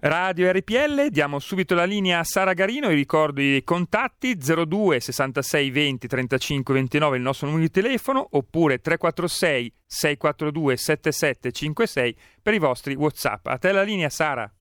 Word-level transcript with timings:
Radio 0.00 0.52
RPL, 0.52 1.08
diamo 1.08 1.38
subito 1.38 1.74
la 1.74 1.84
linea 1.84 2.18
a 2.18 2.24
Sara 2.24 2.52
Garino, 2.52 2.90
i 2.90 2.94
ricordo 2.94 3.40
i 3.40 3.62
contatti 3.64 4.36
02 4.36 5.00
66 5.00 5.70
20 5.70 6.06
35 6.06 6.74
29 6.74 7.16
il 7.16 7.22
nostro 7.22 7.46
numero 7.46 7.64
di 7.66 7.72
telefono 7.72 8.26
oppure 8.32 8.78
346 8.78 9.72
642 9.86 10.76
7756 10.76 12.16
per 12.42 12.52
i 12.52 12.58
vostri 12.58 12.94
Whatsapp. 12.94 13.46
A 13.46 13.56
te 13.56 13.72
la 13.72 13.82
linea 13.82 14.10
Sara. 14.10 14.52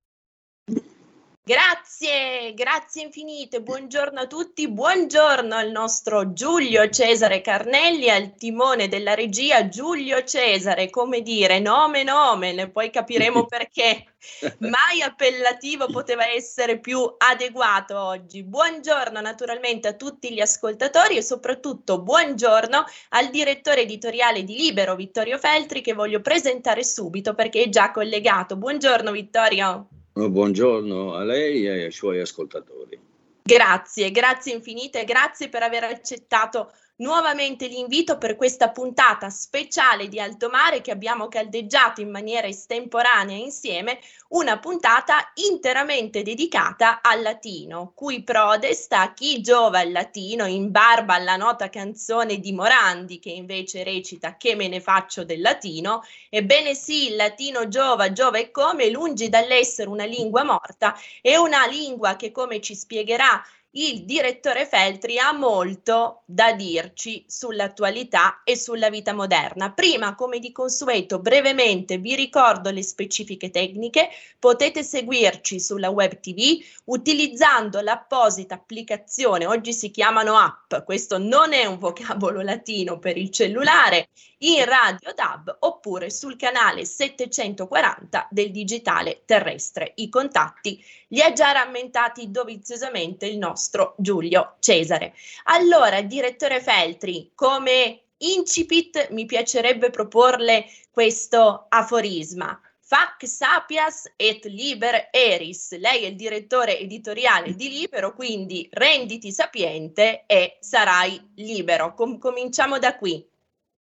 Grazie, 1.47 2.55
grazie 2.55 3.03
infinite, 3.03 3.61
buongiorno 3.61 4.21
a 4.21 4.25
tutti, 4.25 4.67
buongiorno 4.67 5.53
al 5.53 5.69
nostro 5.69 6.33
Giulio 6.33 6.89
Cesare 6.89 7.41
Carnelli, 7.41 8.09
al 8.09 8.33
timone 8.33 8.87
della 8.87 9.13
regia 9.13 9.67
Giulio 9.67 10.23
Cesare, 10.23 10.89
come 10.89 11.21
dire, 11.21 11.59
nome 11.59 12.01
nomen, 12.01 12.71
poi 12.71 12.89
capiremo 12.89 13.45
perché, 13.45 14.15
mai 14.57 15.03
appellativo 15.03 15.85
poteva 15.85 16.27
essere 16.27 16.79
più 16.79 17.13
adeguato 17.15 17.95
oggi. 17.95 18.41
Buongiorno 18.41 19.21
naturalmente 19.21 19.89
a 19.89 19.93
tutti 19.93 20.33
gli 20.33 20.41
ascoltatori 20.41 21.15
e 21.15 21.21
soprattutto 21.21 22.01
buongiorno 22.01 22.85
al 23.09 23.29
direttore 23.29 23.81
editoriale 23.81 24.43
di 24.43 24.55
Libero, 24.55 24.95
Vittorio 24.95 25.37
Feltri, 25.37 25.81
che 25.81 25.93
voglio 25.93 26.21
presentare 26.21 26.83
subito 26.83 27.35
perché 27.35 27.61
è 27.61 27.69
già 27.69 27.91
collegato. 27.91 28.55
Buongiorno 28.55 29.11
Vittorio. 29.11 29.89
Buongiorno 30.17 31.13
a 31.13 31.25
lei 31.25 31.67
e 31.67 31.83
ai 31.83 31.91
suoi 31.91 32.21
ascoltatori. 32.21 32.97
Grazie, 33.43 34.11
grazie 34.11 34.53
infinite, 34.53 35.03
grazie 35.03 35.49
per 35.49 35.61
aver 35.61 35.83
accettato 35.83 36.71
nuovamente 36.97 37.67
l'invito 37.67 38.17
per 38.17 38.35
questa 38.35 38.69
puntata 38.69 39.29
speciale 39.29 40.07
di 40.07 40.19
Alto 40.19 40.49
Mare 40.49 40.81
che 40.81 40.91
abbiamo 40.91 41.27
caldeggiato 41.27 42.01
in 42.01 42.09
maniera 42.09 42.47
estemporanea 42.47 43.35
insieme, 43.35 43.99
una 44.29 44.59
puntata 44.59 45.31
interamente 45.35 46.21
dedicata 46.21 47.01
al 47.01 47.21
latino, 47.21 47.91
cui 47.93 48.23
prode 48.23 48.73
chi 49.13 49.41
giova 49.41 49.81
il 49.81 49.91
latino 49.91 50.45
in 50.45 50.71
barba 50.71 51.15
alla 51.15 51.35
nota 51.35 51.69
canzone 51.69 52.39
di 52.39 52.53
Morandi 52.53 53.19
che 53.19 53.29
invece 53.29 53.83
recita 53.83 54.37
Che 54.37 54.55
me 54.55 54.67
ne 54.67 54.79
faccio 54.79 55.25
del 55.25 55.41
latino, 55.41 56.03
ebbene 56.29 56.75
sì, 56.75 57.09
il 57.09 57.15
latino 57.15 57.67
giova, 57.67 58.11
giova 58.11 58.37
e 58.37 58.51
come, 58.51 58.89
lungi 58.89 59.29
dall'essere 59.29 59.89
una 59.89 60.05
lingua 60.05 60.43
morta, 60.43 60.95
è 61.21 61.35
una 61.35 61.65
lingua 61.65 62.15
che 62.15 62.31
come 62.31 62.61
ci 62.61 62.75
spiegherà 62.75 63.43
il 63.77 64.05
direttore 64.05 64.65
Feltri 64.65 65.19
ha 65.19 65.33
molto 65.33 66.21
da 66.25 66.53
dirci 66.53 67.25
sull'attualità 67.27 68.41
e 68.45 68.55
sulla 68.55 68.89
vita 68.89 69.11
moderna. 69.11 69.73
Prima, 69.73 70.15
come 70.15 70.39
di 70.39 70.53
consueto, 70.53 71.19
brevemente 71.19 71.97
vi 71.97 72.15
ricordo 72.15 72.71
le 72.71 72.81
specifiche 72.81 73.49
tecniche. 73.49 74.09
Potete 74.39 74.81
seguirci 74.81 75.59
sulla 75.59 75.89
web 75.89 76.21
TV 76.21 76.57
utilizzando 76.85 77.81
l'apposita 77.81 78.55
applicazione, 78.55 79.45
oggi 79.45 79.73
si 79.73 79.91
chiamano 79.91 80.37
app, 80.37 80.85
questo 80.85 81.17
non 81.17 81.51
è 81.51 81.65
un 81.65 81.77
vocabolo 81.77 82.41
latino 82.41 82.97
per 82.97 83.17
il 83.17 83.29
cellulare, 83.29 84.07
in 84.39 84.63
radio 84.65 85.13
DAB 85.13 85.57
oppure 85.61 86.09
sul 86.09 86.35
canale 86.35 86.85
740 86.85 88.27
del 88.29 88.51
digitale 88.51 89.23
terrestre. 89.25 89.93
I 89.95 90.09
contatti 90.09 90.83
li 91.09 91.21
ha 91.21 91.31
già 91.31 91.51
rammentati 91.51 92.29
doviziosamente 92.29 93.25
il 93.25 93.37
nostro 93.37 93.64
Giulio 93.97 94.55
Cesare. 94.59 95.13
Allora, 95.45 96.01
direttore 96.01 96.61
Feltri, 96.61 97.31
come 97.35 98.01
incipit 98.17 99.09
mi 99.11 99.25
piacerebbe 99.25 99.89
proporle 99.89 100.65
questo 100.91 101.65
aforisma. 101.69 102.59
Fac 102.87 103.27
sapias 103.27 104.11
et 104.15 104.45
liber 104.45 105.09
eris. 105.11 105.75
Lei 105.77 106.03
è 106.03 106.07
il 106.07 106.15
direttore 106.15 106.79
editoriale 106.79 107.55
di 107.55 107.69
Libero, 107.69 108.13
quindi 108.13 108.67
renditi 108.71 109.31
sapiente 109.31 110.23
e 110.27 110.57
sarai 110.59 111.19
libero. 111.35 111.95
Com- 111.95 112.19
cominciamo 112.19 112.77
da 112.77 112.95
qui. 112.95 113.27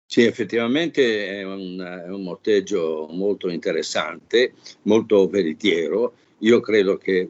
Sì, 0.05 0.23
effettivamente 0.25 1.25
è 1.25 1.43
un, 1.43 1.79
è 1.79 2.09
un 2.09 2.21
motteggio 2.21 3.07
molto 3.09 3.49
interessante, 3.49 4.53
molto 4.83 5.27
veritiero. 5.27 6.13
Io 6.41 6.59
credo 6.59 6.97
che 6.97 7.27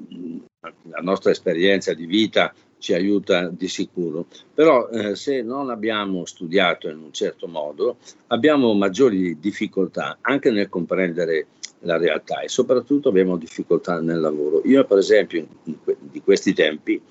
la 0.90 1.00
nostra 1.02 1.32
esperienza 1.32 1.94
di 1.94 2.06
vita 2.06 2.54
ci 2.78 2.94
aiuta 2.94 3.48
di 3.48 3.68
sicuro, 3.68 4.26
però 4.54 4.90
eh, 4.90 5.16
se 5.16 5.42
non 5.42 5.70
abbiamo 5.70 6.26
studiato 6.26 6.90
in 6.90 6.98
un 6.98 7.14
certo 7.14 7.48
modo 7.48 7.98
abbiamo 8.28 8.74
maggiori 8.74 9.40
difficoltà 9.40 10.18
anche 10.22 10.50
nel 10.50 10.68
comprendere 10.68 11.48
la 11.82 11.98
realtà 11.98 12.42
e 12.42 12.50
soprattutto 12.50 13.10
abbiamo 13.10 13.38
difficoltà 13.38 14.00
nel 14.02 14.20
lavoro. 14.20 14.62
Io 14.66 14.84
per 14.86 14.98
esempio 14.98 15.40
in, 15.40 15.48
in, 15.64 15.78
di 16.00 16.22
questi 16.22 16.54
tempi 16.54 17.02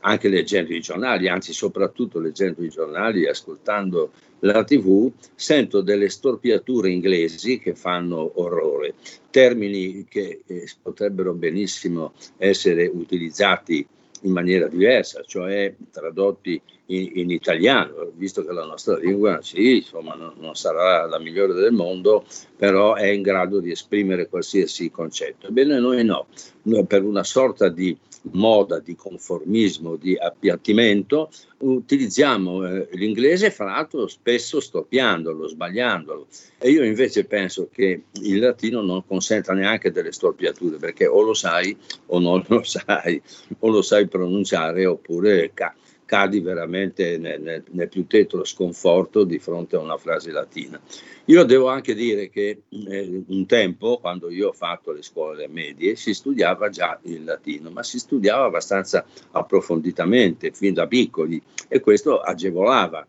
anche 0.00 0.28
leggendo 0.28 0.74
i 0.74 0.80
giornali, 0.80 1.28
anzi 1.28 1.52
soprattutto 1.52 2.20
leggendo 2.20 2.62
i 2.62 2.68
giornali 2.68 3.24
e 3.24 3.30
ascoltando 3.30 4.10
la 4.40 4.62
tv, 4.62 5.10
sento 5.34 5.80
delle 5.80 6.08
storpiature 6.08 6.90
inglesi 6.90 7.58
che 7.58 7.74
fanno 7.74 8.40
orrore, 8.40 8.94
termini 9.30 10.06
che 10.08 10.42
eh, 10.46 10.68
potrebbero 10.80 11.32
benissimo 11.32 12.12
essere 12.36 12.86
utilizzati 12.86 13.86
in 14.22 14.32
maniera 14.32 14.66
diversa, 14.68 15.22
cioè 15.24 15.74
tradotti 15.90 16.60
in, 16.86 17.10
in, 17.14 17.30
italiano, 17.30 18.10
visto 18.14 18.44
che 18.44 18.52
la 18.52 18.64
nostra 18.64 18.96
lingua 18.96 19.40
sì, 19.42 19.76
insomma, 19.76 20.14
non, 20.14 20.32
non, 20.38 20.54
sarà 20.54 21.06
la 21.06 21.18
migliore 21.18 21.52
del 21.52 21.72
mondo, 21.72 22.24
però 22.56 22.94
è 22.94 23.06
in 23.06 23.22
grado 23.22 23.60
di 23.60 23.70
esprimere 23.70 24.28
qualsiasi 24.28 24.90
concetto. 24.90 25.48
Ebbene 25.48 25.78
noi 25.78 26.04
no, 26.04 26.26
noi 26.62 26.84
per 26.86 27.04
una 27.04 27.24
sorta 27.24 27.68
di 27.68 27.96
moda, 28.32 28.78
di 28.78 28.94
conformismo, 28.94 29.96
di 29.96 30.16
appiattimento, 30.16 31.30
utilizziamo 31.58 32.66
eh, 32.66 32.88
l'inglese, 32.92 33.50
fra 33.50 33.66
l'altro 33.66 34.06
spesso 34.06 34.60
storpiandolo, 34.60 35.48
sbagliandolo. 35.48 36.26
E 36.58 36.70
io 36.70 36.84
invece 36.84 37.24
penso 37.24 37.68
che 37.72 38.02
il 38.12 38.38
latino 38.38 38.80
non 38.80 39.04
consenta 39.06 39.52
neanche 39.52 39.90
delle 39.90 40.12
storpiature, 40.12 40.76
perché 40.76 41.06
o 41.06 41.22
lo 41.22 41.34
sai 41.34 41.76
o 42.06 42.18
non 42.18 42.44
lo 42.48 42.62
sai, 42.64 43.20
o 43.60 43.68
lo 43.68 43.82
sai 43.82 44.06
pronunciare 44.06 44.86
oppure 44.86 45.52
ca- 45.54 45.74
cadi 46.08 46.40
veramente 46.40 47.18
nel, 47.18 47.38
nel, 47.38 47.62
nel, 47.70 47.88
più 47.90 48.06
tetro 48.06 48.42
sconforto 48.44 49.24
di 49.24 49.38
fronte 49.38 49.76
a 49.76 49.80
una 49.80 49.98
frase 49.98 50.32
latina. 50.32 50.80
Io 51.26 51.44
devo 51.44 51.68
anche 51.68 51.94
dire 51.94 52.30
che 52.30 52.62
eh, 52.70 53.22
un 53.26 53.44
tempo, 53.44 53.98
quando 53.98 54.30
io 54.30 54.48
ho 54.48 54.52
fatto 54.52 54.92
le 54.92 55.02
scuole 55.02 55.46
medie, 55.48 55.96
si 55.96 56.14
studiava 56.14 56.70
già 56.70 56.98
il 57.02 57.24
latino, 57.24 57.68
ma 57.70 57.82
si 57.82 57.98
studiava 57.98 58.46
abbastanza 58.46 59.04
approfonditamente, 59.32 60.50
fin 60.52 60.72
da 60.72 60.86
piccoli, 60.86 61.40
e 61.68 61.80
questo 61.80 62.20
agevolava 62.20 63.06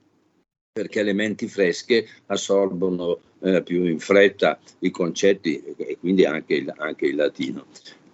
perché 0.72 1.02
le 1.02 1.14
menti 1.14 1.48
fresche 1.48 2.06
assorbono 2.28 3.20
eh, 3.42 3.64
più 3.64 3.86
in 3.86 4.00
fretta 4.00 4.59
i 4.80 4.92
concetti 4.92 5.64
e 5.78 5.98
quindi 6.00 6.26
anche 6.26 6.56
il, 6.56 6.74
anche 6.78 7.06
il 7.06 7.16
latino. 7.16 7.66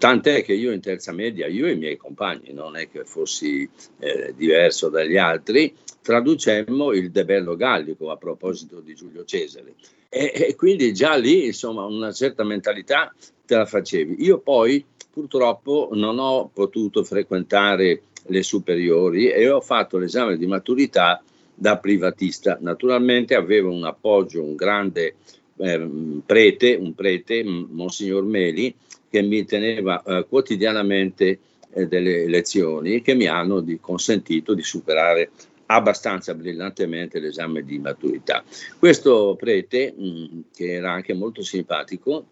Tant'è 0.06 0.44
che 0.44 0.54
io 0.54 0.72
in 0.72 0.82
terza 0.82 1.12
media, 1.12 1.48
io 1.48 1.66
e 1.66 1.72
i 1.72 1.78
miei 1.78 1.98
compagni, 1.98 2.54
non 2.54 2.78
è 2.78 2.88
che 2.92 3.06
fossi 3.06 3.68
eh, 3.98 4.36
diverso 4.38 4.88
dagli 4.90 5.18
altri, 5.18 5.74
traducemmo 6.00 6.94
il 6.94 7.10
De 7.10 7.26
Bello 7.26 7.56
Gallico 7.56 8.12
a 8.12 8.16
proposito 8.16 8.82
di 8.82 8.94
Giulio 8.94 9.26
Cesare. 9.26 9.74
E, 10.08 10.32
e, 10.32 10.56
quindi 10.56 10.94
già 10.94 11.16
lì, 11.16 11.48
insomma, 11.48 11.86
una 11.86 12.12
certa 12.12 12.44
mentalità 12.44 13.12
te 13.48 13.56
la 13.56 13.66
facevi. 13.66 14.24
Io 14.24 14.38
poi 14.38 14.86
purtroppo 15.12 15.90
non 15.94 16.20
ho 16.20 16.52
potuto 16.54 17.04
frequentare 17.04 18.04
le 18.28 18.44
superiori 18.44 19.32
e 19.32 19.50
ho 19.50 19.60
fatto 19.60 19.98
l'esame 19.98 20.38
di 20.38 20.46
maturità 20.46 21.20
da 21.52 21.80
privatista. 21.80 22.60
Naturalmente 22.62 23.34
avevo 23.34 23.72
un 23.72 23.86
appoggio, 23.86 24.44
un 24.44 24.54
grande 24.54 25.16
eh, 25.58 25.90
prete, 26.26 26.76
un 26.76 26.94
prete, 26.94 27.44
Monsignor 27.44 28.24
Meli, 28.24 28.74
che 29.10 29.22
mi 29.22 29.46
teneva 29.46 30.02
eh, 30.04 30.26
quotidianamente 30.28 31.40
eh, 31.74 31.88
delle 31.88 32.28
lezioni 32.28 33.02
che 33.02 33.14
mi 33.14 33.28
hanno 33.28 33.60
di, 33.62 33.80
consentito 33.80 34.54
di 34.54 34.64
superare 34.64 35.30
abbastanza 35.68 36.34
brillantemente 36.34 37.20
l'esame 37.20 37.64
di 37.64 37.80
maturità. 37.80 38.44
Questo 38.78 39.36
prete, 39.40 39.94
mh, 39.96 40.06
mm, 40.06 40.40
che 40.54 40.74
era 40.74 40.92
anche 40.92 41.14
molto 41.14 41.42
simpatico 41.42 42.26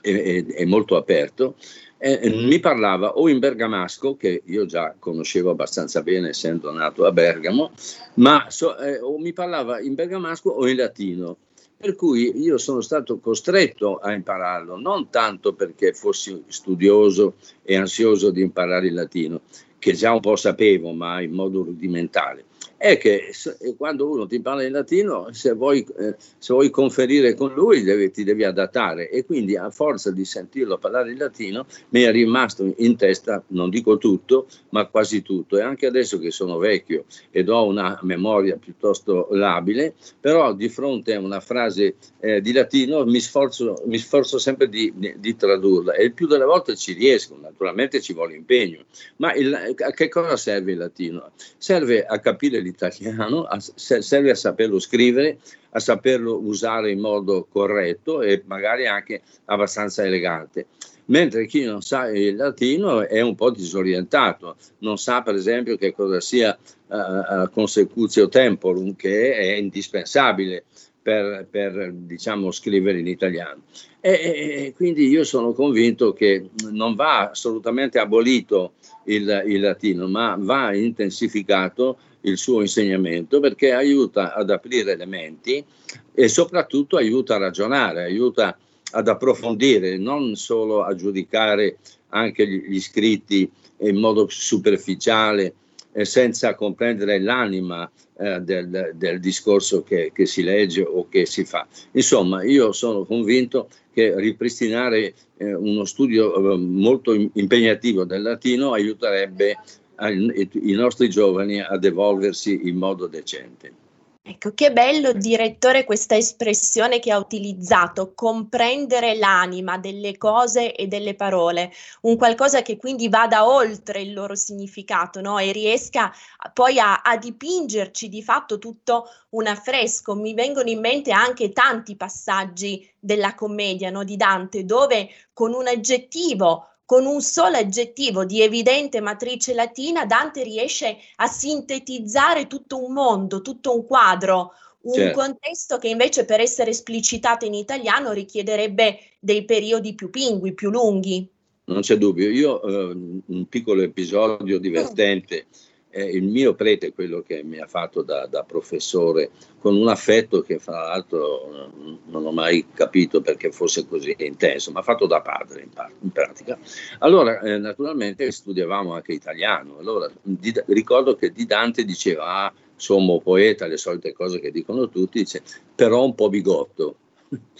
e, 0.00 0.12
e, 0.12 0.46
e 0.48 0.64
molto 0.64 0.96
aperto, 0.96 1.56
eh, 1.98 2.28
mi 2.30 2.60
parlava 2.60 3.16
o 3.16 3.28
in 3.28 3.38
bergamasco, 3.38 4.16
che 4.16 4.42
io 4.44 4.66
già 4.66 4.94
conoscevo 4.98 5.50
abbastanza 5.50 6.02
bene 6.02 6.28
essendo 6.28 6.70
nato 6.70 7.06
a 7.06 7.12
Bergamo, 7.12 7.72
ma 8.14 8.46
so, 8.50 8.76
eh, 8.76 9.00
o 9.00 9.18
mi 9.18 9.32
parlava 9.32 9.80
in 9.80 9.94
bergamasco 9.94 10.50
o 10.50 10.68
in 10.68 10.76
latino 10.76 11.36
Per 11.76 11.96
cui 11.96 12.40
io 12.40 12.56
sono 12.56 12.80
stato 12.80 13.18
costretto 13.18 13.96
a 13.98 14.12
impararlo, 14.12 14.78
non 14.78 15.10
tanto 15.10 15.54
perché 15.54 15.92
fossi 15.92 16.44
studioso 16.46 17.34
e 17.62 17.76
ansioso 17.76 18.30
di 18.30 18.40
imparare 18.40 18.86
il 18.86 18.94
latino, 18.94 19.42
che 19.78 19.92
già 19.92 20.12
un 20.12 20.20
po' 20.20 20.36
sapevo, 20.36 20.92
ma 20.92 21.20
in 21.20 21.32
modo 21.32 21.62
rudimentale, 21.62 22.44
è 22.76 22.98
che 22.98 23.32
quando 23.76 24.08
uno 24.08 24.26
ti 24.26 24.40
parla 24.40 24.64
in 24.64 24.72
latino, 24.72 25.28
se 25.32 25.52
vuoi, 25.52 25.86
eh, 25.98 26.16
se 26.18 26.52
vuoi 26.52 26.70
conferire 26.70 27.34
con 27.34 27.52
lui, 27.52 27.82
devi, 27.82 28.10
ti 28.10 28.24
devi 28.24 28.44
adattare. 28.44 29.10
E 29.10 29.24
quindi, 29.24 29.56
a 29.56 29.70
forza 29.70 30.10
di 30.10 30.24
sentirlo 30.24 30.78
parlare 30.78 31.12
in 31.12 31.18
latino, 31.18 31.66
mi 31.90 32.02
è 32.02 32.10
rimasto 32.10 32.72
in 32.78 32.96
testa, 32.96 33.42
non 33.48 33.70
dico 33.70 33.98
tutto, 33.98 34.46
ma 34.70 34.86
quasi 34.86 35.22
tutto. 35.22 35.58
E 35.58 35.62
anche 35.62 35.86
adesso 35.86 36.18
che 36.18 36.30
sono 36.30 36.58
vecchio 36.58 37.04
ed 37.30 37.48
ho 37.48 37.66
una 37.66 37.98
memoria 38.02 38.56
piuttosto 38.56 39.28
labile, 39.30 39.94
però 40.20 40.52
di 40.52 40.68
fronte 40.68 41.14
a 41.14 41.20
una 41.20 41.40
frase 41.40 41.94
eh, 42.20 42.40
di 42.40 42.52
latino 42.52 43.04
mi 43.04 43.20
sforzo, 43.20 43.82
mi 43.86 43.98
sforzo 43.98 44.38
sempre 44.38 44.68
di, 44.68 44.92
di, 44.94 45.14
di, 45.18 45.36
tradurla. 45.36 45.94
E 45.94 46.04
il 46.04 46.12
più 46.12 46.26
delle 46.26 46.44
volte 46.44 46.76
ci 46.76 46.92
riesco, 46.92 47.36
naturalmente 47.40 48.00
ci 48.00 48.12
vuole 48.12 48.34
impegno. 48.34 48.84
Ma 49.16 49.32
il, 49.34 49.54
a 49.54 49.90
che 49.90 50.08
cosa 50.08 50.36
serve 50.36 50.72
il 50.72 50.78
latino? 50.78 51.32
Serve 51.56 52.04
a 52.04 52.18
capire 52.18 52.53
l'italiano 52.58 52.82
italiano, 53.14 53.44
a, 53.44 53.58
serve 53.60 54.30
a 54.30 54.34
saperlo 54.34 54.78
scrivere, 54.78 55.38
a 55.70 55.78
saperlo 55.78 56.38
usare 56.38 56.90
in 56.90 57.00
modo 57.00 57.46
corretto 57.50 58.22
e 58.22 58.42
magari 58.46 58.86
anche 58.86 59.22
abbastanza 59.46 60.04
elegante. 60.04 60.66
Mentre 61.06 61.46
chi 61.46 61.64
non 61.64 61.82
sa 61.82 62.08
il 62.08 62.36
latino 62.36 63.06
è 63.06 63.20
un 63.20 63.34
po' 63.34 63.50
disorientato, 63.50 64.56
non 64.78 64.96
sa 64.96 65.22
per 65.22 65.34
esempio 65.34 65.76
che 65.76 65.92
cosa 65.92 66.18
sia 66.20 66.56
uh, 66.86 67.50
consecutio 67.50 68.28
temporum, 68.28 68.96
che 68.96 69.34
è 69.34 69.52
indispensabile 69.56 70.64
per, 71.02 71.46
per 71.50 71.92
diciamo, 71.92 72.50
scrivere 72.50 73.00
in 73.00 73.06
italiano. 73.06 73.64
E, 74.00 74.10
e, 74.10 74.72
quindi 74.74 75.08
io 75.08 75.24
sono 75.24 75.52
convinto 75.52 76.14
che 76.14 76.48
non 76.70 76.94
va 76.94 77.30
assolutamente 77.30 77.98
abolito 77.98 78.72
il, 79.04 79.42
il 79.46 79.60
latino, 79.60 80.08
ma 80.08 80.36
va 80.38 80.74
intensificato 80.74 81.98
il 82.24 82.38
suo 82.38 82.60
insegnamento 82.60 83.40
perché 83.40 83.72
aiuta 83.72 84.34
ad 84.34 84.50
aprire 84.50 84.96
le 84.96 85.06
menti 85.06 85.64
e 86.12 86.28
soprattutto 86.28 86.96
aiuta 86.96 87.36
a 87.36 87.38
ragionare, 87.38 88.04
aiuta 88.04 88.56
ad 88.92 89.08
approfondire, 89.08 89.96
non 89.96 90.36
solo 90.36 90.82
a 90.82 90.94
giudicare 90.94 91.78
anche 92.10 92.46
gli, 92.46 92.80
scritti 92.80 93.50
in 93.78 93.96
modo 93.96 94.26
superficiale 94.28 95.54
e 95.92 96.04
senza 96.04 96.54
comprendere 96.54 97.20
l'anima 97.20 97.90
eh, 98.18 98.40
del, 98.40 98.92
del, 98.94 99.20
discorso 99.20 99.82
che, 99.82 100.10
che, 100.14 100.26
si 100.26 100.42
legge 100.42 100.82
o 100.82 101.08
che 101.08 101.26
si 101.26 101.44
fa. 101.44 101.66
Insomma, 101.92 102.44
io 102.44 102.72
sono 102.72 103.04
convinto 103.04 103.68
che 103.92 104.14
ripristinare 104.16 105.14
eh, 105.36 105.54
uno 105.54 105.84
studio 105.84 106.52
eh, 106.52 106.56
molto 106.56 107.12
impegnativo 107.12 108.04
del 108.04 108.22
latino 108.22 108.72
aiuterebbe 108.72 109.56
i 110.00 110.72
nostri 110.72 111.08
giovani 111.08 111.60
ad 111.60 111.84
evolversi 111.84 112.68
in 112.68 112.76
modo 112.76 113.06
decente. 113.06 113.82
Ecco, 114.26 114.54
che 114.54 114.72
bello, 114.72 115.12
direttore, 115.12 115.84
questa 115.84 116.16
espressione 116.16 116.98
che 116.98 117.12
ha 117.12 117.18
utilizzato, 117.18 118.14
comprendere 118.14 119.16
l'anima 119.16 119.76
delle 119.76 120.16
cose 120.16 120.74
e 120.74 120.86
delle 120.86 121.14
parole, 121.14 121.70
un 122.02 122.16
qualcosa 122.16 122.62
che 122.62 122.78
quindi 122.78 123.10
vada 123.10 123.46
oltre 123.46 124.00
il 124.00 124.14
loro 124.14 124.34
significato 124.34 125.20
no? 125.20 125.38
e 125.38 125.52
riesca 125.52 126.10
poi 126.54 126.78
a, 126.78 127.02
a 127.02 127.18
dipingerci 127.18 128.08
di 128.08 128.22
fatto 128.22 128.56
tutto 128.58 129.10
un 129.32 129.46
affresco. 129.46 130.14
Mi 130.14 130.32
vengono 130.32 130.70
in 130.70 130.80
mente 130.80 131.12
anche 131.12 131.52
tanti 131.52 131.94
passaggi 131.94 132.90
della 132.98 133.34
commedia 133.34 133.90
no? 133.90 134.04
di 134.04 134.16
Dante, 134.16 134.64
dove 134.64 135.10
con 135.34 135.52
un 135.52 135.66
aggettivo 135.66 136.73
con 136.84 137.06
un 137.06 137.20
solo 137.20 137.56
aggettivo 137.56 138.24
di 138.24 138.42
evidente 138.42 139.00
matrice 139.00 139.54
latina, 139.54 140.04
Dante 140.04 140.42
riesce 140.42 140.98
a 141.16 141.26
sintetizzare 141.26 142.46
tutto 142.46 142.84
un 142.84 142.92
mondo, 142.92 143.40
tutto 143.40 143.74
un 143.74 143.86
quadro, 143.86 144.52
un 144.82 144.94
certo. 144.94 145.18
contesto 145.18 145.78
che 145.78 145.88
invece 145.88 146.24
per 146.24 146.40
essere 146.40 146.70
esplicitato 146.70 147.46
in 147.46 147.54
italiano 147.54 148.12
richiederebbe 148.12 148.98
dei 149.18 149.44
periodi 149.44 149.94
più 149.94 150.10
pingui, 150.10 150.52
più 150.52 150.70
lunghi. 150.70 151.26
Non 151.66 151.80
c'è 151.80 151.96
dubbio, 151.96 152.28
io 152.28 152.62
eh, 152.62 153.22
un 153.26 153.46
piccolo 153.48 153.82
episodio 153.82 154.58
divertente. 154.58 155.46
Mm 155.48 155.72
eh, 155.94 156.04
il 156.10 156.24
mio 156.24 156.54
prete, 156.54 156.92
quello 156.92 157.22
che 157.22 157.44
mi 157.44 157.60
ha 157.60 157.68
fatto 157.68 158.02
da, 158.02 158.26
da, 158.26 158.42
professore, 158.42 159.30
con 159.60 159.76
un 159.76 159.86
affetto 159.86 160.42
che 160.42 160.58
fra 160.58 160.88
l'altro 160.88 161.70
non 162.06 162.26
ho 162.26 162.32
mai 162.32 162.66
capito 162.74 163.20
perché 163.20 163.52
fosse 163.52 163.86
così 163.86 164.14
intenso, 164.18 164.72
ma 164.72 164.82
fatto 164.82 165.06
da 165.06 165.20
padre 165.20 165.62
in, 165.62 165.70
in 166.00 166.10
pratica. 166.10 166.58
Allora, 166.98 167.38
eh, 167.40 167.58
naturalmente 167.58 168.30
studiavamo 168.32 168.92
anche 168.92 169.12
italiano. 169.12 169.78
Allora, 169.78 170.10
di, 170.20 170.52
ricordo 170.66 171.14
che 171.14 171.30
di 171.30 171.46
Dante 171.46 171.84
diceva, 171.84 172.44
ah, 172.44 172.52
sommo 172.74 173.20
poeta, 173.20 173.66
le 173.66 173.76
solite 173.76 174.12
cose 174.12 174.40
che 174.40 174.50
dicono 174.50 174.88
tutti, 174.88 175.20
dice, 175.20 175.42
però 175.76 176.04
un 176.04 176.16
po' 176.16 176.28
bigotto. 176.28 176.96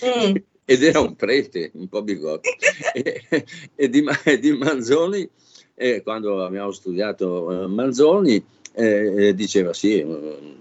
Mm. 0.04 0.34
Ed 0.66 0.82
era 0.82 0.98
un 0.98 1.14
prete, 1.14 1.70
un 1.74 1.88
po' 1.88 2.02
bigotto. 2.02 2.48
e, 2.94 3.44
e, 3.76 3.88
di, 3.88 4.02
e 4.24 4.38
di 4.40 4.52
Manzoni 4.52 5.28
e 5.74 6.02
quando 6.02 6.44
abbiamo 6.44 6.70
studiato 6.70 7.64
eh, 7.64 7.66
Manzoni 7.66 8.44
eh, 8.72 9.28
eh, 9.28 9.34
diceva 9.34 9.72
sì, 9.72 10.00
un, 10.00 10.56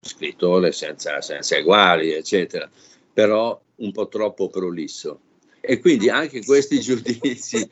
scrittore 0.00 0.72
senza, 0.72 1.20
senza 1.20 1.56
eguali, 1.56 2.12
eccetera, 2.12 2.68
però 3.12 3.60
un 3.76 3.92
po' 3.92 4.08
troppo 4.08 4.48
prolisso. 4.48 5.20
E 5.60 5.80
quindi 5.80 6.08
anche 6.08 6.44
questi 6.44 6.80
giudizi 6.80 7.68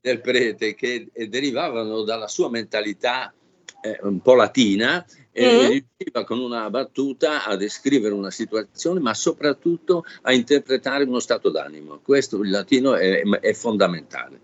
del 0.00 0.20
prete 0.20 0.74
che 0.74 1.08
derivavano 1.28 2.02
dalla 2.02 2.28
sua 2.28 2.50
mentalità 2.50 3.32
eh, 3.80 3.98
un 4.02 4.20
po' 4.20 4.34
latina 4.34 5.04
e 5.32 5.46
mm. 5.46 5.66
riusciva 5.68 6.24
con 6.24 6.40
una 6.40 6.68
battuta 6.70 7.44
a 7.44 7.56
descrivere 7.56 8.14
una 8.14 8.30
situazione, 8.30 9.00
ma 9.00 9.14
soprattutto 9.14 10.04
a 10.22 10.32
interpretare 10.32 11.04
uno 11.04 11.20
stato 11.20 11.50
d'animo. 11.50 12.00
Questo 12.02 12.42
il 12.42 12.50
latino 12.50 12.96
è, 12.96 13.22
è 13.22 13.52
fondamentale 13.52 14.40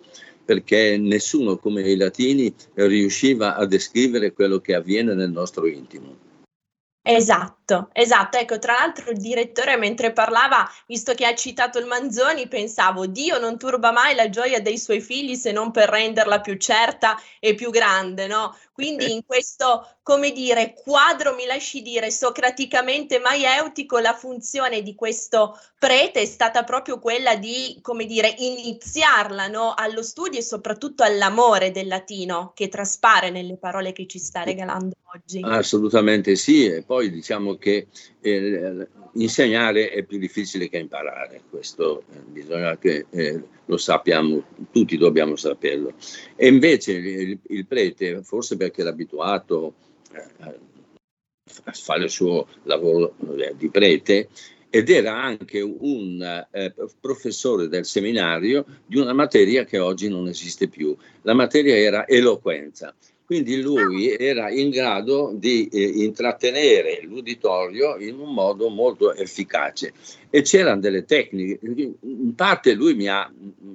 perché 0.53 0.99
nessuno 0.99 1.57
come 1.57 1.81
i 1.81 1.97
latini 1.97 2.55
riusciva 2.75 3.57
a 3.57 3.65
descrivere 3.65 4.35
quello 4.35 4.59
che 4.59 4.75
avviene 4.75 5.15
nel 5.15 5.31
nostro 5.31 5.67
intimo. 5.67 6.15
Esatto, 7.01 7.62
esatto. 7.93 8.39
Ecco, 8.39 8.59
tra 8.59 8.75
l'altro 8.79 9.11
il 9.11 9.19
direttore 9.19 9.77
mentre 9.77 10.13
parlava, 10.13 10.69
visto 10.87 11.15
che 11.15 11.27
ha 11.27 11.35
citato 11.35 11.79
il 11.79 11.87
Manzoni, 11.87 12.49
pensavo, 12.49 13.07
Dio 13.07 13.39
non 13.39 13.59
turba 13.59 13.93
mai 13.93 14.15
la 14.15 14.29
gioia 14.29 14.61
dei 14.61 14.79
suoi 14.79 15.01
figli 15.01 15.35
se 15.35 15.53
non 15.53 15.71
per 15.71 15.89
renderla 15.89 16.41
più 16.41 16.57
certa 16.57 17.21
e 17.41 17.55
più 17.55 17.71
grande, 17.71 18.27
no? 18.27 18.57
Quindi 18.73 19.13
in 19.13 19.25
questo, 19.25 19.99
come 20.03 20.33
dire, 20.33 20.75
quadro, 20.75 21.35
mi 21.35 21.45
lasci 21.45 21.83
dire, 21.83 22.11
socraticamente 22.11 23.19
maieutico, 23.19 23.99
la 23.99 24.15
funzione 24.15 24.83
di 24.83 24.95
questo 24.95 25.59
prete 25.79 26.23
è 26.23 26.25
stata 26.25 26.65
proprio 26.65 26.99
quella 26.99 27.37
di, 27.37 27.79
come 27.83 28.07
dire, 28.07 28.35
iniziarla 28.37 29.49
no? 29.49 29.75
allo 29.77 30.03
studio 30.03 30.39
e 30.39 30.43
soprattutto 30.43 31.03
all'amore 31.03 31.71
del 31.71 31.87
latino 31.87 32.53
che 32.55 32.69
traspare 32.69 33.31
nelle 33.31 33.57
parole 33.57 33.93
che 33.93 34.07
ci 34.07 34.19
sta 34.19 34.43
regalando 34.43 34.95
oggi. 35.15 35.41
Assolutamente 35.43 36.35
sì, 36.37 36.67
e 36.67 36.83
poi 36.83 37.11
diciamo 37.11 37.57
che 37.63 37.87
eh, 38.21 38.89
insegnare 39.15 39.91
è 39.91 40.03
più 40.03 40.19
difficile 40.19 40.69
che 40.69 40.79
imparare, 40.79 41.43
questo 41.49 42.03
eh, 42.13 42.19
bisogna 42.27 42.77
che 42.77 43.07
eh, 43.11 43.41
lo 43.67 43.77
sappiamo, 43.77 44.43
tutti 44.73 44.97
dobbiamo 44.97 45.37
saperlo. 45.37 45.95
E 46.35 46.49
invece 46.49 46.93
il, 46.95 47.39
il 47.41 47.67
prete, 47.67 48.23
forse 48.23 48.57
perché 48.57 48.81
era 48.81 48.91
abituato 48.91 49.75
eh, 50.13 50.61
a 51.65 51.73
fare 51.73 52.05
il 52.05 52.11
suo 52.11 52.49
lavoro 52.65 53.15
eh, 53.39 53.55
di 53.57 53.69
prete, 53.71 54.29
ed 54.75 54.89
era 54.89 55.23
anche 55.23 55.61
un 55.61 56.47
eh, 56.51 56.75
professore 56.99 57.69
del 57.69 57.85
seminario 57.85 58.65
di 58.87 58.97
una 58.97 59.13
materia 59.13 59.65
che 59.65 59.79
oggi 59.79 60.09
non 60.09 60.29
esiste 60.29 60.67
più. 60.67 60.97
La 61.23 61.35
materia 61.35 61.77
era 61.77 62.09
eloquenza. 62.09 62.95
Quindi 63.33 63.63
lui 63.63 64.15
era 64.15 64.51
in 64.51 64.69
grado 64.69 65.33
di 65.35 65.67
eh, 65.69 65.83
intrattenere 65.83 67.01
l'uditorio 67.05 67.97
in 67.97 68.19
un 68.19 68.35
modo 68.35 68.69
molto 68.69 69.15
efficace 69.15 69.95
e 70.29 70.43
c'erano 70.43 70.83
delle 70.83 71.07
tecniche, 71.07 71.59
in 71.63 72.35
parte 72.35 72.75
lui 72.75 72.95
mi 72.95 73.09
ha, 73.09 73.33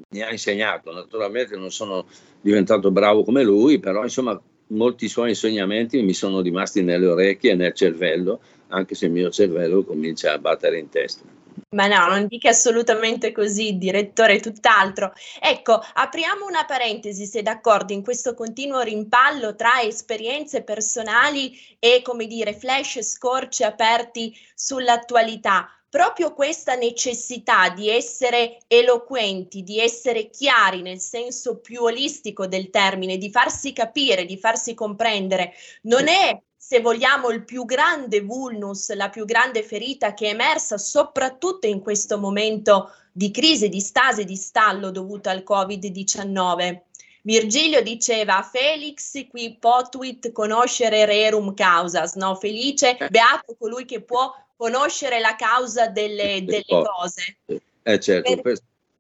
mi 0.10 0.22
ha 0.22 0.30
insegnato, 0.30 0.94
naturalmente 0.94 1.56
non 1.56 1.72
sono 1.72 2.06
diventato 2.40 2.92
bravo 2.92 3.24
come 3.24 3.42
lui, 3.42 3.80
però 3.80 4.04
insomma 4.04 4.40
molti 4.68 5.08
suoi 5.08 5.30
insegnamenti 5.30 6.04
mi 6.04 6.14
sono 6.14 6.42
rimasti 6.42 6.84
nelle 6.84 7.08
orecchie 7.08 7.54
e 7.54 7.56
nel 7.56 7.74
cervello, 7.74 8.40
anche 8.68 8.94
se 8.94 9.08
il 9.08 9.12
mio 9.12 9.32
cervello 9.32 9.84
comincia 9.84 10.34
a 10.34 10.38
battere 10.38 10.78
in 10.78 10.90
testa. 10.90 11.37
Ma 11.76 11.88
no, 11.88 12.08
non 12.08 12.28
dica 12.28 12.50
assolutamente 12.50 13.34
così, 13.34 13.78
direttore, 13.78 14.40
tutt'altro. 14.40 15.12
Ecco, 15.42 15.82
apriamo 15.94 16.46
una 16.46 16.64
parentesi, 16.66 17.26
se 17.26 17.42
d'accordo, 17.42 17.92
in 17.92 18.04
questo 18.04 18.34
continuo 18.36 18.80
rimpallo 18.82 19.54
tra 19.56 19.82
esperienze 19.82 20.64
personali 20.64 21.58
e, 21.80 22.02
come 22.04 22.26
dire, 22.26 22.54
flash 22.54 23.02
scorci 23.02 23.64
aperti 23.64 24.34
sull'attualità. 24.56 25.70
proprio 25.90 26.34
questa 26.34 26.76
necessità 26.76 27.70
di 27.70 27.90
essere 27.90 28.58
eloquenti, 28.68 29.64
di 29.64 29.80
essere 29.80 30.30
chiari 30.30 30.82
nel 30.82 31.00
senso 31.00 31.60
più 31.60 31.82
olistico 31.84 32.46
del 32.48 32.70
termine, 32.70 33.18
di 33.18 33.32
farsi 33.32 33.74
capire, 33.74 34.26
di 34.26 34.38
farsi 34.38 34.74
comprendere, 34.74 35.54
non 35.84 36.08
è 36.08 36.40
se 36.68 36.82
vogliamo, 36.82 37.30
il 37.30 37.46
più 37.46 37.64
grande 37.64 38.20
vulnus, 38.20 38.94
la 38.94 39.08
più 39.08 39.24
grande 39.24 39.64
ferita 39.64 40.14
che 40.14 40.28
è 40.28 40.32
emersa 40.32 40.78
soprattutto 40.78 41.66
in 41.66 41.80
questo 41.80 42.18
momento 42.18 42.92
di 43.10 43.32
crisi, 43.32 43.70
di 43.70 43.80
stasi, 43.80 44.26
di 44.26 44.36
stallo 44.36 44.92
dovuto 44.92 45.30
al 45.30 45.46
Covid-19. 45.48 46.82
Virgilio 47.22 47.82
diceva 47.82 48.42
Felix 48.42 49.30
qui 49.30 49.56
potuit 49.58 50.34
conoscere 50.34 51.06
rerum 51.06 51.54
causas, 51.54 52.16
no? 52.16 52.36
Felice, 52.36 52.98
beato 53.10 53.56
colui 53.58 53.86
che 53.86 54.02
può 54.02 54.30
conoscere 54.58 55.22
la 55.22 55.38
causa 55.38 55.88
delle, 55.88 56.44
delle 56.44 56.66
cose. 56.66 57.38
Eh 57.84 58.00
certo, 58.02 58.42
per, 58.42 58.60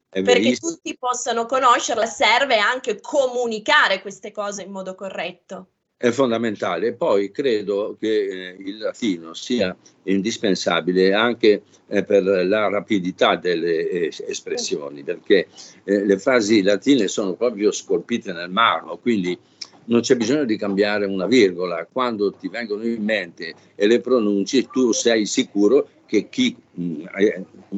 perché 0.10 0.56
tutti 0.56 0.98
possano 0.98 1.46
conoscerla 1.46 2.06
serve 2.06 2.60
anche 2.60 3.02
comunicare 3.02 4.00
queste 4.00 4.32
cose 4.32 4.62
in 4.62 4.72
modo 4.72 4.96
corretto 4.96 5.72
è 5.98 6.12
fondamentale. 6.12 6.94
Poi 6.94 7.32
credo 7.32 7.98
che 8.00 8.08
eh, 8.08 8.56
il 8.60 8.78
latino 8.78 9.34
sia 9.34 9.76
indispensabile 10.04 11.14
anche 11.14 11.64
eh, 11.88 12.04
per 12.04 12.24
la 12.24 12.70
rapidità 12.70 13.36
delle 13.36 13.90
eh, 13.90 14.12
espressioni, 14.28 15.04
perché 15.04 15.48
eh, 15.84 16.06
le 16.06 16.20
frasi 16.20 16.62
latine 16.62 17.08
sono 17.08 17.34
proprio 17.34 17.72
scolpite 17.72 18.32
nel 18.32 18.52
marmo, 18.52 18.98
quindi 18.98 19.38
non 19.86 20.02
c'è 20.02 20.16
bisogno 20.16 20.46
di 20.46 20.58
cambiare 20.58 21.06
una 21.06 21.26
virgola. 21.26 21.88
Quando 21.92 22.32
ti 22.34 22.48
vengono 22.48 22.86
in 22.86 23.04
mente 23.04 23.54
e 23.74 23.88
le 23.88 24.00
pronunci, 24.00 24.68
tu 24.72 24.92
sei 24.92 25.26
sicuro 25.26 25.90
che 26.06 26.30
chi 26.30 26.56
mh, 26.74 26.84
mm, 26.84 27.06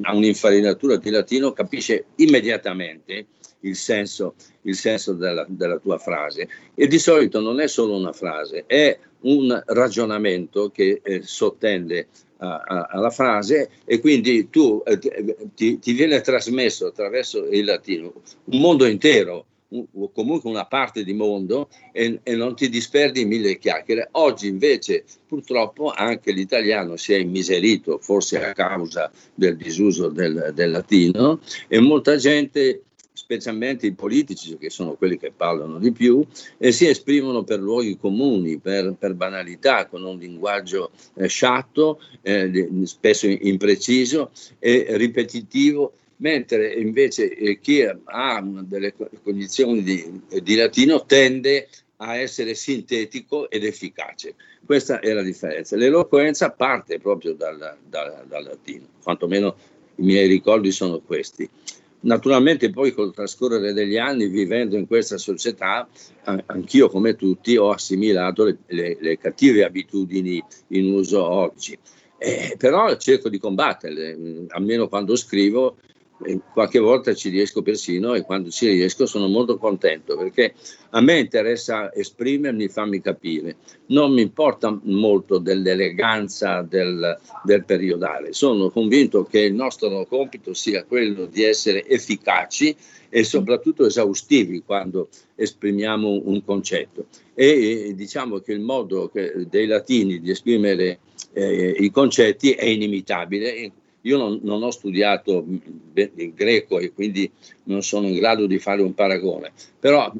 ha 0.02 0.14
un'infarinatura 0.14 0.98
di 0.98 1.10
latino 1.10 1.54
capisce 1.54 2.06
immediatamente 2.16 3.28
il 3.62 3.75
senso, 3.75 4.36
il 4.63 4.75
senso 4.75 5.13
della, 5.13 5.46
della, 5.48 5.78
tua 5.78 5.98
frase. 5.98 6.48
E 6.74 6.88
di 6.88 7.00
solito 7.00 7.39
non 7.39 7.60
è 7.60 7.68
solo 7.68 7.96
una 7.96 8.13
frase, 8.13 8.63
è 8.66 8.98
un 9.22 9.62
ragionamento 9.66 10.70
che 10.70 11.01
eh, 11.04 11.22
sottende 11.24 12.08
a, 12.38 12.63
a, 12.66 12.88
alla 12.92 13.10
frase 13.10 13.70
e 13.86 14.00
quindi 14.00 14.50
tu 14.50 14.82
eh, 14.86 14.98
ti, 15.54 15.80
ti, 15.80 15.92
viene 15.92 16.22
trasmesso 16.22 16.88
attraverso 16.88 17.46
il 17.46 17.66
latino 17.66 18.13
un 18.46 18.60
mondo 18.62 18.86
intero 18.86 19.46
o 19.72 20.12
comunque 20.12 20.50
una 20.50 20.66
parte 20.66 21.04
di 21.04 21.13
mondo 21.13 21.70
e, 21.92 22.20
e, 22.24 22.36
non 22.36 22.56
ti 22.56 22.70
disperdi 22.70 23.22
in 23.22 23.28
mille 23.28 23.58
chiacchiere. 23.58 24.10
Oggi 24.13 24.48
invece 24.48 25.04
purtroppo 25.28 25.92
anche 25.92 26.32
l'italiano 26.32 26.96
si 26.96 27.13
è 27.13 27.18
immiserito, 27.18 28.00
forse 28.00 28.44
a 28.44 28.54
causa 28.54 29.12
del 29.34 29.56
disuso 29.58 30.10
del, 30.10 30.51
del 30.56 30.72
latino, 30.72 31.39
e 31.68 31.80
molta 31.80 32.16
gente 32.16 32.82
specialmente 33.30 33.86
i 33.86 33.94
politici, 33.94 34.58
che 34.58 34.72
sono 34.72 34.96
quelli 34.96 35.20
che 35.20 35.32
parlano 35.32 35.78
di 35.78 35.92
più, 35.92 36.26
e 36.58 36.72
si 36.72 36.88
esprimono 36.88 37.44
per 37.44 37.60
luoghi 37.60 37.96
comuni, 37.96 38.58
per, 38.58 38.96
per 38.98 39.14
banalità, 39.14 39.86
con 39.86 40.04
un 40.04 40.18
linguaggio 40.18 40.90
eh, 41.14 41.28
sciatto, 41.28 42.02
eh, 42.24 42.68
spesso 42.86 43.28
impreciso 43.28 44.32
e 44.58 44.88
ripetitivo, 44.98 45.94
mentre 46.18 46.74
invece 46.74 47.32
eh, 47.36 47.60
chi 47.60 47.84
ha 47.84 48.44
delle 48.64 48.96
cognizioni 49.22 49.84
di, 49.84 50.22
di 50.42 50.56
latino 50.56 51.06
tende 51.06 51.68
a 51.98 52.16
essere 52.16 52.56
sintetico 52.56 53.48
ed 53.52 53.64
efficace. 53.64 54.34
Questa 54.66 55.02
è 55.02 55.14
la 55.14 55.22
differenza. 55.22 55.76
L'eloquenza 55.76 56.50
parte 56.50 56.98
proprio 56.98 57.34
dal, 57.34 57.78
dal, 57.88 58.26
dal 58.28 58.44
latino, 58.44 58.88
quantomeno 59.04 59.56
i 59.98 60.04
miei 60.04 60.28
ricordi 60.28 60.72
sono 60.72 61.00
questi. 61.00 61.48
Naturalmente 62.01 62.70
poi 62.70 62.94
col 62.94 63.13
trascorrere 63.13 63.74
degli 63.74 63.98
anni, 63.98 64.27
vivendo 64.27 64.77
in 64.77 64.88
questa 64.88 65.18
società, 65.18 65.88
anch'io 66.24 66.89
come 66.89 67.15
tutti 67.15 67.58
ho 67.58 67.72
assimilato 67.72 68.46
le, 68.46 68.58
le, 68.68 68.98
le 69.00 69.18
cattive 69.18 69.65
abitudini 69.65 70.41
in 70.70 70.94
uso 70.94 71.24
oggi. 71.24 71.77
Eh, 72.18 72.56
però 72.58 72.96
cerco 72.98 73.29
di 73.29 73.38
combatterle, 73.38 74.15
mm, 74.18 74.46
almeno 74.50 74.88
quando 74.88 75.15
scrivo 75.15 75.77
qualche 76.52 76.80
volta 76.80 77.14
ci 77.14 77.30
riesco 77.30 77.62
persino 77.62 78.14
e 78.14 78.24
quando 78.24 78.50
ci 78.50 78.68
riesco 78.68 79.06
sono 79.06 79.28
molto 79.28 79.58
contento 79.58 80.18
perché 80.18 80.54
a 80.92 81.02
me 81.02 81.20
interessa 81.20 81.94
esprimermi, 81.94 82.68
farmi 82.68 83.00
capire. 83.00 83.58
Non 83.88 84.12
mi 84.12 84.22
importa 84.22 84.78
molto 84.84 85.38
dell'eleganza 85.38 86.62
del, 86.62 87.18
del 87.44 87.64
periodale, 87.64 88.34
sono 88.34 88.70
convinto 88.70 89.24
che 89.24 89.40
il 89.40 89.54
nostro 89.54 90.06
compito 90.06 90.54
sia 90.54 90.84
quello 90.84 91.26
di 91.26 91.44
essere 91.44 91.86
efficaci 91.88 92.76
e 93.10 93.24
soprattutto 93.24 93.86
esaustivi 93.86 94.62
quando 94.64 95.10
esprimiamo 95.36 96.22
un 96.26 96.44
concetto. 96.44 97.08
E 97.34 97.94
diciamo 97.96 98.40
che 98.40 98.52
il 98.52 98.60
modo 98.60 99.10
che, 99.10 99.48
dei 99.50 99.66
latini 99.66 100.20
di 100.20 100.30
esprimere 100.30 101.00
eh, 101.34 101.76
i 101.80 101.90
concetti 101.90 102.52
è 102.52 102.66
inimitabile 102.66 103.72
io 104.01 104.18
non, 104.18 104.39
non 104.44 104.63
ho 104.63 104.72
studiato 104.72 105.46
il 105.94 106.34
greco 106.34 106.79
e 106.79 106.94
quindi 106.94 107.29
non 107.63 107.84
sono 107.84 108.08
in 108.08 108.15
grado 108.15 108.46
di 108.46 108.60
fare 108.60 108.82
un 108.82 108.94
paragone, 108.94 109.51
però 109.79 110.12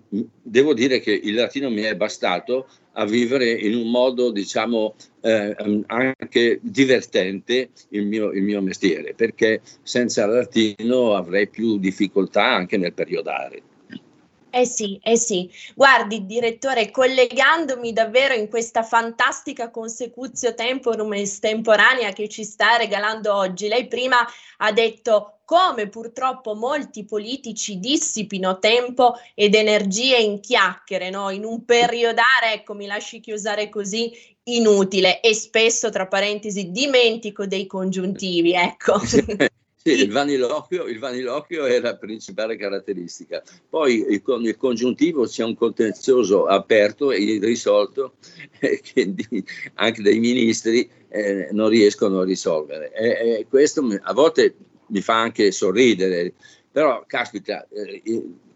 devo 0.42 0.74
dire 0.74 1.00
che 1.00 1.12
il 1.12 1.34
latino 1.36 1.70
mi 1.70 1.82
è 1.82 1.96
bastato 1.96 2.68
a 2.94 3.06
vivere 3.06 3.52
in 3.52 3.76
un 3.76 3.90
modo, 3.90 4.32
diciamo, 4.32 4.96
eh, 5.22 5.56
anche 5.88 6.60
divertente 6.62 7.70
il 7.90 8.06
mio, 8.06 8.32
il 8.32 8.44
mio 8.44 8.62
mestiere, 8.62 9.14
perché 9.14 9.62
senza 9.84 10.26
latino 10.26 11.16
avrei 11.16 11.48
più 11.48 11.78
difficoltà 11.78 12.46
anche 12.46 12.78
nel 12.78 12.94
periodare. 12.94 13.62
Eh 14.52 14.66
sì, 14.66 15.00
eh 15.04 15.16
sì. 15.16 15.50
Guardi, 15.76 16.26
direttore, 16.26 16.90
collegandomi 16.90 17.94
davvero 17.94 18.34
in 18.34 18.50
questa 18.50 18.82
fantastica 18.84 19.70
consecutio 19.70 20.56
temporum 20.56 21.14
estemporanea 21.14 22.12
che 22.14 22.28
ci 22.28 22.44
sta 22.44 22.76
regalando 22.78 23.34
oggi, 23.34 23.68
lei 23.68 23.88
prima 23.88 24.18
ha 24.58 24.72
detto 24.72 25.40
come 25.46 25.88
purtroppo 25.88 26.56
molti 26.56 27.06
politici 27.06 27.80
dissipino 27.80 28.60
tempo 28.60 29.16
ed 29.36 29.56
energie 29.56 30.18
in 30.18 30.40
chiacchiere, 30.40 31.10
no? 31.10 31.30
in 31.30 31.44
un 31.44 31.66
periodare, 31.66 32.54
ecco, 32.54 32.74
mi 32.74 32.86
lasci 32.86 33.20
chiusare 33.20 33.70
così, 33.70 34.12
inutile 34.44 35.22
e 35.22 35.34
spesso, 35.34 35.90
tra 35.90 36.08
parentesi, 36.08 36.72
dimentico 36.72 37.46
dei 37.46 37.68
congiuntivi, 37.68 38.54
ecco. 38.54 39.00
Sì, 39.82 39.92
il 39.92 40.12
vaniloquio, 40.12 40.88
il 40.88 41.00
vaniloquio 41.00 41.64
è 41.66 41.80
la 41.80 41.96
principale 41.96 42.58
caratteristica. 42.58 43.42
Poi 43.70 44.22
con 44.22 44.44
il 44.44 44.58
congiuntivo 44.58 45.26
c'è 45.26 45.46
un 45.46 45.56
contenzioso 45.56 46.48
aperto 46.48 47.12
e 47.12 47.22
irrisolto 47.22 48.16
eh, 48.60 48.82
che 48.82 49.16
anche 49.76 50.02
dei 50.02 50.20
ministri 50.20 50.90
eh, 51.08 51.48
non 51.54 51.70
riescono 51.70 52.20
a 52.20 52.26
risolvere. 52.26 52.92
E, 52.92 53.40
e 53.40 53.46
questo 53.48 53.88
a 54.02 54.12
volte 54.12 54.54
mi 54.88 55.00
fa 55.00 55.22
anche 55.22 55.50
sorridere, 55.54 56.34
però 56.70 57.06
caspita, 57.08 57.66
eh, 57.70 58.02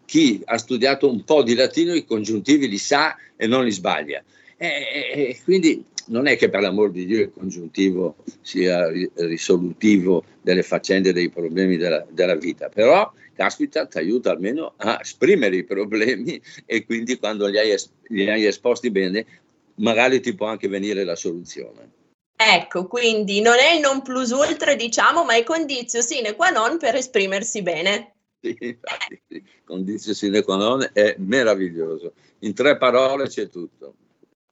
chi 0.04 0.42
ha 0.44 0.58
studiato 0.58 1.10
un 1.10 1.24
po' 1.24 1.42
di 1.42 1.54
latino 1.54 1.94
i 1.94 2.04
congiuntivi 2.04 2.68
li 2.68 2.76
sa 2.76 3.16
e 3.34 3.46
non 3.46 3.64
li 3.64 3.72
sbaglia. 3.72 4.22
E, 4.58 5.40
quindi 5.42 5.84
non 6.06 6.26
è 6.26 6.36
che 6.36 6.50
per 6.50 6.60
l'amor 6.60 6.90
di 6.90 7.06
Dio 7.06 7.20
il 7.20 7.32
congiuntivo 7.32 8.16
sia 8.40 8.90
risolutivo 9.14 10.24
delle 10.40 10.62
faccende, 10.62 11.12
dei 11.12 11.30
problemi 11.30 11.76
della, 11.76 12.04
della 12.10 12.34
vita, 12.34 12.68
però 12.68 13.10
caspita 13.34 13.86
ti 13.86 13.98
aiuta 13.98 14.30
almeno 14.30 14.74
a 14.76 14.98
esprimere 15.00 15.56
i 15.56 15.64
problemi 15.64 16.40
e 16.66 16.84
quindi 16.84 17.18
quando 17.18 17.46
li 17.46 17.58
hai, 17.58 17.74
li 18.08 18.28
hai 18.28 18.46
esposti 18.46 18.90
bene 18.90 19.26
magari 19.76 20.20
ti 20.20 20.34
può 20.34 20.46
anche 20.46 20.68
venire 20.68 21.04
la 21.04 21.16
soluzione. 21.16 21.92
Ecco, 22.36 22.86
quindi 22.86 23.40
non 23.40 23.58
è 23.58 23.74
il 23.74 23.80
non 23.80 24.02
plus 24.02 24.30
ultra, 24.30 24.74
diciamo, 24.74 25.24
ma 25.24 25.34
è 25.36 25.44
condizio 25.44 26.00
sine 26.00 26.34
qua 26.34 26.50
non 26.50 26.78
per 26.78 26.96
esprimersi 26.96 27.62
bene. 27.62 28.14
Sì, 28.40 28.56
infatti, 28.60 29.42
condizio 29.64 30.12
sine 30.14 30.42
qua 30.42 30.56
non 30.56 30.86
è 30.92 31.14
meraviglioso. 31.18 32.12
In 32.40 32.52
tre 32.52 32.76
parole 32.76 33.28
c'è 33.28 33.48
tutto. 33.48 33.94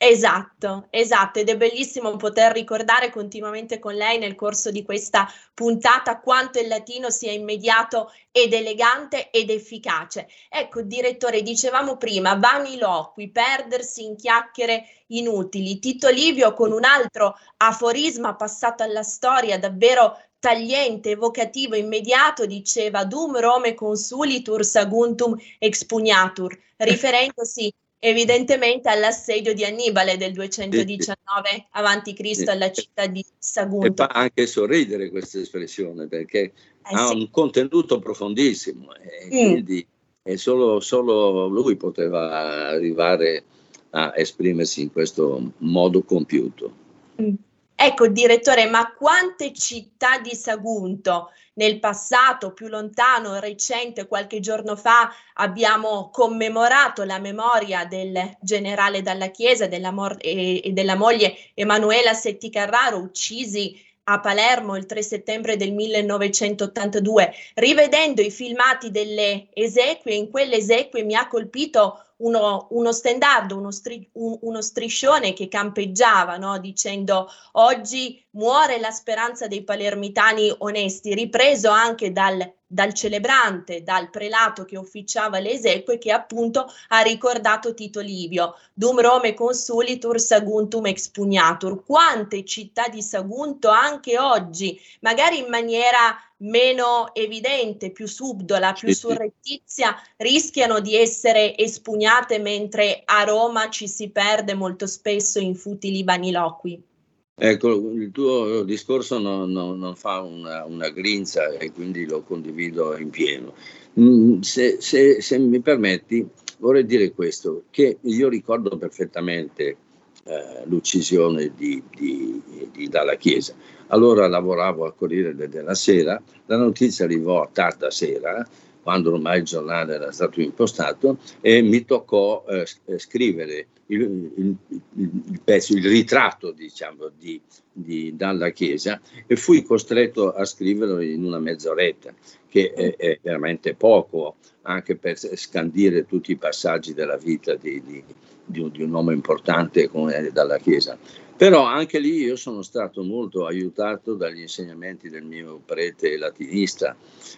Esatto, 0.04 0.88
esatto, 0.90 1.38
ed 1.38 1.48
è 1.48 1.56
bellissimo 1.56 2.16
poter 2.16 2.50
ricordare 2.50 3.08
continuamente 3.10 3.78
con 3.78 3.94
lei 3.94 4.18
nel 4.18 4.34
corso 4.34 4.72
di 4.72 4.82
questa 4.82 5.28
puntata 5.54 6.18
quanto 6.18 6.58
il 6.58 6.66
latino 6.66 7.08
sia 7.08 7.30
immediato 7.30 8.10
ed 8.32 8.52
elegante 8.52 9.30
ed 9.30 9.48
efficace. 9.48 10.26
Ecco, 10.48 10.82
direttore, 10.82 11.42
dicevamo 11.42 11.98
prima, 11.98 12.34
vaniloqui, 12.34 13.30
perdersi 13.30 14.02
in 14.02 14.16
chiacchiere 14.16 15.04
inutili. 15.08 15.78
Tito 15.78 16.08
Livio 16.08 16.52
con 16.52 16.72
un 16.72 16.82
altro 16.82 17.36
aforisma 17.58 18.34
passato 18.34 18.82
alla 18.82 19.04
storia 19.04 19.56
davvero 19.56 20.20
tagliente, 20.40 21.10
evocativo, 21.10 21.76
immediato, 21.76 22.44
diceva 22.44 23.04
dum 23.04 23.38
Rome 23.38 23.74
consulitur 23.74 24.64
saguntum 24.64 25.36
expugnatur, 25.60 26.58
riferendosi 26.78 27.72
evidentemente 28.04 28.88
all'assedio 28.88 29.54
di 29.54 29.64
Annibale 29.64 30.16
del 30.16 30.32
219 30.32 31.68
a.C. 31.70 32.48
alla 32.48 32.72
città 32.72 33.06
di 33.06 33.24
Sagunto. 33.38 33.86
E 33.86 33.92
fa 33.94 34.06
anche 34.06 34.48
sorridere 34.48 35.08
questa 35.08 35.38
espressione 35.38 36.08
perché 36.08 36.40
eh, 36.40 36.52
ha 36.82 37.06
sì. 37.06 37.14
un 37.14 37.30
contenuto 37.30 38.00
profondissimo 38.00 38.92
e 38.96 39.26
mm. 39.26 39.28
quindi 39.28 39.86
e 40.24 40.36
solo, 40.36 40.80
solo 40.80 41.46
lui 41.46 41.76
poteva 41.76 42.68
arrivare 42.70 43.44
a 43.90 44.12
esprimersi 44.16 44.82
in 44.82 44.90
questo 44.90 45.52
modo 45.58 46.02
compiuto. 46.02 46.72
Mm. 47.20 47.34
Ecco, 47.84 48.06
direttore, 48.06 48.66
ma 48.66 48.92
quante 48.92 49.52
città 49.52 50.20
di 50.20 50.36
Sagunto 50.36 51.32
nel 51.54 51.80
passato, 51.80 52.52
più 52.52 52.68
lontano, 52.68 53.40
recente, 53.40 54.06
qualche 54.06 54.38
giorno 54.38 54.76
fa, 54.76 55.12
abbiamo 55.34 56.08
commemorato 56.12 57.02
la 57.02 57.18
memoria 57.18 57.84
del 57.84 58.36
generale 58.40 59.02
Dalla 59.02 59.32
Chiesa 59.32 59.66
della 59.66 59.90
mor- 59.90 60.16
e, 60.20 60.70
della 60.72 60.94
moglie 60.94 61.36
Emanuela 61.54 62.14
Setti 62.14 62.50
Carraro, 62.50 62.98
uccisi 62.98 63.76
a 64.04 64.20
Palermo 64.20 64.76
il 64.76 64.86
3 64.86 65.02
settembre 65.02 65.56
del 65.56 65.72
1982, 65.72 67.32
rivedendo 67.54 68.22
i 68.22 68.30
filmati 68.30 68.92
delle 68.92 69.48
esequie, 69.54 70.14
in 70.14 70.30
quelle 70.30 70.56
esequie 70.56 71.02
mi 71.02 71.16
ha 71.16 71.26
colpito 71.26 72.11
uno, 72.22 72.68
uno 72.70 72.92
stendardo, 72.92 73.56
uno, 73.56 73.70
stri, 73.70 74.08
un, 74.12 74.38
uno, 74.42 74.60
striscione 74.60 75.32
che 75.32 75.48
campeggiava 75.48 76.36
no? 76.36 76.58
dicendo 76.58 77.28
oggi 77.52 78.21
muore 78.32 78.78
la 78.78 78.90
speranza 78.90 79.46
dei 79.46 79.62
palermitani 79.64 80.54
onesti, 80.58 81.14
ripreso 81.14 81.68
anche 81.68 82.12
dal, 82.12 82.54
dal 82.66 82.94
celebrante, 82.94 83.82
dal 83.82 84.10
prelato 84.10 84.64
che 84.64 84.76
officiava 84.76 85.38
le 85.38 85.52
esequie 85.52 85.98
che 85.98 86.12
appunto 86.12 86.66
ha 86.88 87.00
ricordato 87.00 87.74
Tito 87.74 88.00
Livio, 88.00 88.56
dum 88.72 89.00
Rome 89.00 89.34
consulitur 89.34 90.18
Saguntum 90.18 90.86
expugnatur. 90.86 91.84
Quante 91.84 92.44
città 92.44 92.88
di 92.88 93.02
Sagunto 93.02 93.68
anche 93.68 94.18
oggi, 94.18 94.80
magari 95.00 95.38
in 95.38 95.48
maniera 95.48 96.16
meno 96.38 97.14
evidente, 97.14 97.90
più 97.90 98.06
subdola, 98.06 98.72
più 98.72 98.92
surrettizia, 98.94 99.94
rischiano 100.16 100.80
di 100.80 100.96
essere 100.96 101.56
espugnate 101.56 102.38
mentre 102.38 103.02
a 103.04 103.22
Roma 103.24 103.68
ci 103.68 103.86
si 103.86 104.08
perde 104.10 104.54
molto 104.54 104.86
spesso 104.86 105.38
in 105.38 105.54
futili 105.54 106.02
vaniloqui. 106.02 106.90
Ecco, 107.34 107.90
il 107.92 108.10
tuo 108.10 108.62
discorso 108.62 109.18
non, 109.18 109.50
non, 109.50 109.78
non 109.78 109.96
fa 109.96 110.20
una, 110.20 110.66
una, 110.66 110.90
grinza 110.90 111.48
e 111.48 111.72
quindi 111.72 112.06
lo 112.06 112.22
condivido 112.22 112.96
in 112.98 113.08
pieno. 113.08 113.54
Mm, 113.98 114.40
se, 114.40 114.80
se, 114.80 115.22
se, 115.22 115.38
mi 115.38 115.60
permetti, 115.60 116.26
vorrei 116.58 116.84
dire 116.84 117.12
questo, 117.12 117.64
che 117.70 117.98
io 118.02 118.28
ricordo 118.28 118.76
perfettamente 118.76 119.76
eh, 120.24 120.62
l'uccisione 120.66 121.52
di, 121.56 121.82
di, 121.90 122.40
di, 122.70 122.88
dalla 122.88 123.16
Chiesa. 123.16 123.54
Allora 123.88 124.28
lavoravo 124.28 124.84
al 124.84 124.94
Corriere 124.94 125.34
della 125.34 125.74
Sera, 125.74 126.20
la 126.46 126.56
notizia 126.56 127.06
arrivò 127.06 127.42
a 127.42 127.48
tarda 127.50 127.90
sera, 127.90 128.46
quando 128.82 129.12
ormai 129.12 129.38
il 129.38 129.44
giornale 129.44 129.94
era 129.94 130.12
stato 130.12 130.40
impostato, 130.40 131.18
e 131.40 131.62
mi 131.62 131.84
toccò 131.84 132.44
eh, 132.48 132.66
eh 132.84 132.98
scrivere 132.98 133.68
il, 133.94 134.32
il, 134.36 134.56
il, 134.96 135.40
pezzo, 135.44 135.76
il 135.76 135.86
ritratto 135.86 136.52
diciamo, 136.52 137.10
di, 137.16 137.40
di, 137.70 138.16
Dalla 138.16 138.50
Chiesa 138.50 139.00
e 139.26 139.36
fui 139.36 139.62
costretto 139.62 140.32
a 140.32 140.44
scriverlo 140.44 141.00
in 141.00 141.24
una 141.24 141.38
mezz'oretta, 141.38 142.14
che 142.48 142.72
è, 142.72 142.96
è 142.96 143.18
veramente 143.22 143.74
poco 143.74 144.36
anche 144.62 144.96
per 144.96 145.18
scandire 145.18 146.06
tutti 146.06 146.32
i 146.32 146.36
passaggi 146.36 146.94
della 146.94 147.16
vita 147.16 147.54
di, 147.54 147.82
di, 147.82 148.02
di, 148.44 148.60
un, 148.82 148.92
uomo 148.92 149.10
importante 149.10 149.88
come 149.88 150.30
Dalla 150.32 150.58
Chiesa. 150.58 150.96
Però 151.36 151.64
anche 151.64 151.98
lì 151.98 152.22
io 152.22 152.36
sono 152.36 152.62
stato 152.62 153.02
molto 153.02 153.46
aiutato 153.46 154.14
dagli 154.14 154.40
insegnamenti 154.40 155.08
del 155.08 155.24
mio 155.24 155.60
prete 155.64 156.16
latinista, 156.16 156.96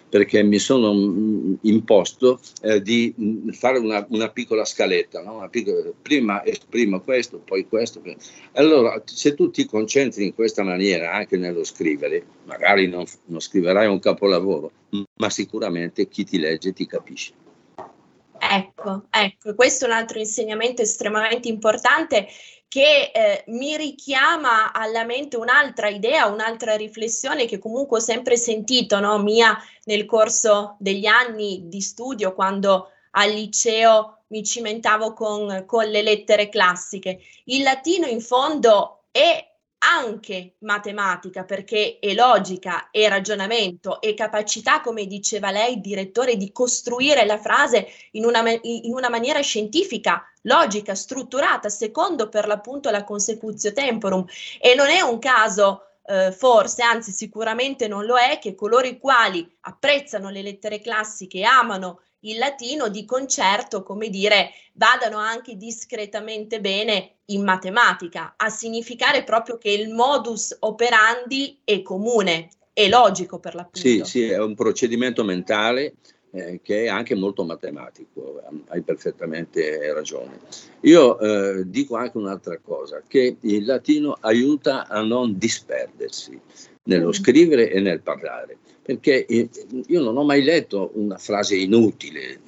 perché 0.08 0.42
mi 0.42 0.58
sono 0.58 0.92
mm, 0.92 1.54
imposto 1.62 2.40
eh, 2.62 2.82
di 2.82 3.14
mm, 3.18 3.50
fare 3.50 3.78
una, 3.78 4.04
una 4.10 4.28
piccola 4.30 4.64
scaletta, 4.64 5.22
no? 5.22 5.36
una 5.36 5.48
piccola, 5.48 5.90
prima 6.02 6.44
esprimo 6.44 7.00
questo, 7.00 7.38
poi 7.38 7.66
questo. 7.66 8.02
Allora, 8.52 9.00
se 9.04 9.34
tu 9.34 9.50
ti 9.50 9.64
concentri 9.64 10.24
in 10.24 10.34
questa 10.34 10.62
maniera 10.62 11.12
anche 11.12 11.36
nello 11.36 11.64
scrivere, 11.64 12.24
magari 12.44 12.88
non, 12.88 13.04
non 13.26 13.40
scriverai 13.40 13.86
un 13.86 14.00
capolavoro, 14.00 14.70
ma 15.16 15.30
sicuramente 15.30 16.08
chi 16.08 16.24
ti 16.24 16.38
legge 16.38 16.72
ti 16.72 16.86
capisce. 16.86 17.43
Ecco, 18.50 19.06
ecco, 19.10 19.54
questo 19.54 19.84
è 19.84 19.88
un 19.88 19.94
altro 19.94 20.18
insegnamento 20.18 20.82
estremamente 20.82 21.48
importante 21.48 22.28
che 22.68 23.12
eh, 23.14 23.44
mi 23.48 23.76
richiama 23.76 24.72
alla 24.72 25.04
mente 25.04 25.36
un'altra 25.36 25.88
idea, 25.88 26.26
un'altra 26.26 26.74
riflessione 26.74 27.46
che 27.46 27.58
comunque 27.58 27.98
ho 27.98 28.00
sempre 28.00 28.36
sentito, 28.36 28.98
no? 28.98 29.18
mia 29.18 29.56
nel 29.84 30.04
corso 30.06 30.76
degli 30.80 31.06
anni 31.06 31.68
di 31.68 31.80
studio, 31.80 32.34
quando 32.34 32.88
al 33.12 33.30
liceo 33.30 34.24
mi 34.28 34.42
cimentavo 34.42 35.12
con, 35.12 35.64
con 35.66 35.84
le 35.84 36.02
lettere 36.02 36.48
classiche. 36.48 37.20
Il 37.44 37.62
latino 37.62 38.06
in 38.06 38.20
fondo 38.20 39.04
è 39.12 39.53
anche 39.84 40.54
matematica, 40.60 41.44
perché 41.44 41.98
è 42.00 42.14
logica, 42.14 42.90
è 42.90 43.08
ragionamento, 43.08 44.00
è 44.00 44.14
capacità, 44.14 44.80
come 44.80 45.06
diceva 45.06 45.50
lei, 45.50 45.80
direttore, 45.80 46.36
di 46.36 46.52
costruire 46.52 47.24
la 47.26 47.38
frase 47.38 47.86
in 48.12 48.24
una, 48.24 48.42
in 48.62 48.92
una 48.92 49.08
maniera 49.08 49.40
scientifica, 49.40 50.24
logica, 50.42 50.94
strutturata, 50.94 51.68
secondo 51.68 52.28
per 52.28 52.46
l'appunto 52.46 52.90
la 52.90 53.04
consecutio 53.04 53.72
temporum. 53.72 54.24
E 54.60 54.74
non 54.74 54.88
è 54.88 55.00
un 55.00 55.18
caso 55.18 55.82
eh, 56.06 56.32
forse, 56.32 56.82
anzi 56.82 57.12
sicuramente 57.12 57.88
non 57.88 58.04
lo 58.04 58.16
è, 58.16 58.38
che 58.38 58.54
coloro 58.54 58.86
i 58.86 58.98
quali 58.98 59.56
apprezzano 59.62 60.30
le 60.30 60.42
lettere 60.42 60.80
classiche 60.80 61.38
e 61.38 61.44
amano 61.44 62.00
il 62.24 62.38
latino 62.38 62.88
di 62.88 63.04
concerto, 63.04 63.82
come 63.82 64.08
dire, 64.08 64.50
vadano 64.74 65.18
anche 65.18 65.56
discretamente 65.56 66.60
bene 66.60 67.16
in 67.26 67.42
matematica, 67.42 68.34
a 68.36 68.48
significare 68.50 69.24
proprio 69.24 69.56
che 69.58 69.70
il 69.70 69.90
modus 69.90 70.56
operandi 70.60 71.60
è 71.64 71.82
comune, 71.82 72.48
è 72.72 72.88
logico 72.88 73.38
per 73.38 73.54
l'appunto. 73.54 73.78
Sì, 73.78 74.02
sì, 74.04 74.28
è 74.28 74.38
un 74.38 74.54
procedimento 74.54 75.24
mentale 75.24 75.94
eh, 76.32 76.60
che 76.62 76.84
è 76.84 76.88
anche 76.88 77.14
molto 77.14 77.44
matematico, 77.44 78.42
hai 78.68 78.82
perfettamente 78.82 79.92
ragione. 79.92 80.40
Io 80.80 81.18
eh, 81.18 81.68
dico 81.68 81.96
anche 81.96 82.18
un'altra 82.18 82.58
cosa, 82.58 83.02
che 83.06 83.36
il 83.40 83.64
latino 83.64 84.16
aiuta 84.20 84.86
a 84.88 85.02
non 85.02 85.38
disperdersi 85.38 86.38
nello 86.84 87.08
mm. 87.08 87.12
scrivere 87.12 87.70
e 87.70 87.80
nel 87.80 88.00
parlare 88.00 88.58
perché 88.84 89.26
io 89.28 90.02
non 90.02 90.14
ho 90.18 90.24
mai 90.24 90.42
letto 90.42 90.90
una 90.96 91.16
frase 91.16 91.56
inutile 91.56 92.40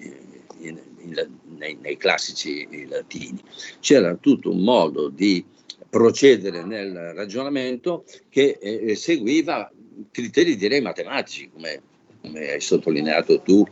in, 0.58 0.78
in, 0.98 1.28
nei, 1.56 1.78
nei, 1.80 1.96
classici 1.96 2.86
latini. 2.86 3.40
C'era 3.80 4.14
tutto 4.16 4.50
un 4.50 4.60
modo 4.60 5.08
di 5.08 5.42
procedere 5.88 6.62
nel 6.62 7.14
ragionamento 7.14 8.04
che 8.28 8.58
eh, 8.60 8.94
seguiva 8.96 9.72
criteri 10.10 10.56
direi 10.56 10.82
matematici, 10.82 11.48
come, 11.50 11.80
come 12.20 12.50
hai 12.50 12.60
sottolineato 12.60 13.40
tu 13.40 13.64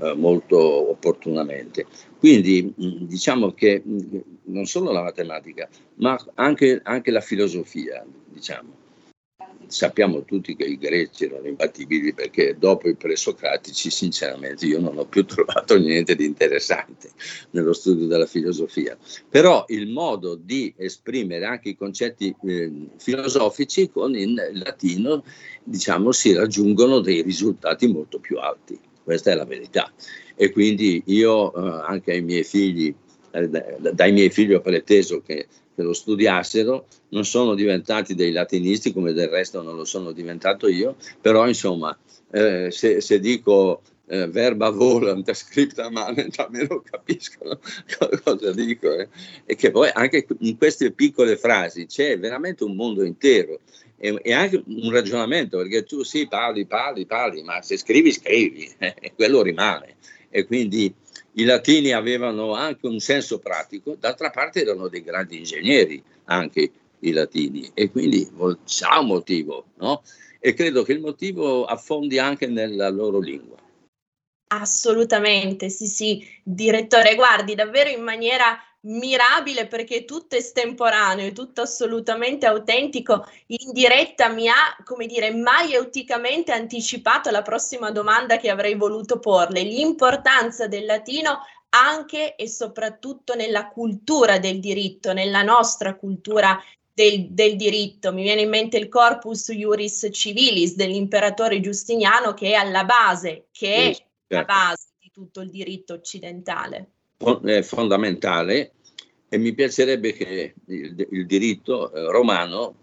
eh, 0.00 0.12
molto 0.14 0.58
opportunamente. 0.90 1.86
Quindi 2.18 2.74
diciamo 2.76 3.52
che 3.52 3.82
non 4.44 4.66
solo 4.66 4.92
la 4.92 5.02
matematica, 5.02 5.66
ma 5.94 6.22
anche, 6.34 6.82
anche 6.84 7.10
la 7.10 7.22
filosofia, 7.22 8.04
diciamo, 8.26 8.79
sappiamo 9.70 10.24
tutti 10.24 10.56
che 10.56 10.64
i 10.64 10.76
greci 10.76 11.24
erano 11.24 11.46
imbattibili 11.46 12.12
perché 12.12 12.56
dopo 12.58 12.88
i 12.88 12.96
presocratici 12.96 13.88
sinceramente 13.90 14.66
io 14.66 14.80
non 14.80 14.98
ho 14.98 15.04
più 15.04 15.24
trovato 15.26 15.78
niente 15.78 16.14
di 16.16 16.24
interessante 16.24 17.10
nello 17.50 17.72
studio 17.72 18.06
della 18.06 18.26
filosofia. 18.26 18.96
Però 19.28 19.64
il 19.68 19.88
modo 19.88 20.34
di 20.34 20.74
esprimere 20.76 21.44
anche 21.46 21.70
i 21.70 21.76
concetti 21.76 22.34
eh, 22.44 22.72
filosofici 22.96 23.90
con 23.90 24.14
il 24.16 24.34
latino 24.54 25.24
diciamo 25.62 26.10
si 26.12 26.32
raggiungono 26.32 27.00
dei 27.00 27.22
risultati 27.22 27.86
molto 27.86 28.18
più 28.18 28.38
alti. 28.38 28.78
Questa 29.02 29.30
è 29.30 29.34
la 29.34 29.44
verità. 29.44 29.92
E 30.34 30.50
quindi 30.50 31.02
io 31.06 31.54
eh, 31.54 31.82
anche 31.86 32.12
ai 32.12 32.22
miei 32.22 32.44
figli, 32.44 32.94
eh, 33.30 33.48
dai 33.48 34.12
miei 34.12 34.30
figli 34.30 34.54
ho 34.54 34.60
preteso 34.60 35.20
che 35.20 35.46
che 35.80 35.86
lo 35.86 35.92
studiassero, 35.94 36.86
non 37.08 37.24
sono 37.24 37.54
diventati 37.54 38.14
dei 38.14 38.32
latinisti 38.32 38.92
come 38.92 39.12
del 39.12 39.28
resto 39.28 39.62
non 39.62 39.76
lo 39.76 39.84
sono 39.84 40.12
diventato 40.12 40.68
io, 40.68 40.96
però 41.20 41.48
insomma 41.48 41.96
eh, 42.30 42.68
se, 42.70 43.00
se, 43.00 43.18
dico 43.18 43.82
eh, 44.06 44.26
verba 44.28 44.70
volant 44.70 45.30
scripta 45.32 45.90
manet 45.90 46.38
almeno 46.38 46.80
capiscono 46.80 47.58
cosa 48.22 48.52
dico 48.52 48.92
eh. 48.92 49.08
e 49.44 49.56
che 49.56 49.70
poi 49.70 49.90
anche 49.92 50.26
in 50.40 50.56
queste 50.56 50.92
piccole 50.92 51.36
frasi 51.36 51.86
c'è 51.86 52.18
veramente 52.18 52.62
un 52.64 52.74
mondo 52.76 53.02
intero 53.02 53.60
e, 53.96 54.18
e 54.22 54.32
anche 54.32 54.62
un 54.64 54.90
ragionamento 54.90 55.58
perché 55.58 55.84
tu 55.84 56.02
sì 56.02 56.26
parli, 56.28 56.66
parli, 56.66 57.06
parli, 57.06 57.42
ma 57.42 57.62
se 57.62 57.76
scrivi 57.76 58.12
scrivi 58.12 58.70
e 58.78 59.12
quello 59.14 59.42
rimane 59.42 59.96
e 60.28 60.46
quindi 60.46 60.94
i 61.40 61.44
latini 61.44 61.92
avevano 61.92 62.52
anche 62.52 62.86
un 62.86 62.98
senso 62.98 63.38
pratico, 63.38 63.96
d'altra 63.98 64.30
parte 64.30 64.60
erano 64.60 64.88
dei 64.88 65.02
grandi 65.02 65.38
ingegneri 65.38 66.02
anche 66.24 66.70
i 67.00 67.12
latini 67.12 67.70
e 67.72 67.90
quindi 67.90 68.30
c'è 68.66 68.98
un 68.98 69.06
motivo, 69.06 69.64
no? 69.78 70.02
E 70.38 70.52
credo 70.52 70.82
che 70.82 70.92
il 70.92 71.00
motivo 71.00 71.64
affondi 71.64 72.18
anche 72.18 72.46
nella 72.46 72.90
loro 72.90 73.18
lingua. 73.18 73.56
Assolutamente, 74.52 75.70
sì, 75.70 75.86
sì, 75.86 76.26
direttore, 76.42 77.14
guardi 77.14 77.54
davvero 77.54 77.88
in 77.88 78.02
maniera 78.02 78.58
mirabile 78.82 79.66
perché 79.66 80.04
tutto 80.04 80.36
estemporaneo, 80.36 81.26
è 81.26 81.32
tutto 81.32 81.60
assolutamente 81.60 82.46
autentico. 82.46 83.26
In 83.46 83.72
diretta 83.72 84.28
mi 84.28 84.48
ha, 84.48 84.76
come 84.84 85.06
dire, 85.06 85.34
maieuticamente 85.34 86.52
anticipato 86.52 87.30
la 87.30 87.42
prossima 87.42 87.90
domanda 87.90 88.38
che 88.38 88.48
avrei 88.48 88.74
voluto 88.74 89.18
porle, 89.18 89.62
l'importanza 89.62 90.66
del 90.66 90.86
latino 90.86 91.40
anche 91.70 92.34
e 92.34 92.48
soprattutto 92.48 93.34
nella 93.34 93.68
cultura 93.68 94.38
del 94.38 94.58
diritto, 94.58 95.12
nella 95.12 95.42
nostra 95.42 95.94
cultura 95.94 96.58
del, 96.92 97.28
del, 97.30 97.56
diritto. 97.56 98.12
Mi 98.12 98.22
viene 98.22 98.42
in 98.42 98.48
mente 98.48 98.76
il 98.76 98.88
corpus 98.88 99.48
iuris 99.48 100.08
civilis 100.10 100.74
dell'imperatore 100.74 101.60
Giustiniano 101.60 102.34
che 102.34 102.52
è 102.52 102.54
alla 102.54 102.84
base, 102.84 103.46
che 103.52 103.74
è 103.74 103.94
certo. 103.94 104.04
la 104.26 104.44
base 104.44 104.88
di 104.98 105.10
tutto 105.12 105.40
il 105.42 105.50
diritto 105.50 105.92
occidentale 105.92 106.94
fondamentale 107.62 108.72
e 109.28 109.38
mi 109.38 109.52
piacerebbe 109.52 110.12
che 110.12 110.54
il, 110.66 111.06
il 111.10 111.26
diritto 111.26 111.92
eh, 111.92 112.10
romano 112.10 112.74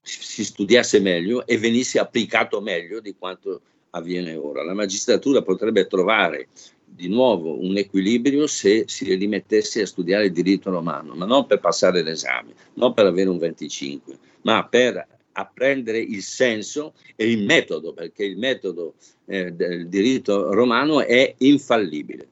si 0.00 0.44
studiasse 0.44 1.00
meglio 1.00 1.46
e 1.46 1.58
venisse 1.58 1.98
applicato 1.98 2.60
meglio 2.60 3.00
di 3.00 3.14
quanto 3.18 3.62
avviene 3.90 4.36
ora. 4.36 4.62
La 4.62 4.74
magistratura 4.74 5.42
potrebbe 5.42 5.86
trovare 5.86 6.48
di 6.84 7.08
nuovo 7.08 7.60
un 7.60 7.76
equilibrio 7.76 8.46
se 8.46 8.84
si 8.86 9.14
rimettesse 9.14 9.82
a 9.82 9.86
studiare 9.86 10.26
il 10.26 10.32
diritto 10.32 10.70
romano, 10.70 11.14
ma 11.14 11.24
non 11.24 11.46
per 11.46 11.58
passare 11.58 12.02
l'esame, 12.02 12.54
non 12.74 12.92
per 12.92 13.06
avere 13.06 13.30
un 13.30 13.38
25, 13.38 14.18
ma 14.42 14.66
per 14.66 15.04
apprendere 15.32 15.98
il 15.98 16.22
senso 16.22 16.94
e 17.16 17.30
il 17.30 17.44
metodo, 17.44 17.92
perché 17.92 18.24
il 18.24 18.38
metodo 18.38 18.94
eh, 19.26 19.52
del 19.52 19.88
diritto 19.88 20.52
romano 20.52 21.00
è 21.00 21.34
infallibile. 21.38 22.28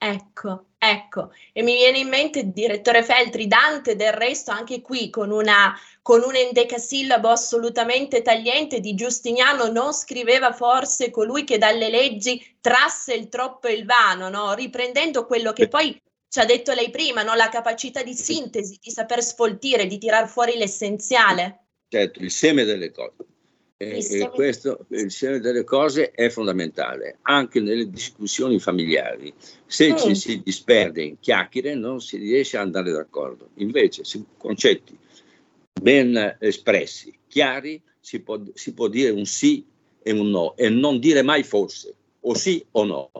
Ecco, 0.00 0.66
ecco, 0.78 1.32
e 1.52 1.60
mi 1.64 1.74
viene 1.74 1.98
in 1.98 2.08
mente 2.08 2.38
il 2.38 2.52
direttore 2.52 3.02
Feltri, 3.02 3.48
Dante 3.48 3.96
del 3.96 4.12
resto 4.12 4.52
anche 4.52 4.80
qui 4.80 5.10
con, 5.10 5.32
una, 5.32 5.76
con 6.02 6.22
un 6.22 6.36
endecasillabo 6.36 7.28
assolutamente 7.28 8.22
tagliente 8.22 8.78
di 8.78 8.94
Giustiniano 8.94 9.66
non 9.66 9.92
scriveva 9.92 10.52
forse 10.52 11.10
colui 11.10 11.42
che 11.42 11.58
dalle 11.58 11.90
leggi 11.90 12.58
trasse 12.60 13.12
il 13.14 13.28
troppo 13.28 13.66
e 13.66 13.72
il 13.72 13.86
vano, 13.86 14.28
no? 14.28 14.54
riprendendo 14.54 15.26
quello 15.26 15.52
che 15.52 15.66
poi 15.66 16.00
ci 16.28 16.38
ha 16.38 16.44
detto 16.44 16.72
lei 16.74 16.90
prima, 16.90 17.24
no? 17.24 17.34
la 17.34 17.48
capacità 17.48 18.04
di 18.04 18.14
sintesi, 18.14 18.78
di 18.80 18.90
saper 18.92 19.20
sfoltire, 19.20 19.86
di 19.86 19.98
tirar 19.98 20.28
fuori 20.28 20.56
l'essenziale. 20.56 21.64
Certo, 21.88 22.20
il 22.20 22.30
seme 22.30 22.62
delle 22.62 22.92
cose. 22.92 23.16
E, 23.80 24.04
e 24.10 24.30
questo, 24.30 24.86
il 24.88 25.12
seme 25.12 25.38
delle 25.38 25.62
cose 25.62 26.10
è 26.10 26.28
fondamentale, 26.30 27.18
anche 27.22 27.60
nelle 27.60 27.88
discussioni 27.88 28.58
familiari. 28.58 29.32
Se 29.66 29.92
mm. 29.92 29.96
ci 29.96 30.14
si 30.16 30.42
disperde 30.42 31.02
in 31.02 31.20
chiacchiere 31.20 31.74
non 31.74 32.00
si 32.00 32.16
riesce 32.16 32.56
ad 32.56 32.64
andare 32.64 32.90
d'accordo. 32.90 33.50
Invece, 33.58 34.02
su 34.02 34.26
concetti 34.36 34.98
ben 35.80 36.36
espressi, 36.40 37.16
chiari, 37.28 37.80
si 38.00 38.20
può, 38.20 38.40
si 38.52 38.74
può 38.74 38.88
dire 38.88 39.10
un 39.10 39.26
sì 39.26 39.64
e 40.02 40.10
un 40.10 40.28
no 40.28 40.56
e 40.56 40.68
non 40.68 40.98
dire 40.98 41.22
mai 41.22 41.44
forse, 41.44 41.94
o 42.20 42.34
sì 42.34 42.64
o 42.72 42.84
no. 42.84 43.10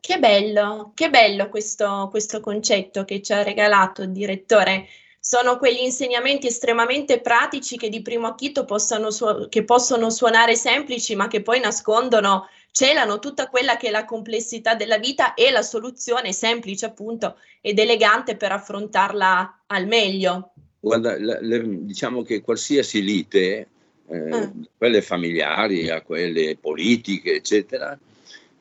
Che 0.00 0.18
bello, 0.18 0.92
che 0.94 1.08
bello 1.08 1.48
questo, 1.48 2.08
questo 2.10 2.40
concetto 2.40 3.04
che 3.04 3.22
ci 3.22 3.32
ha 3.32 3.42
regalato 3.42 4.02
il 4.02 4.10
direttore 4.10 4.86
sono 5.28 5.58
quegli 5.58 5.82
insegnamenti 5.82 6.46
estremamente 6.46 7.20
pratici 7.20 7.76
che 7.76 7.90
di 7.90 8.00
primo 8.00 8.28
acchito 8.28 8.64
possano, 8.64 9.10
su- 9.10 9.50
che 9.50 9.62
possono 9.62 10.08
suonare 10.08 10.56
semplici, 10.56 11.14
ma 11.16 11.28
che 11.28 11.42
poi 11.42 11.60
nascondono, 11.60 12.48
celano 12.70 13.18
tutta 13.18 13.50
quella 13.50 13.76
che 13.76 13.88
è 13.88 13.90
la 13.90 14.06
complessità 14.06 14.74
della 14.74 14.96
vita 14.96 15.34
e 15.34 15.50
la 15.50 15.60
soluzione 15.60 16.32
semplice, 16.32 16.86
appunto, 16.86 17.36
ed 17.60 17.78
elegante 17.78 18.36
per 18.38 18.52
affrontarla 18.52 19.64
al 19.66 19.86
meglio. 19.86 20.52
Guarda, 20.80 21.18
le, 21.18 21.42
le, 21.42 21.62
diciamo 21.84 22.22
che 22.22 22.40
qualsiasi 22.40 23.02
lite, 23.02 23.68
eh, 24.06 24.30
ah. 24.30 24.50
quelle 24.78 25.02
familiari 25.02 25.90
a 25.90 26.00
quelle 26.00 26.56
politiche, 26.56 27.34
eccetera, 27.34 27.98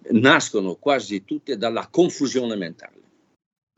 nascono 0.10 0.76
quasi 0.76 1.24
tutte 1.24 1.56
dalla 1.56 1.88
confusione 1.90 2.58
mentale. 2.58 3.02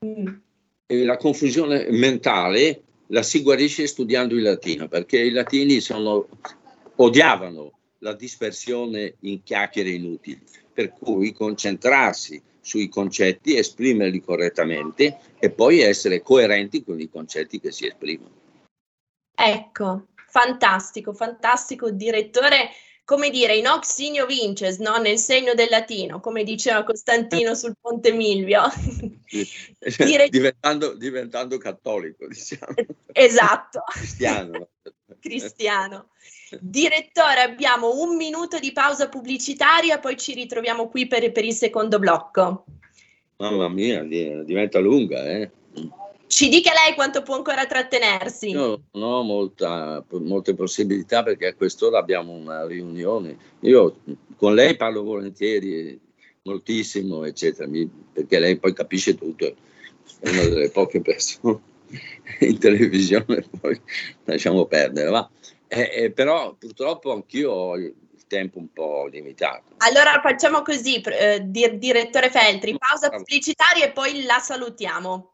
Mm 0.03 0.47
la 0.89 1.17
confusione 1.17 1.87
mentale 1.89 2.83
la 3.07 3.23
si 3.23 3.41
guarisce 3.41 3.87
studiando 3.87 4.35
il 4.35 4.43
latino, 4.43 4.87
perché 4.87 5.19
i 5.19 5.31
latini 5.31 5.79
sono, 5.79 6.27
odiavano 6.95 7.71
la 7.99 8.13
dispersione 8.13 9.15
in 9.21 9.43
chiacchiere 9.43 9.89
inutili, 9.89 10.41
per 10.73 10.91
cui 10.91 11.33
concentrarsi 11.33 12.41
sui 12.61 12.87
concetti, 12.87 13.55
esprimerli 13.55 14.21
correttamente 14.21 15.19
e 15.39 15.49
poi 15.49 15.79
essere 15.79 16.21
coerenti 16.21 16.83
con 16.83 16.99
i 16.99 17.09
concetti 17.09 17.59
che 17.59 17.71
si 17.71 17.87
esprimono. 17.87 18.37
Ecco, 19.35 20.07
fantastico, 20.27 21.13
fantastico 21.13 21.89
direttore 21.89 22.69
come 23.09 23.31
dire, 23.31 23.55
in 23.55 23.65
hoc 23.65 23.87
signo 23.87 24.27
vinces, 24.27 24.77
no? 24.77 24.97
nel 24.97 25.17
segno 25.17 25.55
del 25.55 25.69
latino, 25.71 26.19
come 26.19 26.43
diceva 26.43 26.83
Costantino 26.83 27.55
sul 27.55 27.73
Ponte 27.81 28.11
Milvio. 28.11 28.61
Dire... 29.97 30.29
diventando, 30.29 30.93
diventando, 30.93 31.57
cattolico, 31.57 32.27
diciamo. 32.27 32.75
Esatto. 33.11 33.81
Cristiano. 33.91 34.67
Cristiano. 35.19 36.09
Direttore, 36.59 37.41
abbiamo 37.41 37.99
un 37.99 38.15
minuto 38.15 38.59
di 38.59 38.71
pausa 38.71 39.09
pubblicitaria, 39.09 39.97
poi 39.97 40.15
ci 40.15 40.35
ritroviamo 40.35 40.87
qui 40.87 41.07
per, 41.07 41.31
per 41.31 41.45
il 41.45 41.53
secondo 41.53 41.97
blocco. 41.97 42.65
Mamma 43.37 43.69
mia, 43.69 44.03
diventa 44.03 44.77
lunga, 44.77 45.25
eh? 45.25 45.49
Ci 46.29 46.47
dica 46.47 46.71
lei 46.73 46.93
quanto 46.93 47.23
può 47.23 47.37
ancora 47.37 47.65
trattenersi. 47.65 48.49
Io 48.49 48.83
non 48.91 49.11
ho 49.11 49.23
molta, 49.23 50.05
molte 50.11 50.53
possibilità 50.53 51.23
perché 51.23 51.47
a 51.47 51.55
quest'ora 51.55 51.97
abbiamo 51.97 52.33
una 52.33 52.67
riunione. 52.67 53.35
Io 53.61 54.01
con 54.35 54.53
lei 54.53 54.75
parlo 54.75 55.01
volentieri, 55.01 55.99
moltissimo, 56.43 57.23
eccetera, 57.23 57.67
perché 58.13 58.37
lei 58.37 58.59
poi 58.59 58.73
capisce 58.73 59.15
tutto. 59.15 59.45
È 60.19 60.29
una 60.29 60.43
delle 60.43 60.69
poche 60.69 61.01
persone 61.01 61.61
in 62.41 62.59
televisione, 62.59 63.43
poi 63.59 63.81
lasciamo 64.25 64.65
perdere. 64.65 65.09
Va. 65.09 65.27
Eh, 65.67 65.89
eh, 65.95 66.11
però 66.11 66.53
purtroppo 66.53 67.11
anch'io 67.11 67.51
ho 67.51 67.75
il 67.75 67.95
tempo 68.27 68.59
un 68.59 68.71
po' 68.71 69.07
limitato. 69.07 69.73
Allora 69.77 70.19
facciamo 70.21 70.61
così, 70.61 71.01
eh, 71.01 71.41
direttore 71.43 72.29
Feltri, 72.29 72.77
pausa 72.77 73.09
pubblicitaria 73.09 73.85
e 73.85 73.91
poi 73.91 74.25
la 74.25 74.37
salutiamo. 74.37 75.33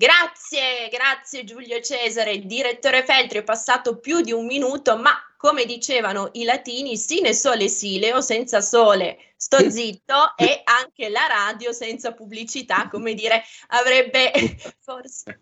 Grazie, 0.00 0.88
grazie 0.88 1.44
Giulio 1.44 1.78
Cesare, 1.82 2.38
direttore 2.46 3.04
Feltri, 3.04 3.40
è 3.40 3.42
passato 3.42 3.98
più 3.98 4.22
di 4.22 4.32
un 4.32 4.46
minuto, 4.46 4.96
ma 4.96 5.12
come 5.36 5.66
dicevano 5.66 6.30
i 6.32 6.44
latini, 6.44 6.96
sine 6.96 7.34
sole 7.34 7.68
sileo, 7.68 8.22
senza 8.22 8.62
sole 8.62 9.18
sto 9.36 9.68
zitto, 9.70 10.34
e 10.38 10.62
anche 10.64 11.10
la 11.10 11.26
radio 11.26 11.72
senza 11.72 12.14
pubblicità, 12.14 12.88
come 12.88 13.12
dire, 13.12 13.44
avrebbe 13.68 14.32
forse, 14.80 15.40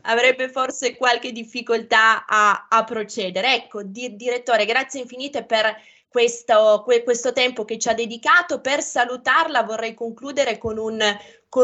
avrebbe 0.00 0.50
forse 0.50 0.96
qualche 0.96 1.30
difficoltà 1.30 2.26
a, 2.26 2.66
a 2.68 2.82
procedere. 2.82 3.54
Ecco, 3.54 3.84
di, 3.84 4.16
direttore, 4.16 4.64
grazie 4.64 5.02
infinite 5.02 5.44
per 5.44 5.76
questo, 6.08 6.82
questo, 7.04 7.32
tempo 7.32 7.64
che 7.64 7.78
ci 7.78 7.88
ha 7.88 7.94
dedicato. 7.94 8.60
Per 8.60 8.82
salutarla 8.82 9.62
vorrei 9.62 9.94
concludere 9.94 10.58
con 10.58 10.76
un, 10.76 11.00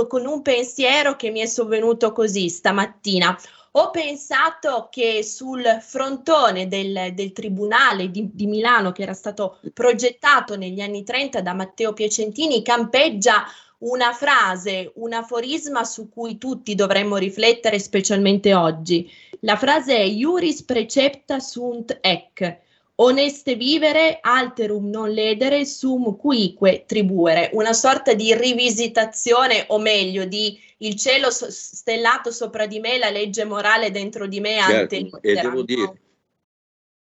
con 0.07 0.27
un 0.27 0.43
pensiero 0.43 1.17
che 1.17 1.31
mi 1.31 1.41
è 1.41 1.47
sovvenuto 1.47 2.13
così 2.13 2.51
stamattina. 2.51 3.39
Ho 3.73 3.91
pensato 3.91 4.89
che 4.91 5.23
sul 5.23 5.65
frontone 5.81 6.69
del, 6.69 7.15
del 7.15 7.33
Tribunale 7.33 8.11
di, 8.11 8.29
di, 8.33 8.47
Milano, 8.47 8.93
che 8.93 9.03
era 9.03 9.15
stato 9.15 9.61
progettato 9.73 10.57
negli 10.57 10.81
anni 10.81 11.05
30 11.05 11.41
da 11.41 11.55
Matteo 11.55 11.95
Piacentini, 11.95 12.63
campeggia 12.63 13.45
una 13.79 14.13
frase, 14.13 14.93
un 14.97 15.15
aforisma 15.15 15.85
su 15.85 16.11
cui 16.11 16.37
tutti 16.37 16.75
dovremmo 16.75 17.17
riflettere, 17.17 17.79
specialmente 17.79 18.55
oggi. 18.55 19.11
La 19.41 19.57
frase 19.57 19.97
è 19.97 20.03
Iuris 20.03 20.65
precepta 20.65 21.39
sunt 21.39 21.97
ec 22.03 22.67
oneste 23.01 23.55
vivere, 23.55 24.19
alterum 24.21 24.89
non 24.89 25.11
ledere, 25.11 25.65
sum 25.65 26.17
cuique 26.17 26.85
tribuere, 26.87 27.51
una 27.53 27.73
sorta 27.73 28.15
di 28.15 28.35
rivisitazione, 28.35 29.65
o 29.69 29.79
meglio, 29.79 30.25
di 30.25 30.59
il 30.79 30.97
cielo 30.97 31.29
stellato 31.31 32.31
sopra 32.31 32.67
di 32.67 32.81
me, 32.81 32.99
la 32.99 33.11
legge 33.11 33.45
morale 33.45 33.91
dentro 33.91 34.27
di 34.27 34.41
me, 34.41 34.59
certo, 34.61 34.95
e, 35.21 35.35
devo 35.35 35.63
dire, 35.63 36.01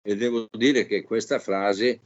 e 0.02 0.16
devo 0.16 0.48
dire 0.50 0.86
che 0.86 1.02
questa 1.02 1.38
frase 1.38 2.00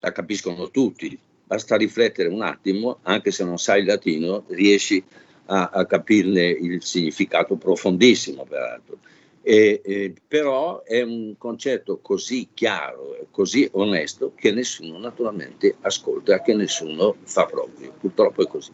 la 0.00 0.12
capiscono 0.12 0.70
tutti, 0.70 1.18
basta 1.44 1.76
riflettere 1.76 2.28
un 2.28 2.42
attimo, 2.42 2.98
anche 3.02 3.30
se 3.30 3.44
non 3.44 3.58
sai 3.58 3.80
il 3.80 3.86
latino, 3.86 4.44
riesci 4.48 5.02
a, 5.46 5.70
a 5.72 5.86
capirne 5.86 6.44
il 6.44 6.82
significato 6.82 7.54
profondissimo, 7.56 8.44
peraltro. 8.44 8.98
E, 9.42 9.82
eh, 9.84 10.14
però 10.26 10.82
è 10.84 11.02
un 11.02 11.34
concetto 11.36 11.98
così 12.00 12.50
chiaro, 12.54 13.26
così 13.30 13.68
onesto 13.72 14.32
che 14.36 14.52
nessuno 14.52 14.98
naturalmente 14.98 15.76
ascolta, 15.80 16.40
che 16.40 16.54
nessuno 16.54 17.16
fa 17.24 17.46
proprio. 17.46 17.92
Purtroppo 17.98 18.42
è 18.42 18.46
così. 18.46 18.70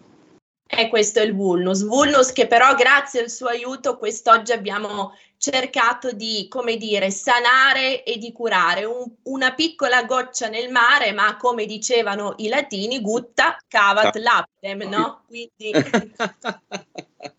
E 0.71 0.89
questo 0.91 1.21
è 1.21 1.23
il 1.23 1.35
Vulnus. 1.35 1.83
Vulnus 1.83 2.31
che 2.31 2.47
però 2.47 2.75
grazie 2.75 3.23
al 3.23 3.31
suo 3.31 3.47
aiuto 3.47 3.97
quest'oggi 3.97 4.53
abbiamo 4.53 5.15
cercato 5.39 6.13
di, 6.13 6.47
come 6.49 6.77
dire, 6.77 7.11
sanare 7.11 8.05
e 8.05 8.19
di 8.19 8.33
curare. 8.33 8.85
Un, 8.85 9.11
una 9.23 9.55
piccola 9.55 10.05
goccia 10.05 10.49
nel 10.49 10.71
mare, 10.71 11.13
ma 11.13 11.39
come 11.39 11.65
dicevano 11.65 12.35
i 12.37 12.49
latini, 12.49 13.01
gutta 13.01 13.57
cavat 13.67 14.15
laptem, 14.17 14.83
no? 14.83 15.23
Quindi... 15.27 15.73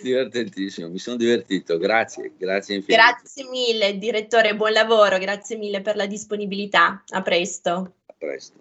Divertentissimo, 0.00 0.88
mi 0.88 0.98
sono 0.98 1.16
divertito, 1.16 1.78
grazie, 1.78 2.32
grazie 2.36 2.76
infinite. 2.76 3.02
Grazie 3.02 3.48
mille, 3.48 3.98
direttore, 3.98 4.54
buon 4.54 4.72
lavoro, 4.72 5.18
grazie 5.18 5.56
mille 5.56 5.80
per 5.80 5.96
la 5.96 6.06
disponibilità. 6.06 7.02
A 7.08 7.22
presto. 7.22 7.94
A 8.06 8.14
presto. 8.18 8.58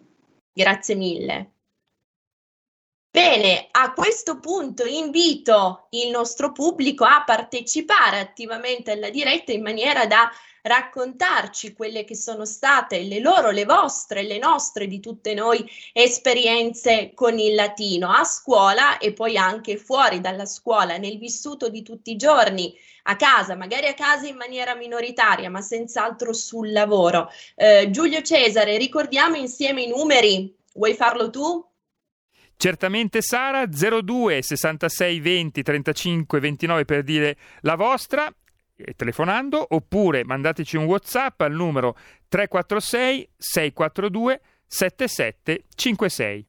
Grazie 0.54 0.96
mille. 0.96 1.52
Bene, 3.14 3.68
a 3.70 3.94
questo 3.94 4.40
punto 4.40 4.86
invito 4.86 5.88
il 5.92 6.10
nostro 6.10 6.52
pubblico 6.52 7.04
a 7.04 7.24
partecipare 7.24 8.20
attivamente 8.20 8.92
alla 8.92 9.12
diretta 9.12 9.52
in 9.52 9.62
maniera 9.62 10.08
da 10.08 10.32
raccontarci 10.64 11.74
quelle 11.74 12.06
che 12.06 12.16
sono 12.16 12.46
state 12.46 13.02
le 13.02 13.20
loro, 13.20 13.52
le 13.52 13.66
vostre, 13.66 14.24
le 14.24 14.40
nostre, 14.40 14.88
di 14.88 15.00
tutte 15.00 15.34
noi 15.34 15.70
esperienze 15.92 17.12
con 17.14 17.38
il 17.38 17.54
latino 17.54 18.10
a 18.10 18.24
scuola 18.24 18.98
e 18.98 19.12
poi 19.12 19.38
anche 19.38 19.78
fuori 19.78 20.22
dalla 20.22 20.46
scuola, 20.46 20.98
nel 20.98 21.18
vissuto 21.18 21.70
di 21.70 21.84
tutti 21.84 22.12
i 22.12 22.16
giorni, 22.16 22.74
a 23.04 23.18
casa, 23.18 23.56
magari 23.56 23.88
a 23.88 23.94
casa 23.94 24.28
in 24.28 24.38
maniera 24.38 24.76
minoritaria, 24.76 25.50
ma 25.50 25.60
senz'altro 25.60 26.32
sul 26.32 26.72
lavoro. 26.72 27.30
Eh, 27.56 27.90
Giulio 27.90 28.22
Cesare, 28.22 28.78
ricordiamo 28.78 29.36
insieme 29.36 29.82
i 29.82 29.90
numeri. 29.90 30.56
Vuoi 30.76 30.96
farlo 30.96 31.30
tu? 31.30 31.66
Certamente 32.56 33.22
Sara 33.22 33.66
02 33.66 34.42
66 34.42 35.20
20 35.20 35.64
35 35.64 36.40
29 36.40 36.86
per 36.86 37.04
dire 37.04 37.36
la 37.62 37.76
vostra 37.76 38.34
telefonando 38.96 39.66
oppure 39.70 40.24
mandateci 40.24 40.78
un 40.78 40.86
WhatsApp 40.86 41.42
al 41.42 41.54
numero 41.54 41.96
346 42.28 43.30
642 43.38 44.42
7756. 44.68 46.48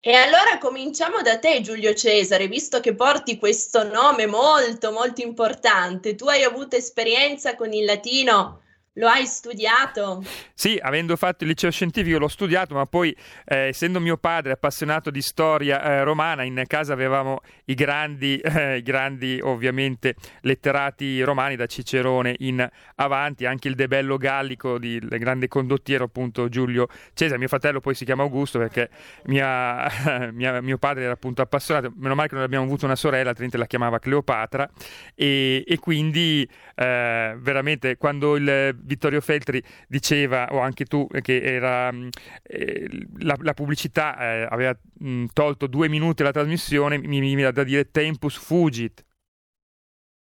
E 0.00 0.12
allora 0.12 0.58
cominciamo 0.58 1.20
da 1.22 1.38
te 1.38 1.60
Giulio 1.62 1.92
Cesare, 1.94 2.46
visto 2.46 2.78
che 2.78 2.94
porti 2.94 3.38
questo 3.38 3.82
nome 3.82 4.26
molto 4.26 4.92
molto 4.92 5.20
importante. 5.20 6.14
Tu 6.14 6.26
hai 6.26 6.44
avuto 6.44 6.76
esperienza 6.76 7.56
con 7.56 7.72
il 7.72 7.84
latino 7.84 8.60
lo 8.96 9.08
hai 9.08 9.26
studiato? 9.26 10.24
Sì, 10.54 10.78
avendo 10.80 11.16
fatto 11.16 11.44
il 11.44 11.50
liceo 11.50 11.70
scientifico 11.70 12.18
l'ho 12.18 12.28
studiato, 12.28 12.74
ma 12.74 12.86
poi 12.86 13.14
eh, 13.44 13.68
essendo 13.68 14.00
mio 14.00 14.16
padre 14.16 14.52
appassionato 14.52 15.10
di 15.10 15.20
storia 15.20 15.82
eh, 15.82 16.04
romana, 16.04 16.42
in 16.44 16.62
casa 16.66 16.92
avevamo 16.92 17.40
i 17.66 17.74
grandi, 17.74 18.38
eh, 18.42 18.80
grandi 18.82 19.38
ovviamente 19.42 20.14
letterati 20.42 21.22
romani 21.22 21.56
da 21.56 21.66
Cicerone 21.66 22.36
in 22.38 22.66
avanti, 22.96 23.44
anche 23.44 23.68
il 23.68 23.74
debello 23.74 24.16
gallico 24.16 24.78
del 24.78 25.06
grande 25.08 25.48
condottiero 25.48 26.04
appunto 26.04 26.48
Giulio 26.48 26.88
Cesare. 27.12 27.38
Mio 27.38 27.48
fratello 27.48 27.80
poi 27.80 27.94
si 27.94 28.04
chiama 28.04 28.22
Augusto 28.22 28.58
perché 28.58 28.88
mia, 29.24 29.86
mia, 30.32 30.60
mio 30.62 30.78
padre 30.78 31.04
era 31.04 31.12
appunto 31.12 31.42
appassionato, 31.42 31.92
meno 31.96 32.14
male 32.14 32.28
che 32.28 32.34
non 32.34 32.44
abbiamo 32.44 32.64
avuto 32.64 32.86
una 32.86 32.96
sorella, 32.96 33.28
altrimenti 33.28 33.58
la 33.58 33.66
chiamava 33.66 33.98
Cleopatra 33.98 34.68
e, 35.14 35.62
e 35.66 35.78
quindi 35.78 36.48
eh, 36.74 37.36
veramente 37.38 37.96
quando 37.98 38.36
il 38.36 38.84
Vittorio 38.86 39.20
Feltri 39.20 39.62
diceva, 39.88 40.48
o 40.52 40.60
anche 40.60 40.84
tu, 40.84 41.06
che 41.22 41.42
era, 41.42 41.92
mm, 41.92 42.08
eh, 42.44 42.88
la, 43.18 43.36
la, 43.40 43.54
pubblicità 43.54 44.16
eh, 44.18 44.46
aveva 44.48 44.76
mh, 44.98 45.08
mm, 45.08 45.24
tolto 45.32 45.66
due 45.66 45.88
minuti 45.88 46.22
alla 46.22 46.30
trasmissione, 46.30 46.98
mi 46.98 47.20
viene 47.20 47.50
da 47.52 47.64
dire 47.64 47.90
tempus 47.90 48.36
fugit. 48.36 49.04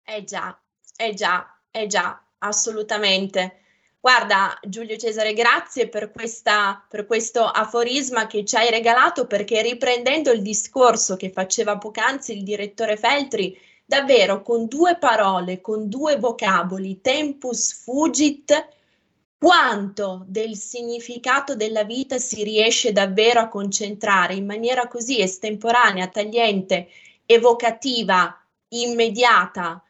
Eh 0.04 0.24
già, 0.24 0.58
eh 0.96 1.14
già, 1.14 1.60
eh 1.70 1.86
già, 1.86 2.22
assolutamente. 2.38 3.60
Guarda 4.00 4.56
Giulio 4.62 4.96
Cesare, 4.96 5.32
grazie 5.32 5.88
per, 5.88 6.12
questa, 6.12 6.84
per 6.88 7.06
questo 7.06 7.44
aforisma 7.44 8.28
che 8.28 8.44
ci 8.44 8.54
hai 8.54 8.70
regalato 8.70 9.26
perché 9.26 9.62
riprendendo 9.62 10.30
il 10.30 10.42
discorso 10.42 11.16
che 11.16 11.32
faceva 11.32 11.76
poc'anzi 11.76 12.36
il 12.36 12.44
direttore 12.44 12.96
Feltri, 12.96 13.58
davvero 13.86 14.42
con 14.42 14.66
due 14.66 14.96
parole, 14.98 15.60
con 15.60 15.88
due 15.88 16.18
vocaboli, 16.18 17.00
tempus 17.00 17.72
fugit, 17.72 18.68
quanto 19.38 20.24
del 20.26 20.56
significato 20.56 21.54
della 21.54 21.84
vita 21.84 22.18
si 22.18 22.42
riesce 22.42 22.92
davvero 22.92 23.40
a 23.40 23.48
concentrare 23.48 24.34
in 24.34 24.44
maniera 24.44 24.88
così 24.88 25.20
estemporanea, 25.20 26.08
tagliente, 26.08 26.88
evocativa, 27.24 28.36
immediata, 28.68 29.80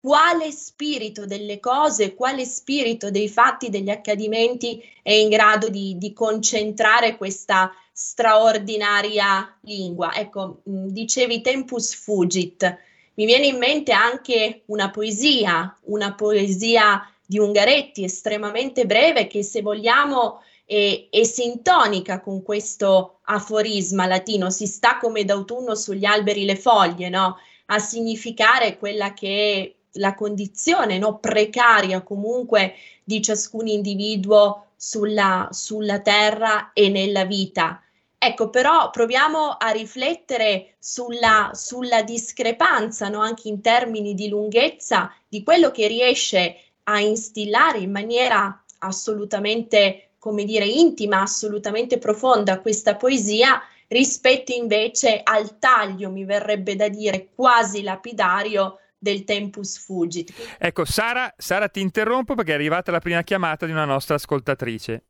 quale 0.00 0.50
spirito 0.50 1.24
delle 1.26 1.60
cose, 1.60 2.14
quale 2.14 2.44
spirito 2.44 3.10
dei 3.10 3.28
fatti, 3.28 3.70
degli 3.70 3.90
accadimenti 3.90 4.82
è 5.02 5.12
in 5.12 5.28
grado 5.28 5.68
di, 5.68 5.96
di 5.98 6.12
concentrare 6.12 7.16
questa 7.16 7.72
straordinaria 7.92 9.58
lingua. 9.62 10.14
Ecco, 10.14 10.60
dicevi 10.64 11.40
tempus 11.40 11.94
fugit, 11.94 12.78
mi 13.16 13.24
viene 13.24 13.46
in 13.46 13.56
mente 13.58 13.92
anche 13.92 14.62
una 14.66 14.90
poesia, 14.90 15.76
una 15.84 16.14
poesia 16.14 17.08
di 17.24 17.38
Ungaretti 17.38 18.04
estremamente 18.04 18.86
breve 18.86 19.26
che 19.26 19.42
se 19.42 19.62
vogliamo 19.62 20.42
è, 20.64 21.06
è 21.10 21.24
sintonica 21.24 22.20
con 22.20 22.42
questo 22.42 23.20
aforisma 23.24 24.06
latino, 24.06 24.50
si 24.50 24.66
sta 24.66 24.98
come 24.98 25.24
d'autunno 25.24 25.74
sugli 25.74 26.04
alberi 26.04 26.44
le 26.44 26.56
foglie, 26.56 27.08
no? 27.08 27.38
a 27.66 27.78
significare 27.78 28.78
quella 28.78 29.12
che 29.12 29.52
è 29.54 29.74
la 29.98 30.14
condizione 30.14 30.98
no? 30.98 31.18
precaria 31.18 32.02
comunque 32.02 32.74
di 33.02 33.22
ciascun 33.22 33.66
individuo 33.66 34.66
sulla, 34.76 35.48
sulla 35.50 36.00
terra 36.00 36.72
e 36.74 36.90
nella 36.90 37.24
vita. 37.24 37.80
Ecco, 38.26 38.50
però 38.50 38.90
proviamo 38.90 39.50
a 39.56 39.70
riflettere 39.70 40.74
sulla, 40.80 41.50
sulla 41.52 42.02
discrepanza, 42.02 43.08
no? 43.08 43.20
anche 43.20 43.46
in 43.46 43.60
termini 43.60 44.14
di 44.14 44.28
lunghezza, 44.28 45.14
di 45.28 45.44
quello 45.44 45.70
che 45.70 45.86
riesce 45.86 46.56
a 46.84 46.98
instillare 46.98 47.78
in 47.78 47.92
maniera 47.92 48.64
assolutamente, 48.78 50.14
come 50.18 50.44
dire, 50.44 50.64
intima, 50.64 51.20
assolutamente 51.20 51.98
profonda 51.98 52.60
questa 52.60 52.96
poesia 52.96 53.62
rispetto 53.86 54.50
invece 54.50 55.20
al 55.22 55.60
taglio, 55.60 56.10
mi 56.10 56.24
verrebbe 56.24 56.74
da 56.74 56.88
dire, 56.88 57.28
quasi 57.32 57.82
lapidario 57.82 58.80
del 58.98 59.22
tempus 59.22 59.78
fugit. 59.78 60.32
Ecco, 60.58 60.84
Sara, 60.84 61.32
Sara, 61.36 61.68
ti 61.68 61.80
interrompo 61.80 62.34
perché 62.34 62.50
è 62.50 62.54
arrivata 62.54 62.90
la 62.90 62.98
prima 62.98 63.22
chiamata 63.22 63.66
di 63.66 63.72
una 63.72 63.84
nostra 63.84 64.16
ascoltatrice. 64.16 65.04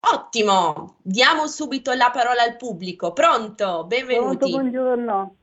Ottimo, 0.00 0.96
diamo 1.02 1.46
subito 1.46 1.92
la 1.92 2.10
parola 2.12 2.42
al 2.42 2.56
pubblico. 2.56 3.12
Pronto? 3.12 3.84
Benvenuti. 3.84 4.36
Pronto, 4.36 4.48
buongiorno. 4.50 5.34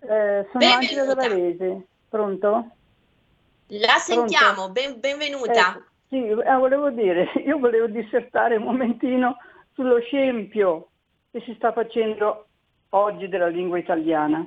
Eh, 0.00 0.48
sono 0.50 0.64
Angela 0.64 1.04
da 1.04 1.14
Varese. 1.14 1.86
Pronto? 2.08 2.70
La 3.68 3.98
sentiamo, 3.98 4.70
ben, 4.70 4.98
benvenuta. 4.98 5.76
Eh, 5.76 5.82
sì, 6.08 6.26
eh, 6.26 6.54
volevo 6.56 6.90
dire, 6.90 7.30
io 7.46 7.58
volevo 7.58 7.86
dissertare 7.86 8.56
un 8.56 8.64
momentino 8.64 9.36
sullo 9.74 10.00
scempio 10.00 10.88
che 11.30 11.40
si 11.42 11.54
sta 11.54 11.72
facendo 11.72 12.46
oggi 12.90 13.28
della 13.28 13.46
lingua 13.46 13.78
italiana. 13.78 14.44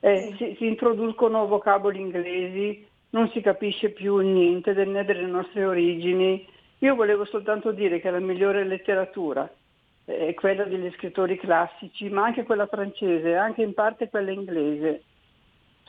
Eh, 0.00 0.34
si, 0.38 0.54
si, 0.56 0.66
introducono 0.66 1.46
vocaboli 1.46 2.00
inglesi, 2.00 2.86
non 3.10 3.28
si 3.30 3.40
capisce 3.42 3.90
più 3.90 4.16
niente 4.18 4.72
né 4.72 5.04
delle 5.04 5.26
nostre 5.26 5.64
origini. 5.64 6.48
Io 6.78 6.94
volevo 6.94 7.24
soltanto 7.24 7.72
dire 7.72 8.00
che 8.00 8.10
la 8.10 8.20
migliore 8.20 8.64
letteratura 8.64 9.50
è 10.04 10.32
quella 10.34 10.64
degli 10.64 10.90
scrittori 10.92 11.36
classici, 11.36 12.08
ma 12.08 12.24
anche 12.24 12.44
quella 12.44 12.66
francese, 12.66 13.34
anche 13.34 13.62
in 13.62 13.74
parte 13.74 14.08
quella 14.08 14.30
inglese 14.30 15.02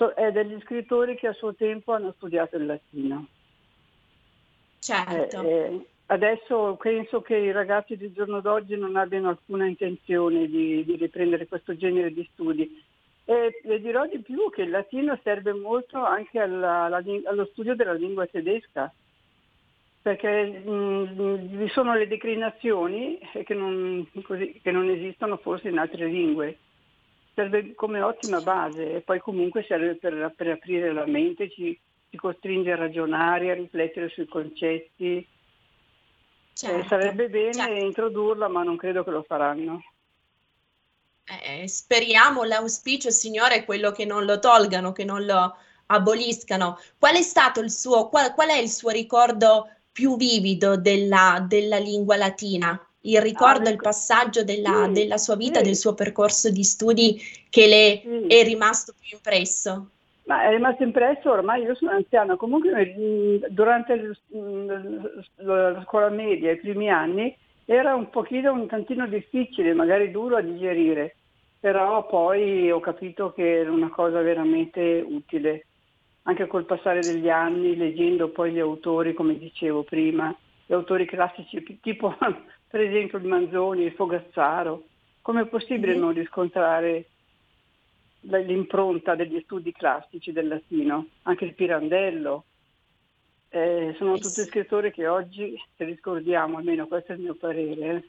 è 0.08 0.32
degli 0.32 0.58
scrittori 0.62 1.15
che 1.15 1.28
a 1.28 1.34
suo 1.34 1.54
tempo 1.54 1.91
hanno 1.91 2.13
studiato 2.15 2.56
il 2.56 2.65
latino. 2.65 3.28
Certo. 4.80 5.41
Eh, 5.41 5.49
eh, 5.49 5.86
adesso 6.08 6.78
penso 6.80 7.21
che 7.21 7.36
i 7.36 7.52
ragazzi 7.52 7.97
del 7.97 8.13
giorno 8.13 8.39
d'oggi 8.39 8.78
non 8.78 8.95
abbiano 8.95 9.30
alcuna 9.30 9.65
intenzione 9.65 10.47
di, 10.47 10.86
di 10.86 10.95
riprendere 10.95 11.47
questo 11.47 11.75
genere 11.75 12.13
di 12.13 12.28
studi. 12.32 12.82
E 13.25 13.60
le 13.63 13.80
dirò 13.82 14.08
di 14.08 14.19
più 14.19 14.49
che 14.49 14.63
il 14.63 14.69
latino 14.69 15.19
serve 15.21 15.54
molto 15.54 16.04
anche 16.04 16.39
alla, 16.39 16.86
alla, 16.86 17.04
allo 17.25 17.45
studio 17.52 17.75
della 17.75 17.93
lingua 17.93 18.25
tedesca, 18.25 18.91
perché 20.01 20.59
mh, 20.59 21.57
vi 21.57 21.67
sono 21.69 21.93
le 21.93 22.07
declinazioni 22.07 23.19
che 23.45 23.53
non, 23.53 24.07
così, 24.23 24.59
che 24.62 24.71
non 24.71 24.89
esistono 24.89 25.38
forse 25.38 25.69
in 25.69 25.77
altre 25.77 26.05
lingue 26.05 26.57
serve 27.39 27.73
come 27.73 28.01
ottima 28.01 28.41
base 28.41 28.95
e 28.95 29.01
poi 29.01 29.19
comunque 29.19 29.63
serve 29.65 29.95
per, 29.95 30.33
per 30.35 30.49
aprire 30.49 30.91
la 30.91 31.05
mente, 31.05 31.49
ci, 31.49 31.79
ci, 32.09 32.17
costringe 32.17 32.73
a 32.73 32.75
ragionare, 32.75 33.51
a 33.51 33.53
riflettere 33.53 34.09
sui 34.09 34.27
concetti. 34.27 35.25
Certo, 36.53 36.79
eh, 36.79 36.88
sarebbe 36.88 37.29
bene 37.29 37.53
certo. 37.53 37.85
introdurla, 37.85 38.49
ma 38.49 38.63
non 38.63 38.75
credo 38.75 39.05
che 39.05 39.12
lo 39.12 39.23
faranno. 39.23 39.81
Eh, 41.43 41.65
speriamo, 41.69 42.43
l'auspicio, 42.43 43.09
Signore, 43.09 43.55
è 43.55 43.65
quello 43.65 43.91
che 43.91 44.03
non 44.03 44.25
lo 44.25 44.39
tolgano, 44.39 44.91
che 44.91 45.05
non 45.05 45.25
lo 45.25 45.55
aboliscano. 45.85 46.77
Qual 46.97 47.15
è 47.15 47.21
stato 47.21 47.62
il 47.62 47.71
suo, 47.71 48.09
qual, 48.09 48.33
qual 48.33 48.49
è 48.49 48.57
il 48.57 48.69
suo 48.69 48.89
ricordo 48.89 49.69
più 49.99 50.15
vivido 50.15 50.77
della, 50.77 51.45
della 51.45 51.77
lingua 51.77 52.15
latina? 52.15 52.81
il 53.03 53.21
ricordo, 53.21 53.69
ah, 53.69 53.71
il 53.71 53.77
passaggio 53.77 54.43
della, 54.43 54.85
sì, 54.85 54.91
della 54.91 55.17
sua 55.17 55.35
vita, 55.35 55.59
sì. 55.59 55.65
del 55.65 55.75
suo 55.75 55.93
percorso 55.93 56.49
di 56.51 56.63
studi 56.63 57.17
che 57.49 57.65
le 57.65 58.01
sì. 58.03 58.27
è 58.27 58.43
rimasto 58.43 58.93
più 58.99 59.15
impresso? 59.15 59.89
Ma 60.25 60.43
è 60.43 60.49
rimasto 60.49 60.83
impresso, 60.83 61.31
ormai 61.31 61.63
io 61.63 61.75
sono 61.75 61.91
anziana, 61.91 62.35
comunque 62.35 62.93
mm, 62.97 63.35
durante 63.49 64.17
mm, 64.35 64.69
la 65.38 65.81
scuola 65.85 66.09
media, 66.09 66.51
i 66.51 66.57
primi 66.57 66.89
anni, 66.89 67.35
era 67.65 67.95
un 67.95 68.09
pochino, 68.09 68.51
un 68.51 68.67
tantino 68.67 69.07
difficile, 69.07 69.73
magari 69.73 70.12
duro 70.12 70.35
a 70.35 70.41
digerire, 70.41 71.15
però 71.59 72.05
poi 72.05 72.69
ho 72.69 72.79
capito 72.79 73.31
che 73.31 73.59
era 73.62 73.71
una 73.71 73.89
cosa 73.89 74.21
veramente 74.21 75.03
utile, 75.07 75.65
anche 76.30 76.46
col 76.46 76.65
passare 76.65 77.02
degli 77.02 77.28
anni, 77.28 77.76
leggendo 77.76 78.30
poi 78.30 78.52
gli 78.52 78.60
autori, 78.60 79.15
come 79.15 79.38
dicevo 79.38 79.82
prima, 79.82 80.36
gli 80.63 80.74
autori 80.74 81.06
classici, 81.06 81.80
tipo 81.82 82.15
per 82.70 82.82
esempio 82.82 83.18
il 83.18 83.26
Manzoni, 83.26 83.84
il 83.84 83.94
Fogazzaro, 83.94 84.84
come 85.24 85.42
è 85.42 85.48
possibile 85.48 85.96
non 85.96 86.13
riscontrare 86.13 87.06
l'impronta 88.22 89.15
degli 89.15 89.42
studi 89.44 89.72
classici 89.72 90.32
del 90.32 90.48
latino, 90.48 91.08
anche 91.24 91.46
il 91.46 91.56
Pirandello. 91.56 92.44
Eh, 93.50 93.96
sono 93.98 94.13
eh 94.13 94.20
tutti 94.20 94.42
sì. 94.42 94.46
scrittori 94.46 94.92
che 94.92 95.08
oggi 95.08 95.60
se 95.76 95.84
li 95.84 95.98
scordiamo, 96.00 96.58
almeno 96.58 96.86
questo 96.86 97.13
è 97.13 97.15
il 97.15 97.22
mio 97.22 97.34
parere. 97.34 98.04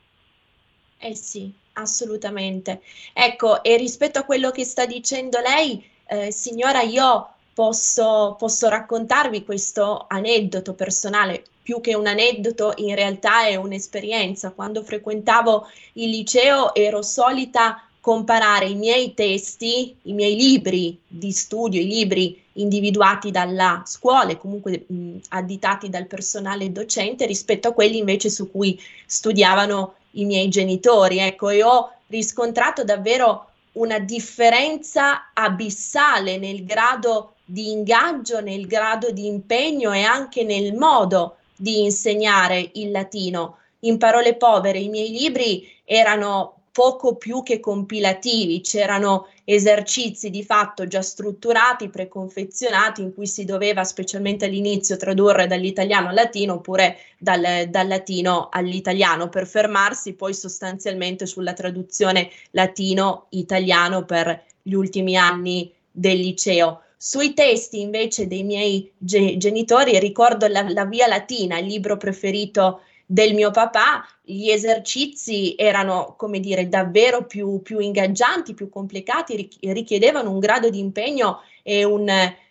Eh. 0.98 1.08
eh 1.08 1.14
sì, 1.14 1.50
assolutamente. 1.72 2.82
Ecco, 3.14 3.62
e 3.62 3.78
rispetto 3.78 4.18
a 4.18 4.24
quello 4.24 4.50
che 4.50 4.64
sta 4.64 4.84
dicendo 4.84 5.38
lei, 5.40 5.82
eh, 6.06 6.30
signora, 6.30 6.82
io 6.82 7.36
posso, 7.60 8.36
posso 8.38 8.70
raccontarvi 8.70 9.44
questo 9.44 10.06
aneddoto 10.08 10.72
personale 10.72 11.44
più 11.62 11.82
che 11.82 11.94
un 11.94 12.06
aneddoto, 12.06 12.72
in 12.76 12.94
realtà 12.94 13.44
è 13.44 13.56
un'esperienza. 13.56 14.52
Quando 14.52 14.82
frequentavo 14.82 15.66
il 15.94 16.08
liceo 16.08 16.74
ero 16.74 17.02
solita 17.02 17.84
comparare 18.00 18.64
i 18.64 18.76
miei 18.76 19.12
testi, 19.12 19.94
i 20.04 20.14
miei 20.14 20.36
libri 20.36 20.98
di 21.06 21.32
studio, 21.32 21.82
i 21.82 21.86
libri 21.86 22.42
individuati 22.54 23.30
dalla 23.30 23.82
scuola 23.84 24.30
e 24.30 24.38
comunque 24.38 24.86
mh, 24.86 25.16
additati 25.28 25.90
dal 25.90 26.06
personale 26.06 26.72
docente 26.72 27.26
rispetto 27.26 27.68
a 27.68 27.72
quelli 27.74 27.98
invece 27.98 28.30
su 28.30 28.50
cui 28.50 28.80
studiavano 29.04 29.96
i 30.12 30.24
miei 30.24 30.48
genitori. 30.48 31.18
Ecco, 31.18 31.50
e 31.50 31.62
ho 31.62 31.92
riscontrato 32.06 32.84
davvero 32.84 33.49
una 33.72 33.98
differenza 33.98 35.30
abissale 35.32 36.38
nel 36.38 36.64
grado 36.64 37.34
di 37.44 37.70
ingaggio, 37.70 38.40
nel 38.40 38.66
grado 38.66 39.10
di 39.10 39.26
impegno 39.26 39.92
e 39.92 40.02
anche 40.02 40.44
nel 40.44 40.74
modo 40.74 41.36
di 41.56 41.82
insegnare 41.82 42.70
il 42.74 42.90
latino. 42.90 43.58
In 43.80 43.98
parole 43.98 44.36
povere, 44.36 44.78
i 44.78 44.88
miei 44.88 45.10
libri 45.10 45.68
erano 45.84 46.59
poco 46.72 47.16
più 47.16 47.42
che 47.42 47.58
compilativi, 47.58 48.60
c'erano 48.60 49.26
esercizi 49.44 50.30
di 50.30 50.44
fatto 50.44 50.86
già 50.86 51.02
strutturati, 51.02 51.88
preconfezionati, 51.88 53.02
in 53.02 53.12
cui 53.12 53.26
si 53.26 53.44
doveva 53.44 53.82
specialmente 53.84 54.44
all'inizio 54.44 54.96
tradurre 54.96 55.46
dall'italiano 55.46 56.08
al 56.08 56.14
latino 56.14 56.54
oppure 56.54 56.98
dal, 57.18 57.66
dal 57.68 57.88
latino 57.88 58.48
all'italiano 58.50 59.28
per 59.28 59.46
fermarsi 59.46 60.14
poi 60.14 60.32
sostanzialmente 60.32 61.26
sulla 61.26 61.52
traduzione 61.52 62.30
latino-italiano 62.52 64.04
per 64.04 64.44
gli 64.62 64.74
ultimi 64.74 65.16
anni 65.16 65.72
del 65.90 66.18
liceo. 66.18 66.82
Sui 66.96 67.32
testi 67.32 67.80
invece 67.80 68.26
dei 68.26 68.42
miei 68.42 68.92
ge- 68.96 69.36
genitori 69.38 69.98
ricordo 69.98 70.46
la, 70.46 70.68
la 70.68 70.84
Via 70.84 71.06
Latina, 71.08 71.58
il 71.58 71.66
libro 71.66 71.96
preferito 71.96 72.82
del 73.12 73.34
mio 73.34 73.50
papà, 73.50 74.06
gli 74.22 74.50
esercizi 74.50 75.56
erano, 75.58 76.14
come 76.16 76.38
dire, 76.38 76.68
davvero 76.68 77.24
più, 77.24 77.60
più 77.60 77.80
ingaggianti, 77.80 78.54
più 78.54 78.68
complicati, 78.68 79.50
richiedevano 79.62 80.30
un 80.30 80.38
grado 80.38 80.70
di 80.70 80.78
impegno 80.78 81.40
e 81.64 81.82
un, 81.82 82.08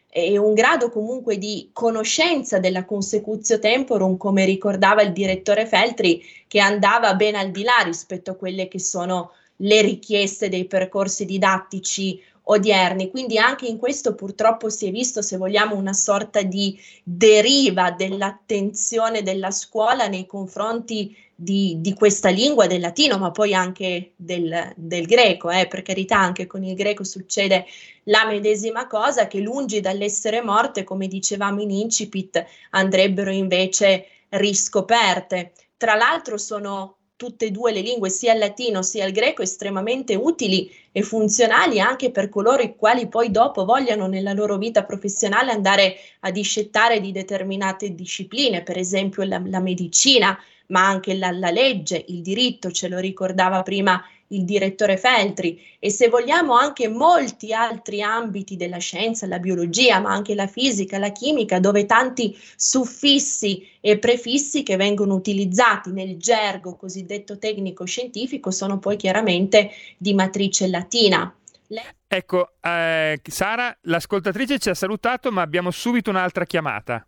e 0.09 0.37
un 0.37 0.53
grado 0.53 0.89
comunque 0.89 1.37
di 1.37 1.69
conoscenza 1.71 2.59
della 2.59 2.83
consecutio 2.83 3.57
temporum, 3.57 4.17
come 4.17 4.43
ricordava 4.43 5.01
il 5.01 5.13
direttore 5.13 5.65
Feltri, 5.65 6.21
che 6.45 6.59
andava 6.59 7.13
ben 7.13 7.35
al 7.35 7.51
di 7.51 7.63
là 7.63 7.79
rispetto 7.85 8.31
a 8.31 8.35
quelle 8.35 8.67
che 8.67 8.79
sono 8.79 9.31
le 9.61 9.81
richieste 9.81 10.49
dei 10.49 10.65
percorsi 10.65 11.23
didattici 11.23 12.21
odierni. 12.51 13.09
Quindi 13.09 13.37
anche 13.37 13.67
in 13.67 13.77
questo 13.77 14.15
purtroppo 14.15 14.69
si 14.69 14.87
è 14.87 14.91
visto, 14.91 15.21
se 15.21 15.37
vogliamo, 15.37 15.75
una 15.75 15.93
sorta 15.93 16.41
di 16.41 16.79
deriva 17.03 17.91
dell'attenzione 17.91 19.21
della 19.21 19.51
scuola 19.51 20.07
nei 20.07 20.25
confronti 20.25 21.15
di, 21.35 21.77
di 21.79 21.93
questa 21.93 22.29
lingua, 22.29 22.67
del 22.67 22.81
latino, 22.81 23.17
ma 23.17 23.31
poi 23.31 23.53
anche 23.53 24.13
del, 24.15 24.73
del 24.75 25.05
greco. 25.05 25.49
Eh. 25.51 25.67
Per 25.67 25.83
carità, 25.83 26.17
anche 26.17 26.47
con 26.47 26.63
il 26.63 26.75
greco 26.75 27.03
succede 27.03 27.65
la 28.03 28.25
medesima 28.25 28.87
cosa, 28.87 29.27
che 29.27 29.39
lungi 29.39 29.79
dall'essere 29.79 30.41
morte, 30.41 30.83
come 30.83 31.07
dicevamo 31.07 31.61
in 31.61 31.69
incipit, 31.69 32.43
andrebbero 32.71 33.31
invece 33.31 34.07
riscoperte. 34.29 35.53
Tra 35.77 35.95
l'altro 35.95 36.37
sono 36.37 36.97
tutte 37.19 37.47
e 37.47 37.51
due 37.51 37.73
le 37.73 37.81
lingue, 37.81 38.09
sia 38.09 38.31
il 38.31 38.39
latino 38.39 38.81
sia 38.81 39.03
il 39.03 39.11
greco, 39.11 39.41
estremamente 39.41 40.15
utili 40.15 40.71
e 40.93 41.01
funzionali 41.01 41.81
anche 41.81 42.11
per 42.11 42.29
coloro 42.29 42.61
i 42.61 42.77
quali 42.77 43.09
poi 43.09 43.29
dopo 43.29 43.65
vogliano 43.65 44.07
nella 44.07 44.31
loro 44.31 44.57
vita 44.57 44.85
professionale 44.85 45.51
andare 45.51 45.97
a 46.21 46.31
discettare 46.31 47.01
di 47.01 47.11
determinate 47.11 47.93
discipline, 47.93 48.63
per 48.63 48.77
esempio 48.77 49.23
la, 49.23 49.41
la 49.43 49.59
medicina, 49.59 50.39
ma 50.67 50.87
anche 50.87 51.13
la, 51.15 51.31
la 51.31 51.51
legge, 51.51 52.05
il 52.07 52.21
diritto, 52.21 52.71
ce 52.71 52.87
lo 52.87 52.99
ricordava 52.99 53.63
prima 53.63 54.01
il 54.29 54.45
direttore 54.45 54.97
Feltri 54.97 55.61
e 55.79 55.89
se 55.89 56.09
vogliamo 56.09 56.55
anche 56.55 56.87
molti 56.87 57.53
altri 57.53 58.01
ambiti 58.01 58.55
della 58.55 58.77
scienza, 58.77 59.27
la 59.27 59.39
biologia, 59.39 59.99
ma 59.99 60.11
anche 60.11 60.35
la 60.35 60.47
fisica, 60.47 60.97
la 60.97 61.11
chimica, 61.11 61.59
dove 61.59 61.85
tanti 61.85 62.37
suffissi 62.55 63.67
e 63.79 63.97
prefissi 63.97 64.63
che 64.63 64.75
vengono 64.75 65.15
utilizzati 65.15 65.91
nel 65.91 66.17
gergo 66.17 66.75
cosiddetto 66.75 67.37
tecnico 67.37 67.85
scientifico 67.85 68.51
sono 68.51 68.79
poi 68.79 68.97
chiaramente 68.97 69.71
di 69.97 70.13
matrice 70.13 70.67
latina. 70.67 71.33
Le... 71.67 71.95
Ecco, 72.07 72.53
eh, 72.61 73.21
Sara, 73.23 73.75
l'ascoltatrice 73.81 74.59
ci 74.59 74.69
ha 74.69 74.73
salutato, 74.73 75.31
ma 75.31 75.41
abbiamo 75.41 75.71
subito 75.71 76.09
un'altra 76.09 76.45
chiamata. 76.45 77.05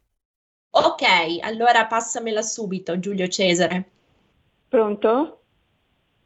Ok, 0.73 1.03
allora 1.41 1.85
passamela 1.87 2.41
subito, 2.41 2.97
Giulio 2.99 3.27
Cesare. 3.27 3.89
Pronto? 4.69 5.40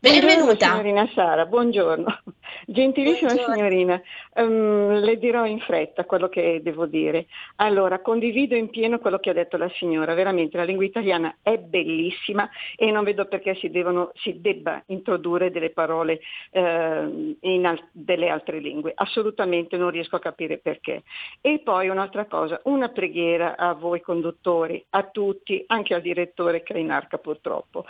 Benvenuta. 0.05 0.67
signorina 0.67 1.09
Sara, 1.15 1.47
buongiorno. 1.47 2.19
Gentilissima 2.67 3.33
buongiorno. 3.33 3.55
signorina, 3.55 4.01
um, 4.35 4.99
le 4.99 5.17
dirò 5.17 5.47
in 5.47 5.59
fretta 5.59 6.05
quello 6.05 6.29
che 6.29 6.61
devo 6.61 6.85
dire. 6.85 7.25
Allora, 7.55 7.99
condivido 8.01 8.55
in 8.55 8.69
pieno 8.69 8.99
quello 8.99 9.17
che 9.17 9.31
ha 9.31 9.33
detto 9.33 9.57
la 9.57 9.69
signora, 9.77 10.13
veramente 10.13 10.57
la 10.57 10.63
lingua 10.63 10.85
italiana 10.85 11.37
è 11.41 11.57
bellissima 11.57 12.47
e 12.75 12.91
non 12.91 13.03
vedo 13.03 13.25
perché 13.25 13.55
si, 13.55 13.71
devono, 13.71 14.11
si 14.13 14.39
debba 14.41 14.83
introdurre 14.87 15.49
delle 15.49 15.71
parole 15.71 16.19
uh, 16.51 17.37
in 17.39 17.65
al- 17.65 17.89
delle 17.91 18.29
altre 18.29 18.59
lingue. 18.59 18.91
Assolutamente 18.93 19.75
non 19.75 19.89
riesco 19.89 20.17
a 20.17 20.19
capire 20.19 20.59
perché. 20.59 21.01
E 21.41 21.61
poi 21.63 21.89
un'altra 21.89 22.25
cosa, 22.25 22.59
una 22.65 22.89
preghiera 22.89 23.57
a 23.57 23.73
voi 23.73 24.01
conduttori, 24.01 24.85
a 24.91 25.01
tutti, 25.01 25.63
anche 25.65 25.95
al 25.95 26.01
direttore 26.01 26.61
Cainarca 26.61 27.17
purtroppo 27.17 27.85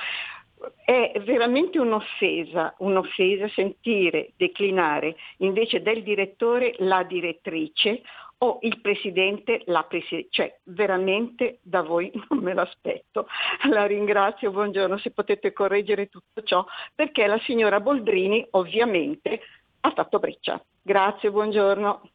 è 0.83 1.21
veramente 1.23 1.79
un'offesa, 1.79 2.75
un'offesa 2.79 3.47
sentire 3.49 4.31
declinare 4.37 5.15
invece 5.37 5.81
del 5.81 6.03
direttore 6.03 6.75
la 6.79 7.03
direttrice 7.03 8.01
o 8.39 8.59
il 8.61 8.81
presidente 8.81 9.61
la 9.65 9.83
presidente, 9.83 10.27
cioè 10.31 10.59
veramente 10.63 11.59
da 11.61 11.81
voi 11.81 12.11
non 12.29 12.39
me 12.39 12.53
l'aspetto. 12.53 13.27
La 13.69 13.85
ringrazio, 13.85 14.51
buongiorno, 14.51 14.97
se 14.97 15.11
potete 15.11 15.53
correggere 15.53 16.07
tutto 16.07 16.43
ciò, 16.43 16.65
perché 16.93 17.25
la 17.27 17.39
signora 17.39 17.79
Boldrini 17.79 18.45
ovviamente 18.51 19.39
ha 19.81 19.91
fatto 19.91 20.19
breccia. 20.19 20.61
Grazie, 20.81 21.31
buongiorno. 21.31 22.09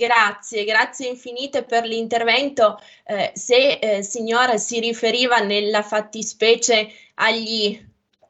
Grazie, 0.00 0.62
grazie 0.62 1.08
infinite 1.08 1.64
per 1.64 1.84
l'intervento. 1.84 2.78
Eh, 3.04 3.32
se 3.34 3.80
eh, 3.80 4.02
signora 4.04 4.56
si 4.56 4.78
riferiva 4.78 5.40
nella 5.40 5.82
fattispecie 5.82 6.88
agli, 7.14 7.76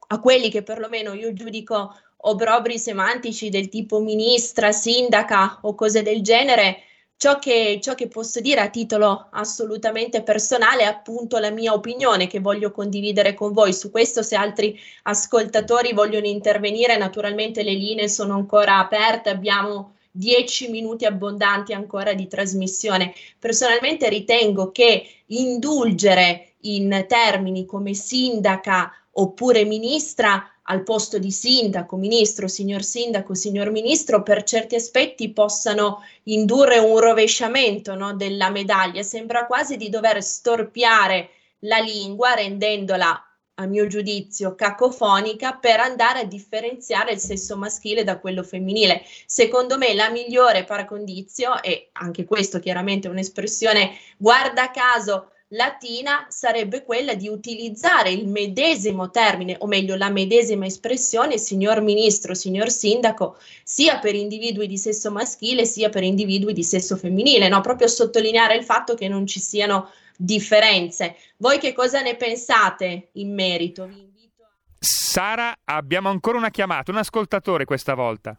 a 0.06 0.18
quelli 0.18 0.48
che 0.48 0.62
perlomeno 0.62 1.12
io 1.12 1.34
giudico 1.34 1.94
obrobri 2.22 2.78
semantici 2.78 3.50
del 3.50 3.68
tipo 3.68 4.00
ministra, 4.00 4.72
sindaca 4.72 5.58
o 5.60 5.74
cose 5.74 6.00
del 6.00 6.22
genere, 6.22 6.84
ciò 7.18 7.38
che, 7.38 7.78
ciò 7.82 7.94
che 7.94 8.08
posso 8.08 8.40
dire 8.40 8.62
a 8.62 8.70
titolo 8.70 9.28
assolutamente 9.32 10.22
personale 10.22 10.84
è 10.84 10.86
appunto 10.86 11.36
la 11.36 11.50
mia 11.50 11.74
opinione 11.74 12.28
che 12.28 12.40
voglio 12.40 12.70
condividere 12.70 13.34
con 13.34 13.52
voi. 13.52 13.74
Su 13.74 13.90
questo 13.90 14.22
se 14.22 14.36
altri 14.36 14.80
ascoltatori 15.02 15.92
vogliono 15.92 16.28
intervenire, 16.28 16.96
naturalmente 16.96 17.62
le 17.62 17.74
linee 17.74 18.08
sono 18.08 18.36
ancora 18.36 18.78
aperte, 18.78 19.28
abbiamo 19.28 19.96
10 20.18 20.68
minuti 20.70 21.04
abbondanti 21.04 21.72
ancora 21.72 22.12
di 22.12 22.26
trasmissione. 22.26 23.14
Personalmente 23.38 24.08
ritengo 24.08 24.72
che 24.72 25.22
indulgere 25.26 26.54
in 26.62 27.04
termini 27.06 27.64
come 27.64 27.94
sindaca 27.94 28.92
oppure 29.12 29.64
ministra 29.64 30.52
al 30.70 30.82
posto 30.82 31.18
di 31.18 31.30
sindaco, 31.30 31.96
ministro, 31.96 32.48
signor 32.48 32.82
sindaco, 32.82 33.34
signor 33.34 33.70
ministro, 33.70 34.22
per 34.22 34.42
certi 34.42 34.74
aspetti 34.74 35.30
possano 35.30 36.02
indurre 36.24 36.78
un 36.78 36.98
rovesciamento 36.98 37.94
no, 37.94 38.14
della 38.14 38.50
medaglia. 38.50 39.02
Sembra 39.02 39.46
quasi 39.46 39.76
di 39.76 39.88
dover 39.88 40.22
storpiare 40.22 41.30
la 41.60 41.78
lingua 41.78 42.34
rendendola 42.34 43.27
a 43.60 43.66
mio 43.66 43.86
giudizio, 43.86 44.54
cacofonica 44.54 45.54
per 45.54 45.80
andare 45.80 46.20
a 46.20 46.24
differenziare 46.24 47.12
il 47.12 47.18
sesso 47.18 47.56
maschile 47.56 48.04
da 48.04 48.18
quello 48.18 48.42
femminile. 48.42 49.02
Secondo 49.26 49.76
me 49.78 49.94
la 49.94 50.10
migliore 50.10 50.64
paracondizio, 50.64 51.62
e 51.62 51.90
anche 51.92 52.24
questo 52.24 52.58
chiaramente 52.58 53.08
è 53.08 53.10
un'espressione 53.10 53.96
guarda 54.16 54.70
caso 54.70 55.30
latina, 55.48 56.26
sarebbe 56.28 56.82
quella 56.82 57.14
di 57.14 57.28
utilizzare 57.28 58.10
il 58.10 58.28
medesimo 58.28 59.10
termine, 59.10 59.56
o 59.60 59.66
meglio 59.66 59.96
la 59.96 60.10
medesima 60.10 60.66
espressione, 60.66 61.38
signor 61.38 61.80
ministro, 61.80 62.34
signor 62.34 62.68
sindaco, 62.68 63.38
sia 63.62 63.98
per 63.98 64.14
individui 64.14 64.66
di 64.66 64.76
sesso 64.76 65.10
maschile 65.10 65.64
sia 65.64 65.88
per 65.88 66.02
individui 66.02 66.52
di 66.52 66.62
sesso 66.62 66.96
femminile, 66.96 67.48
no? 67.48 67.60
proprio 67.60 67.88
sottolineare 67.88 68.56
il 68.56 68.64
fatto 68.64 68.94
che 68.94 69.08
non 69.08 69.26
ci 69.26 69.40
siano 69.40 69.90
differenze. 70.16 71.16
Voi 71.38 71.58
che 71.58 71.72
cosa 71.72 72.02
ne 72.02 72.16
pensate 72.16 73.08
in 73.12 73.32
merito? 73.32 73.86
Vi 73.86 73.98
invito 73.98 74.42
a... 74.42 74.48
Sara, 74.78 75.54
abbiamo 75.64 76.10
ancora 76.10 76.36
una 76.36 76.50
chiamata, 76.50 76.90
un 76.90 76.98
ascoltatore 76.98 77.64
questa 77.64 77.94
volta. 77.94 78.38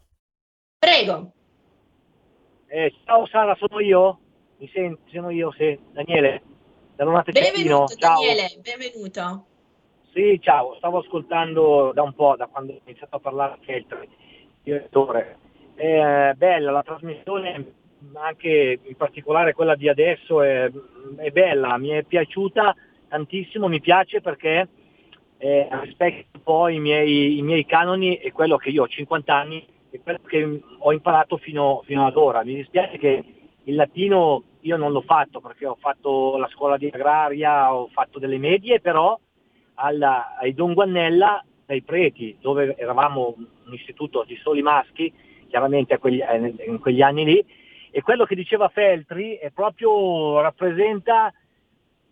Prego. 0.78 1.32
Eh, 2.66 2.94
ciao 3.04 3.26
Sara, 3.26 3.56
sono 3.56 3.80
io? 3.80 4.18
Mi 4.58 4.70
senti? 4.72 5.10
Sono 5.12 5.30
io, 5.30 5.52
sì. 5.56 5.76
Daniele. 5.92 6.42
Benvenuto 7.00 7.94
Daniele, 7.96 8.58
benvenuto. 8.60 9.46
Sì, 10.12 10.38
ciao, 10.42 10.74
stavo 10.76 10.98
ascoltando 10.98 11.92
da 11.94 12.02
un 12.02 12.12
po', 12.12 12.34
da 12.36 12.46
quando 12.46 12.74
ho 12.74 12.80
iniziato 12.84 13.16
a 13.16 13.20
parlare 13.20 13.54
anche 13.54 13.72
il 13.72 14.08
direttore. 14.62 15.38
È 15.74 16.32
bella 16.36 16.70
la 16.70 16.82
trasmissione, 16.82 17.72
anche 18.12 18.80
in 18.82 18.96
particolare 18.96 19.54
quella 19.54 19.76
di 19.76 19.88
adesso 19.88 20.42
è, 20.42 20.70
è 21.16 21.30
bella, 21.30 21.78
mi 21.78 21.88
è 21.88 22.02
piaciuta 22.02 22.76
tantissimo, 23.08 23.66
mi 23.66 23.80
piace 23.80 24.20
perché 24.20 24.68
eh, 25.38 25.68
rispecchia 25.70 26.26
un 26.34 26.42
po' 26.42 26.68
i 26.68 26.80
miei, 26.80 27.38
i 27.38 27.42
miei, 27.42 27.64
canoni 27.64 28.16
e 28.16 28.30
quello 28.30 28.58
che 28.58 28.68
io 28.68 28.82
ho 28.82 28.88
50 28.88 29.34
anni 29.34 29.66
e 29.88 30.02
quello 30.02 30.20
che 30.26 30.60
ho 30.76 30.92
imparato 30.92 31.38
fino, 31.38 31.80
fino 31.86 32.06
ad 32.06 32.16
ora. 32.16 32.44
Mi 32.44 32.56
dispiace 32.56 32.98
che 32.98 33.24
il 33.64 33.74
latino 33.74 34.42
io 34.62 34.76
non 34.76 34.92
l'ho 34.92 35.02
fatto 35.02 35.40
perché 35.40 35.66
ho 35.66 35.76
fatto 35.80 36.36
la 36.36 36.48
scuola 36.48 36.76
di 36.76 36.90
agraria, 36.92 37.74
ho 37.74 37.88
fatto 37.88 38.18
delle 38.18 38.38
medie, 38.38 38.80
però 38.80 39.18
alla, 39.74 40.36
ai 40.36 40.54
Don 40.54 40.74
Guannella, 40.74 41.44
dai 41.66 41.82
preti, 41.82 42.36
dove 42.40 42.76
eravamo 42.76 43.34
un 43.36 43.72
istituto 43.72 44.24
di 44.26 44.36
soli 44.36 44.62
maschi, 44.62 45.12
chiaramente 45.48 45.98
quegli, 45.98 46.20
eh, 46.20 46.54
in 46.66 46.78
quegli 46.78 47.02
anni 47.02 47.24
lì, 47.24 47.44
e 47.90 48.02
quello 48.02 48.24
che 48.24 48.34
diceva 48.34 48.68
Feltri 48.68 49.36
è 49.36 49.50
proprio 49.50 50.40
rappresenta 50.40 51.32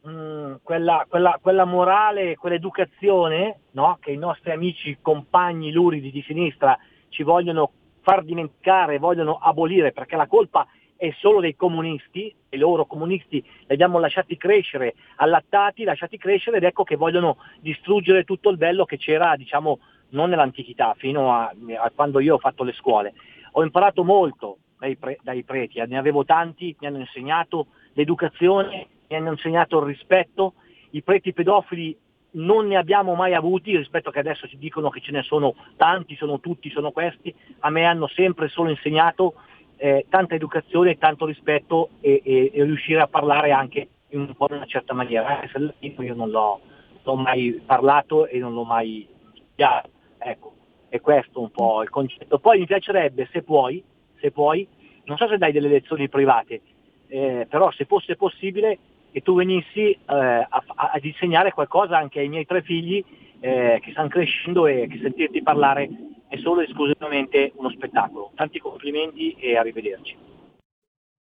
mh, 0.02 0.10
mm, 0.10 0.54
quella, 0.62 1.06
quella, 1.08 1.38
quella, 1.40 1.64
morale, 1.64 2.36
quell'educazione 2.36 3.60
no? 3.72 3.98
che 4.00 4.10
i 4.10 4.16
nostri 4.16 4.50
amici 4.50 4.98
compagni 5.00 5.70
luridi 5.70 6.10
di 6.10 6.22
sinistra 6.22 6.76
ci 7.10 7.22
vogliono 7.22 7.72
far 8.00 8.24
dimenticare, 8.24 8.98
vogliono 8.98 9.38
abolire, 9.40 9.92
perché 9.92 10.16
la 10.16 10.26
colpa 10.26 10.66
è 10.98 11.14
solo 11.20 11.38
dei 11.38 11.54
comunisti, 11.54 12.34
e 12.48 12.56
loro 12.56 12.84
comunisti 12.84 13.40
li 13.40 13.72
abbiamo 13.72 14.00
lasciati 14.00 14.36
crescere, 14.36 14.94
allattati, 15.16 15.84
lasciati 15.84 16.18
crescere 16.18 16.56
ed 16.56 16.64
ecco 16.64 16.82
che 16.82 16.96
vogliono 16.96 17.36
distruggere 17.60 18.24
tutto 18.24 18.50
il 18.50 18.56
bello 18.56 18.84
che 18.84 18.98
c'era, 18.98 19.36
diciamo, 19.36 19.78
non 20.10 20.30
nell'antichità, 20.30 20.94
fino 20.98 21.32
a, 21.32 21.54
a 21.80 21.92
quando 21.94 22.18
io 22.18 22.34
ho 22.34 22.38
fatto 22.38 22.64
le 22.64 22.72
scuole. 22.72 23.14
Ho 23.52 23.62
imparato 23.62 24.02
molto 24.02 24.58
dai, 24.76 24.96
pre, 24.96 25.18
dai 25.22 25.44
preti, 25.44 25.80
ne 25.86 25.98
avevo 25.98 26.24
tanti, 26.24 26.74
mi 26.80 26.88
hanno 26.88 26.98
insegnato 26.98 27.68
l'educazione, 27.92 28.88
mi 29.08 29.16
hanno 29.16 29.30
insegnato 29.30 29.78
il 29.78 29.86
rispetto, 29.86 30.54
i 30.90 31.02
preti 31.02 31.32
pedofili 31.32 31.96
non 32.30 32.66
ne 32.66 32.76
abbiamo 32.76 33.14
mai 33.14 33.34
avuti 33.34 33.76
rispetto 33.76 34.10
che 34.10 34.18
adesso 34.18 34.48
ci 34.48 34.58
dicono 34.58 34.90
che 34.90 35.00
ce 35.00 35.12
ne 35.12 35.22
sono 35.22 35.54
tanti, 35.76 36.16
sono 36.16 36.40
tutti, 36.40 36.70
sono 36.70 36.90
questi, 36.90 37.32
a 37.60 37.70
me 37.70 37.84
hanno 37.84 38.08
sempre 38.08 38.48
solo 38.48 38.70
insegnato 38.70 39.34
eh, 39.78 40.06
tanta 40.08 40.34
educazione, 40.34 40.98
tanto 40.98 41.24
rispetto 41.24 41.90
e, 42.00 42.20
e, 42.24 42.50
e, 42.52 42.64
riuscire 42.64 43.00
a 43.00 43.06
parlare 43.06 43.52
anche 43.52 43.88
in 44.08 44.20
un 44.20 44.34
po' 44.34 44.46
in 44.50 44.56
una 44.56 44.66
certa 44.66 44.92
maniera, 44.92 45.26
anche 45.26 45.48
se 45.52 45.58
latino 45.58 46.02
io 46.02 46.14
non 46.14 46.30
l'ho, 46.30 46.60
l'ho, 47.02 47.14
mai 47.14 47.62
parlato 47.64 48.26
e 48.26 48.38
non 48.38 48.52
l'ho 48.52 48.64
mai 48.64 49.06
studiato. 49.34 49.90
Ecco, 50.18 50.54
è 50.88 51.00
questo 51.00 51.40
un 51.40 51.50
po' 51.50 51.82
il 51.82 51.90
concetto. 51.90 52.38
Poi 52.38 52.58
mi 52.58 52.66
piacerebbe, 52.66 53.28
se 53.32 53.42
puoi, 53.42 53.82
se 54.20 54.30
puoi 54.30 54.66
non 55.08 55.16
so 55.16 55.26
se 55.26 55.38
dai 55.38 55.52
delle 55.52 55.68
lezioni 55.68 56.08
private, 56.08 56.60
eh, 57.08 57.46
però 57.48 57.70
se 57.72 57.86
fosse 57.86 58.14
possibile 58.14 58.78
che 59.10 59.22
tu 59.22 59.34
venissi 59.34 59.90
eh, 59.90 59.98
a, 60.06 60.48
a, 60.48 60.98
insegnare 61.00 61.52
qualcosa 61.52 61.96
anche 61.96 62.20
ai 62.20 62.28
miei 62.28 62.44
tre 62.44 62.62
figli 62.62 63.02
eh, 63.40 63.78
che 63.82 63.90
stanno 63.92 64.08
crescendo 64.08 64.66
e 64.66 64.86
che 64.86 64.98
sentirti 65.00 65.42
parlare 65.42 65.88
è 66.28 66.38
solo 66.38 66.60
e 66.60 66.64
esclusivamente 66.64 67.52
uno 67.56 67.70
spettacolo. 67.70 68.32
Tanti 68.34 68.58
complimenti 68.58 69.34
e 69.38 69.56
arrivederci. 69.56 70.16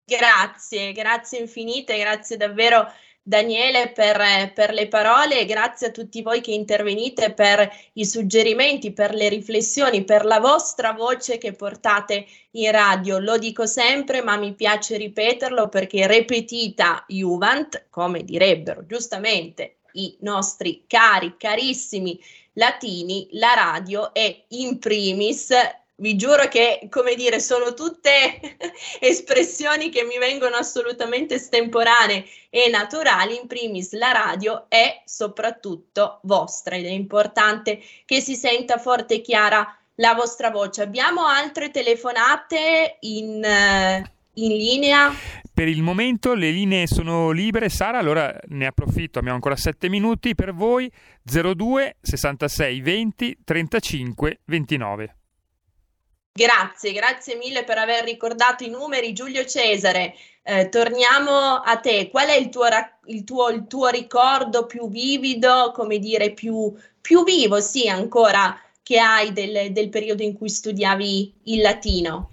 Grazie, 0.07 0.91
grazie 0.91 1.39
infinite, 1.39 1.97
grazie 1.97 2.37
davvero 2.37 2.85
Daniele 3.27 3.91
per, 3.91 4.53
per, 4.53 4.71
le 4.71 4.87
parole 4.87 5.45
grazie 5.45 5.87
a 5.87 5.91
tutti 5.91 6.21
voi 6.21 6.41
che 6.41 6.51
intervenite 6.51 7.33
per 7.33 7.67
i 7.93 8.05
suggerimenti, 8.05 8.93
per 8.93 9.15
le 9.15 9.29
riflessioni, 9.29 10.03
per 10.03 10.25
la 10.25 10.39
vostra 10.39 10.91
voce 10.93 11.39
che 11.39 11.53
portate 11.53 12.27
in 12.51 12.69
radio. 12.69 13.17
Lo 13.17 13.39
dico 13.39 13.65
sempre, 13.65 14.21
ma 14.21 14.37
mi 14.37 14.53
piace 14.53 14.97
ripeterlo 14.97 15.69
perché 15.69 16.05
repetita 16.05 17.03
Juvent, 17.07 17.87
come 17.89 18.23
direbbero 18.23 18.85
giustamente 18.85 19.77
i 19.93 20.15
nostri 20.19 20.83
cari, 20.85 21.35
carissimi 21.35 22.19
latini, 22.55 23.29
la 23.31 23.53
radio 23.53 24.13
è 24.13 24.45
in 24.49 24.79
primis 24.79 25.53
vi 25.97 26.17
giuro 26.17 26.47
che, 26.49 26.87
come 26.89 27.15
dire, 27.15 27.39
sono 27.39 27.73
tutte 27.73 28.57
espressioni 28.99 29.89
che 29.89 30.03
mi 30.03 30.17
vengono 30.17 30.57
assolutamente 30.57 31.35
estemporanee 31.35 32.25
e 32.49 32.67
naturali. 32.69 33.39
In 33.39 33.47
primis, 33.47 33.93
la 33.93 34.11
radio 34.11 34.65
è 34.67 35.01
soprattutto 35.05 36.19
vostra 36.23 36.75
ed 36.75 36.85
è 36.85 36.89
importante 36.89 37.81
che 38.03 38.19
si 38.19 38.35
senta 38.35 38.77
forte 38.77 39.15
e 39.15 39.21
chiara 39.21 39.77
la 39.95 40.13
vostra 40.13 40.51
voce. 40.51 40.81
Abbiamo 40.81 41.25
altre 41.25 41.71
telefonate 41.71 42.97
in, 43.01 43.41
in 44.35 44.55
linea? 44.55 45.13
Per 45.53 45.67
il 45.67 45.81
momento 45.81 46.33
le 46.33 46.51
linee 46.51 46.87
sono 46.87 47.31
libere, 47.31 47.69
Sara, 47.69 47.97
allora 47.97 48.37
ne 48.47 48.65
approfitto, 48.65 49.19
abbiamo 49.19 49.35
ancora 49.35 49.55
7 49.55 49.87
minuti 49.89 50.35
per 50.35 50.53
voi, 50.53 50.91
02 51.23 51.97
66 52.01 52.81
20 52.81 53.37
35 53.43 54.39
29. 54.45 55.15
Grazie, 56.37 56.91
grazie 56.91 57.37
mille 57.37 57.63
per 57.63 57.77
aver 57.77 58.03
ricordato 58.03 58.65
i 58.65 58.69
numeri. 58.69 59.13
Giulio 59.13 59.45
Cesare, 59.45 60.15
eh, 60.43 60.67
torniamo 60.67 61.31
a 61.31 61.77
te. 61.77 62.09
Qual 62.09 62.27
è 62.27 62.35
il 62.35 62.49
tuo, 62.49 62.67
il, 63.05 63.23
tuo, 63.23 63.47
il 63.47 63.65
tuo, 63.67 63.87
ricordo 63.87 64.65
più 64.65 64.89
vivido, 64.89 65.71
come 65.73 65.97
dire, 65.97 66.33
più, 66.33 66.73
più 66.99 67.23
vivo, 67.23 67.61
sì, 67.61 67.87
ancora, 67.87 68.59
che 68.83 68.99
hai 68.99 69.31
del, 69.31 69.71
del 69.71 69.87
periodo 69.87 70.23
in 70.23 70.33
cui 70.33 70.49
studiavi 70.49 71.35
il 71.45 71.61
latino? 71.61 72.31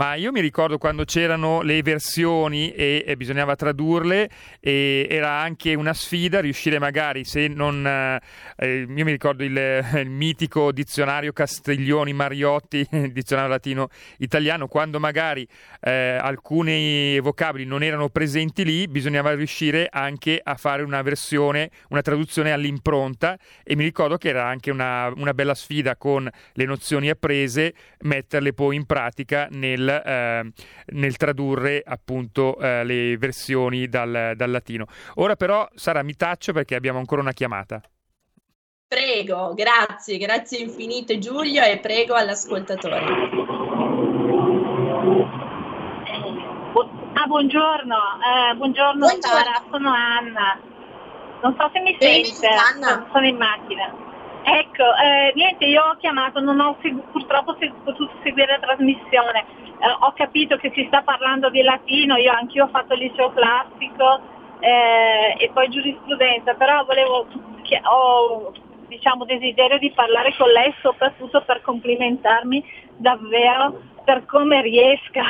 Ma 0.00 0.14
io 0.14 0.32
mi 0.32 0.40
ricordo 0.40 0.78
quando 0.78 1.04
c'erano 1.04 1.60
le 1.60 1.82
versioni 1.82 2.72
e, 2.72 3.04
e 3.06 3.16
bisognava 3.18 3.54
tradurle 3.54 4.30
e 4.58 5.06
era 5.10 5.32
anche 5.32 5.74
una 5.74 5.92
sfida 5.92 6.40
riuscire 6.40 6.78
magari 6.78 7.22
se 7.24 7.48
non 7.48 7.86
eh, 7.86 8.18
eh 8.56 8.86
io 8.88 9.04
mi 9.04 9.10
ricordo 9.10 9.44
il, 9.44 9.54
il, 9.96 10.08
mitico 10.08 10.72
dizionario 10.72 11.34
Castiglioni 11.34 12.14
Mariotti 12.14 12.88
dizionario 13.12 13.50
latino 13.50 13.88
italiano 14.20 14.68
quando 14.68 14.98
magari 14.98 15.46
eh, 15.82 16.16
alcuni 16.18 17.20
vocaboli 17.20 17.66
non 17.66 17.82
erano 17.82 18.08
presenti 18.08 18.64
lì 18.64 18.88
bisognava 18.88 19.34
riuscire 19.34 19.86
anche 19.92 20.40
a 20.42 20.54
fare 20.54 20.82
una 20.82 21.02
versione 21.02 21.70
una 21.90 22.00
traduzione 22.00 22.52
all'impronta 22.52 23.38
e 23.62 23.76
mi 23.76 23.84
ricordo 23.84 24.16
che 24.16 24.30
era 24.30 24.46
anche 24.46 24.70
una, 24.70 25.12
una 25.14 25.34
bella 25.34 25.54
sfida 25.54 25.96
con 25.96 26.26
le 26.54 26.64
nozioni 26.64 27.10
apprese 27.10 27.74
metterle 27.98 28.54
poi 28.54 28.76
in 28.76 28.86
pratica 28.86 29.46
nel 29.50 29.88
eh, 29.90 30.52
nel 30.86 31.16
tradurre 31.16 31.82
appunto 31.84 32.58
eh, 32.58 32.84
le 32.84 33.16
versioni 33.18 33.88
dal, 33.88 34.32
dal 34.36 34.50
latino. 34.50 34.86
Ora 35.16 35.36
però 35.36 35.68
Sara 35.74 36.02
mi 36.02 36.14
taccio 36.14 36.52
perché 36.52 36.74
abbiamo 36.74 36.98
ancora 36.98 37.20
una 37.20 37.32
chiamata. 37.32 37.80
Prego, 38.88 39.54
grazie, 39.54 40.18
grazie 40.18 40.58
infinite 40.58 41.18
Giulio 41.18 41.62
e 41.62 41.78
prego 41.78 42.14
all'ascoltatore. 42.14 42.98
Ah, 47.12 47.26
buongiorno, 47.26 47.96
eh, 47.96 48.54
buongiorno, 48.56 48.98
buongiorno, 48.98 49.20
Sara, 49.20 49.62
sono 49.70 49.92
Anna. 49.92 50.58
Non 51.42 51.54
so 51.56 51.70
se 51.72 51.80
mi 51.80 51.96
sente, 52.00 52.48
Anna. 52.48 53.06
sono 53.12 53.26
in 53.26 53.36
macchina. 53.36 54.09
Ecco, 54.52 54.82
eh, 54.82 55.32
niente, 55.36 55.64
io 55.66 55.80
ho 55.80 55.96
chiamato, 55.96 56.40
non 56.40 56.58
ho 56.58 56.76
segu- 56.82 57.04
purtroppo 57.12 57.54
seg- 57.60 57.72
potuto 57.84 58.12
seguire 58.24 58.58
la 58.58 58.66
trasmissione, 58.66 59.44
eh, 59.78 59.96
ho 60.00 60.12
capito 60.12 60.56
che 60.56 60.72
si 60.74 60.84
sta 60.88 61.02
parlando 61.02 61.50
di 61.50 61.62
latino, 61.62 62.16
io 62.16 62.32
anch'io 62.32 62.64
ho 62.64 62.68
fatto 62.68 62.94
liceo 62.94 63.30
classico 63.30 64.20
eh, 64.58 65.36
e 65.38 65.50
poi 65.52 65.68
giurisprudenza, 65.68 66.54
però 66.54 66.84
volevo, 66.84 67.28
ho 67.90 68.52
diciamo, 68.88 69.24
desiderio 69.24 69.78
di 69.78 69.92
parlare 69.92 70.34
con 70.36 70.48
lei 70.48 70.74
soprattutto 70.82 71.42
per 71.42 71.62
complimentarmi 71.62 72.64
davvero 72.96 73.80
per 74.04 74.26
come 74.26 74.60
riesca 74.62 75.22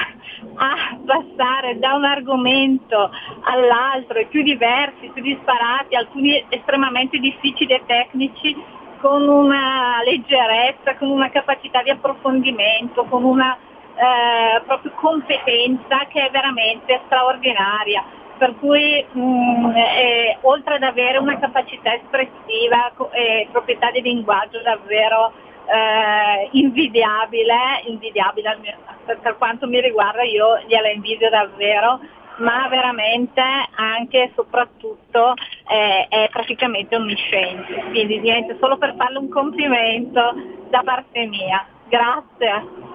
a 0.54 0.98
passare 1.04 1.78
da 1.78 1.92
un 1.94 2.04
argomento 2.04 3.10
all'altro, 3.42 4.18
i 4.18 4.26
più 4.26 4.42
diversi, 4.42 5.10
più 5.12 5.22
disparati, 5.22 5.94
alcuni 5.94 6.42
estremamente 6.48 7.18
difficili 7.18 7.74
e 7.74 7.82
tecnici, 7.84 8.56
con 9.01 9.26
una 9.28 10.03
leggerezza, 10.05 10.96
con 10.96 11.11
una 11.11 11.30
capacità 11.30 11.82
di 11.82 11.90
approfondimento, 11.90 13.05
con 13.05 13.24
una 13.24 13.57
eh, 13.94 14.61
proprio 14.64 14.92
competenza 14.94 16.07
che 16.09 16.26
è 16.26 16.30
veramente 16.30 17.01
straordinaria. 17.07 18.05
Per 18.38 18.55
cui 18.59 19.05
mh, 19.12 19.20
mm, 19.20 19.76
eh, 19.76 20.38
oltre 20.42 20.76
ad 20.76 20.82
avere 20.82 21.18
una 21.18 21.38
capacità 21.38 21.94
espressiva 21.94 22.92
e 23.11 23.48
proprietà 23.51 23.90
di 23.90 24.01
linguaggio 24.01 24.62
davvero 24.62 25.32
eh, 25.66 26.48
invidiabile, 26.53 27.82
invidiabile 27.84 28.59
per, 29.05 29.18
per 29.18 29.36
quanto 29.36 29.66
mi 29.66 29.80
riguarda 29.80 30.22
io 30.22 30.59
gliela 30.66 30.88
invidio 30.88 31.28
davvero 31.28 32.01
ma 32.41 32.68
veramente 32.68 33.41
anche 33.76 34.24
e 34.24 34.32
soprattutto 34.34 35.34
eh, 35.68 36.07
è 36.09 36.28
praticamente 36.30 36.97
onnisciente. 36.97 37.74
Quindi 37.91 38.18
niente, 38.20 38.57
solo 38.61 38.76
per 38.78 38.95
farle 38.97 39.18
un 39.18 39.28
complimento 39.28 40.34
da 40.68 40.82
parte 40.82 41.26
mia. 41.26 41.66
Grazie. 41.88 42.88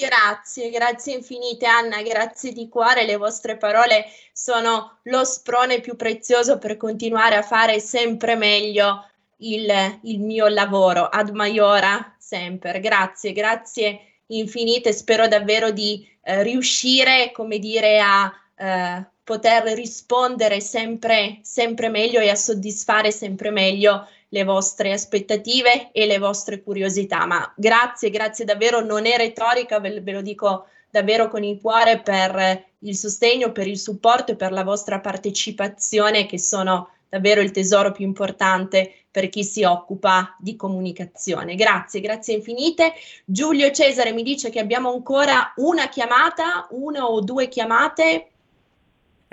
Grazie, 0.00 0.70
grazie 0.70 1.16
infinite 1.16 1.66
Anna, 1.66 2.00
grazie 2.00 2.52
di 2.52 2.70
cuore, 2.70 3.04
le 3.04 3.16
vostre 3.16 3.58
parole 3.58 4.06
sono 4.32 5.00
lo 5.02 5.24
sprone 5.24 5.80
più 5.80 5.94
prezioso 5.94 6.56
per 6.56 6.78
continuare 6.78 7.36
a 7.36 7.42
fare 7.42 7.80
sempre 7.80 8.34
meglio 8.34 9.04
il, 9.40 9.70
il 10.04 10.20
mio 10.20 10.48
lavoro, 10.48 11.06
ad 11.06 11.28
maiora 11.34 12.14
sempre. 12.18 12.80
Grazie, 12.80 13.32
grazie 13.32 14.00
infinite, 14.28 14.94
spero 14.94 15.28
davvero 15.28 15.70
di 15.70 16.08
eh, 16.22 16.42
riuscire, 16.42 17.30
come 17.32 17.58
dire, 17.58 18.00
a 18.00 18.32
eh, 18.60 19.06
poter 19.24 19.62
rispondere 19.74 20.60
sempre, 20.60 21.38
sempre 21.42 21.88
meglio 21.88 22.20
e 22.20 22.28
a 22.28 22.34
soddisfare 22.34 23.10
sempre 23.10 23.50
meglio 23.50 24.06
le 24.28 24.44
vostre 24.44 24.92
aspettative 24.92 25.90
e 25.92 26.06
le 26.06 26.18
vostre 26.18 26.62
curiosità. 26.62 27.24
Ma 27.26 27.52
grazie, 27.56 28.10
grazie 28.10 28.44
davvero, 28.44 28.84
non 28.84 29.06
è 29.06 29.16
retorica, 29.16 29.80
ve, 29.80 30.00
ve 30.00 30.12
lo 30.12 30.20
dico 30.20 30.66
davvero 30.90 31.28
con 31.28 31.42
il 31.42 31.58
cuore 31.60 32.00
per 32.00 32.64
il 32.80 32.96
sostegno, 32.96 33.52
per 33.52 33.66
il 33.66 33.78
supporto 33.78 34.32
e 34.32 34.36
per 34.36 34.52
la 34.52 34.64
vostra 34.64 35.00
partecipazione 35.00 36.26
che 36.26 36.38
sono 36.38 36.90
davvero 37.08 37.40
il 37.40 37.50
tesoro 37.50 37.92
più 37.92 38.04
importante 38.04 38.92
per 39.10 39.28
chi 39.28 39.42
si 39.42 39.64
occupa 39.64 40.36
di 40.38 40.54
comunicazione. 40.54 41.56
Grazie, 41.56 42.00
grazie 42.00 42.34
infinite. 42.34 42.92
Giulio 43.24 43.70
Cesare 43.72 44.12
mi 44.12 44.22
dice 44.22 44.50
che 44.50 44.60
abbiamo 44.60 44.92
ancora 44.92 45.52
una 45.56 45.88
chiamata, 45.88 46.68
una 46.70 47.06
o 47.06 47.20
due 47.20 47.48
chiamate. 47.48 48.29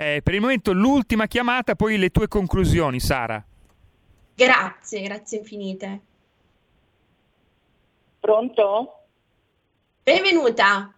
Eh, 0.00 0.20
per 0.22 0.32
il 0.32 0.40
momento 0.40 0.72
l'ultima 0.72 1.26
chiamata, 1.26 1.74
poi 1.74 1.98
le 1.98 2.10
tue 2.10 2.28
conclusioni, 2.28 3.00
Sara. 3.00 3.44
Grazie, 4.32 5.02
grazie 5.02 5.38
infinite. 5.38 6.00
Pronto? 8.20 9.06
Benvenuta. 10.04 10.94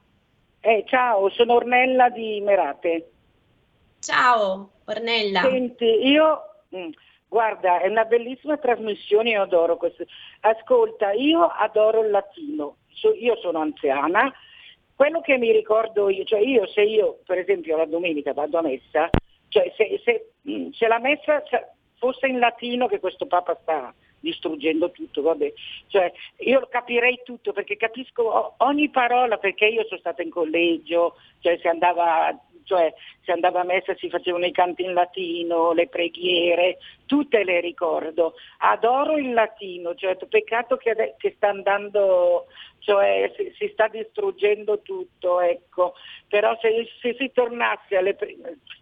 Eh, 0.60 0.84
ciao, 0.86 1.30
sono 1.30 1.54
Ornella 1.54 2.10
di 2.10 2.42
Merate. 2.42 3.10
Ciao, 4.00 4.70
Ornella. 4.84 5.40
Senti, 5.40 6.06
io 6.06 6.40
mm, 6.76 6.90
Guarda, 7.26 7.78
è 7.78 7.86
una 7.86 8.04
bellissima 8.04 8.56
trasmissione, 8.56 9.30
io 9.30 9.42
adoro 9.42 9.76
questo. 9.76 10.04
Ascolta, 10.40 11.12
io 11.12 11.46
adoro 11.46 12.02
il 12.02 12.10
latino, 12.10 12.78
io 13.20 13.36
sono 13.36 13.60
anziana, 13.60 14.30
quello 15.00 15.22
che 15.22 15.38
mi 15.38 15.50
ricordo 15.50 16.10
io, 16.10 16.24
cioè 16.24 16.40
io 16.40 16.66
se 16.66 16.82
io 16.82 17.20
per 17.24 17.38
esempio 17.38 17.74
la 17.74 17.86
domenica 17.86 18.34
vado 18.34 18.58
a 18.58 18.60
messa, 18.60 19.08
cioè 19.48 19.72
se, 19.74 19.98
se, 20.04 20.32
mm, 20.46 20.72
se 20.72 20.86
la 20.88 20.98
messa 20.98 21.42
fosse 21.96 22.26
in 22.26 22.38
latino 22.38 22.86
che 22.86 23.00
questo 23.00 23.24
Papa 23.24 23.58
sta 23.62 23.94
distruggendo 24.20 24.90
tutto, 24.90 25.22
vabbè. 25.22 25.50
Cioè, 25.86 26.12
io 26.40 26.68
capirei 26.70 27.22
tutto 27.24 27.54
perché 27.54 27.78
capisco 27.78 28.56
ogni 28.58 28.90
parola 28.90 29.38
perché 29.38 29.68
io 29.68 29.86
sono 29.86 30.00
stata 30.00 30.20
in 30.20 30.28
collegio, 30.28 31.16
cioè 31.40 31.56
si 31.56 31.66
andava 31.66 32.38
cioè 32.64 32.92
si 33.22 33.30
andava 33.30 33.60
a 33.60 33.64
messa, 33.64 33.94
si 33.96 34.08
facevano 34.08 34.46
i 34.46 34.52
canti 34.52 34.84
in 34.84 34.92
latino, 34.92 35.72
le 35.72 35.88
preghiere, 35.88 36.78
tutte 37.06 37.44
le 37.44 37.60
ricordo. 37.60 38.34
Adoro 38.58 39.16
il 39.16 39.32
latino, 39.32 39.94
cioè, 39.94 40.16
peccato 40.28 40.76
che, 40.76 41.14
che 41.18 41.32
sta 41.36 41.48
andando, 41.48 42.46
cioè 42.78 43.32
si, 43.36 43.52
si, 43.56 43.68
sta 43.72 43.88
distruggendo 43.88 44.80
tutto, 44.80 45.40
ecco. 45.40 45.94
Però 46.28 46.56
se, 46.60 46.88
se 47.00 47.14
si 47.18 47.30
tornasse 47.32 47.96
alle 47.96 48.16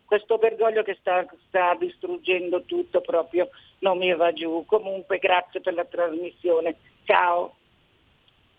questo 0.05 0.39
Bergoglio 0.39 0.83
che 0.83 0.97
sta, 1.01 1.27
sta 1.49 1.75
distruggendo 1.75 2.63
tutto 2.63 3.03
proprio 3.03 3.51
non 3.81 3.99
mi 3.99 4.15
va 4.15 4.33
giù. 4.33 4.65
Comunque 4.67 5.19
grazie 5.19 5.61
per 5.61 5.75
la 5.75 5.85
trasmissione. 5.85 6.77
Ciao. 7.05 7.57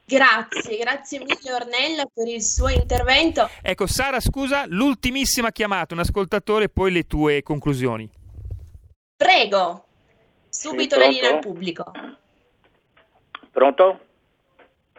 Grazie, 0.10 0.78
grazie 0.78 1.20
mille 1.20 1.54
Ornella 1.54 2.04
per 2.12 2.28
il 2.28 2.42
suo 2.42 2.68
intervento. 2.70 3.48
Ecco, 3.62 3.86
Sara, 3.86 4.20
scusa, 4.20 4.64
l'ultimissima 4.66 5.52
chiamata, 5.52 5.94
un 5.94 6.00
ascoltatore, 6.00 6.68
poi 6.68 6.92
le 6.92 7.04
tue 7.04 7.44
conclusioni. 7.44 8.10
Prego, 9.16 9.86
subito 10.50 10.96
sì, 10.96 11.02
la 11.02 11.08
linea 11.08 11.30
al 11.36 11.40
pubblico. 11.40 11.92
Pronto? 13.52 14.00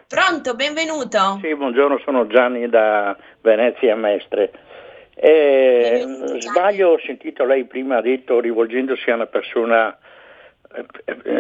Pronto, 0.07 0.55
benvenuto. 0.55 1.41
Sì, 1.43 1.57
buongiorno, 1.57 2.01
sono 2.05 2.29
Gianni 2.29 2.69
da 2.69 3.17
Venezia 3.41 3.97
Mestre. 3.97 4.53
Eh, 5.15 6.07
sbaglio, 6.39 6.91
ho 6.91 7.01
sentito 7.05 7.45
lei 7.45 7.65
prima 7.65 7.97
ha 7.97 8.01
detto, 8.01 8.39
rivolgendosi 8.39 9.11
a 9.11 9.15
una 9.15 9.27
persona 9.27 9.93
eh, 9.93 10.10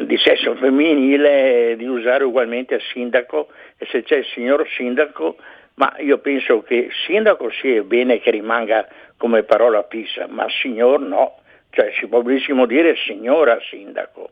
di 0.04 0.16
sesso 0.18 0.56
femminile 0.56 1.76
di 1.76 1.86
usare 1.86 2.24
ugualmente 2.24 2.74
il 2.74 2.82
sindaco 2.92 3.48
e 3.76 3.86
se 3.86 4.02
c'è 4.02 4.16
il 4.16 4.24
signor 4.26 4.66
sindaco, 4.76 5.36
ma 5.74 5.94
io 5.98 6.18
penso 6.18 6.62
che 6.62 6.88
sindaco 7.06 7.50
sì 7.50 7.76
è 7.76 7.82
bene 7.82 8.18
che 8.18 8.30
rimanga 8.30 8.88
come 9.16 9.44
parola 9.44 9.86
fissa, 9.88 10.26
ma 10.26 10.46
signor 10.48 11.00
no, 11.00 11.36
cioè 11.70 11.92
si 11.98 12.06
può 12.08 12.22
benissimo 12.22 12.66
dire 12.66 12.96
signora 12.96 13.58
sindaco. 13.70 14.30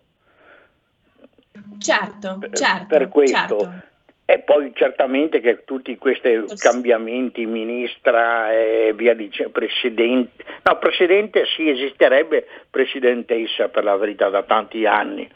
Certo, 1.79 2.41
certo. 2.53 2.87
Per 2.89 3.09
questo. 3.09 3.37
Certo. 3.37 3.83
E 4.31 4.41
poi 4.41 4.73
certamente 4.75 5.41
che 5.41 5.65
tutti 5.65 5.97
questi 5.97 6.45
cambiamenti, 6.59 7.47
ministra 7.47 8.53
e 8.53 8.93
via 8.95 9.15
dicendo, 9.15 9.53
presidente, 9.53 10.45
no, 10.65 10.77
presidente 10.77 11.47
sì 11.47 11.71
esisterebbe 11.71 12.47
presidentessa 12.69 13.69
per 13.69 13.85
la 13.85 13.97
verità 13.97 14.29
da 14.29 14.43
tanti 14.43 14.85
anni, 14.85 15.27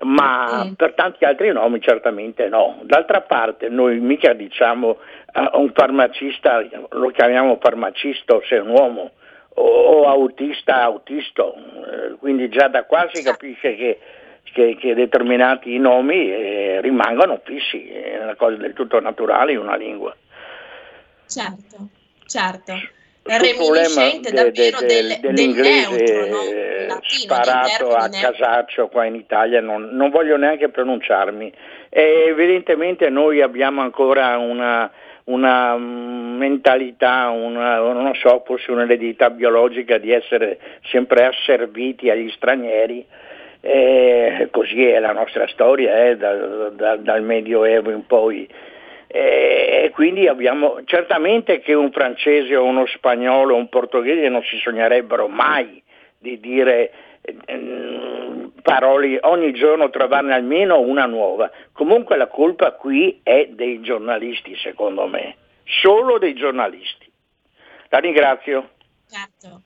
ma 0.00 0.64
mm. 0.64 0.72
per 0.72 0.94
tanti 0.94 1.24
altri 1.24 1.52
nomi 1.52 1.80
certamente 1.80 2.48
no. 2.48 2.80
D'altra 2.82 3.20
parte 3.20 3.68
noi 3.68 4.00
mica 4.00 4.32
diciamo 4.32 4.98
a 5.34 5.56
un 5.56 5.70
farmacista, 5.72 6.60
lo 6.90 7.10
chiamiamo 7.10 7.56
farmacista 7.60 8.36
se 8.48 8.56
è 8.56 8.60
un 8.60 8.70
uomo, 8.70 9.12
o 9.50 10.08
autista 10.08 10.82
autista, 10.82 11.44
eh, 11.44 12.16
quindi 12.18 12.48
già 12.48 12.66
da 12.66 12.82
qua 12.82 13.08
si 13.12 13.22
capisce 13.22 13.76
che 13.76 13.98
che, 14.52 14.76
che 14.78 14.94
determinati 14.94 15.78
nomi 15.78 16.30
eh, 16.30 16.80
rimangano 16.80 17.40
fissi, 17.44 17.88
è 17.88 18.22
una 18.22 18.34
cosa 18.34 18.56
del 18.56 18.72
tutto 18.72 19.00
naturale 19.00 19.52
in 19.52 19.58
una 19.58 19.76
lingua. 19.76 20.14
Certo, 21.26 21.88
certo. 22.26 22.72
Reminiscente 23.22 24.30
de, 24.30 24.36
davvero 24.36 24.78
de, 24.80 24.86
de, 24.86 25.02
del, 25.02 25.20
dell'inglese 25.20 25.96
del 25.96 26.14
neutro, 26.14 26.36
no? 26.36 26.42
Eh, 26.42 26.86
Latino, 26.86 27.00
sparato 27.02 27.94
a 27.94 28.08
casaccio 28.08 28.88
qua 28.88 29.04
in 29.04 29.16
Italia, 29.16 29.60
non, 29.60 29.90
non 29.92 30.08
voglio 30.08 30.38
neanche 30.38 30.70
pronunciarmi. 30.70 31.52
E 31.90 32.24
evidentemente 32.28 33.10
noi 33.10 33.42
abbiamo 33.42 33.82
ancora 33.82 34.38
una, 34.38 34.90
una 35.24 35.76
mentalità, 35.76 37.28
una, 37.28 37.76
non 37.76 38.14
so, 38.14 38.42
forse 38.46 38.70
un'eredità 38.70 39.28
biologica 39.28 39.98
di 39.98 40.10
essere 40.10 40.58
sempre 40.84 41.26
asserviti 41.26 42.08
agli 42.08 42.30
stranieri 42.30 43.04
eh, 43.60 44.48
così 44.50 44.84
è 44.86 44.98
la 44.98 45.12
nostra 45.12 45.46
storia 45.48 46.06
eh, 46.06 46.16
da, 46.16 46.68
da, 46.70 46.96
dal 46.96 47.22
Medioevo 47.22 47.90
in 47.90 48.06
poi. 48.06 48.48
E 49.10 49.90
quindi 49.94 50.28
abbiamo 50.28 50.80
certamente 50.84 51.60
che 51.60 51.72
un 51.72 51.90
francese 51.90 52.54
o 52.54 52.64
uno 52.64 52.84
spagnolo 52.86 53.54
o 53.54 53.58
un 53.58 53.70
portoghese 53.70 54.28
non 54.28 54.42
si 54.42 54.58
sognerebbero 54.58 55.28
mai 55.28 55.82
di 56.18 56.38
dire 56.40 56.92
eh, 57.22 58.50
parole 58.62 59.18
ogni 59.22 59.52
giorno 59.52 59.90
trovarne 59.90 60.34
almeno 60.34 60.80
una 60.80 61.06
nuova. 61.06 61.50
Comunque 61.72 62.16
la 62.16 62.26
colpa 62.26 62.72
qui 62.72 63.20
è 63.22 63.48
dei 63.50 63.80
giornalisti, 63.80 64.54
secondo 64.56 65.06
me, 65.06 65.36
solo 65.64 66.18
dei 66.18 66.34
giornalisti. 66.34 67.10
La 67.88 67.98
ringrazio. 67.98 68.70
Certo. 69.08 69.62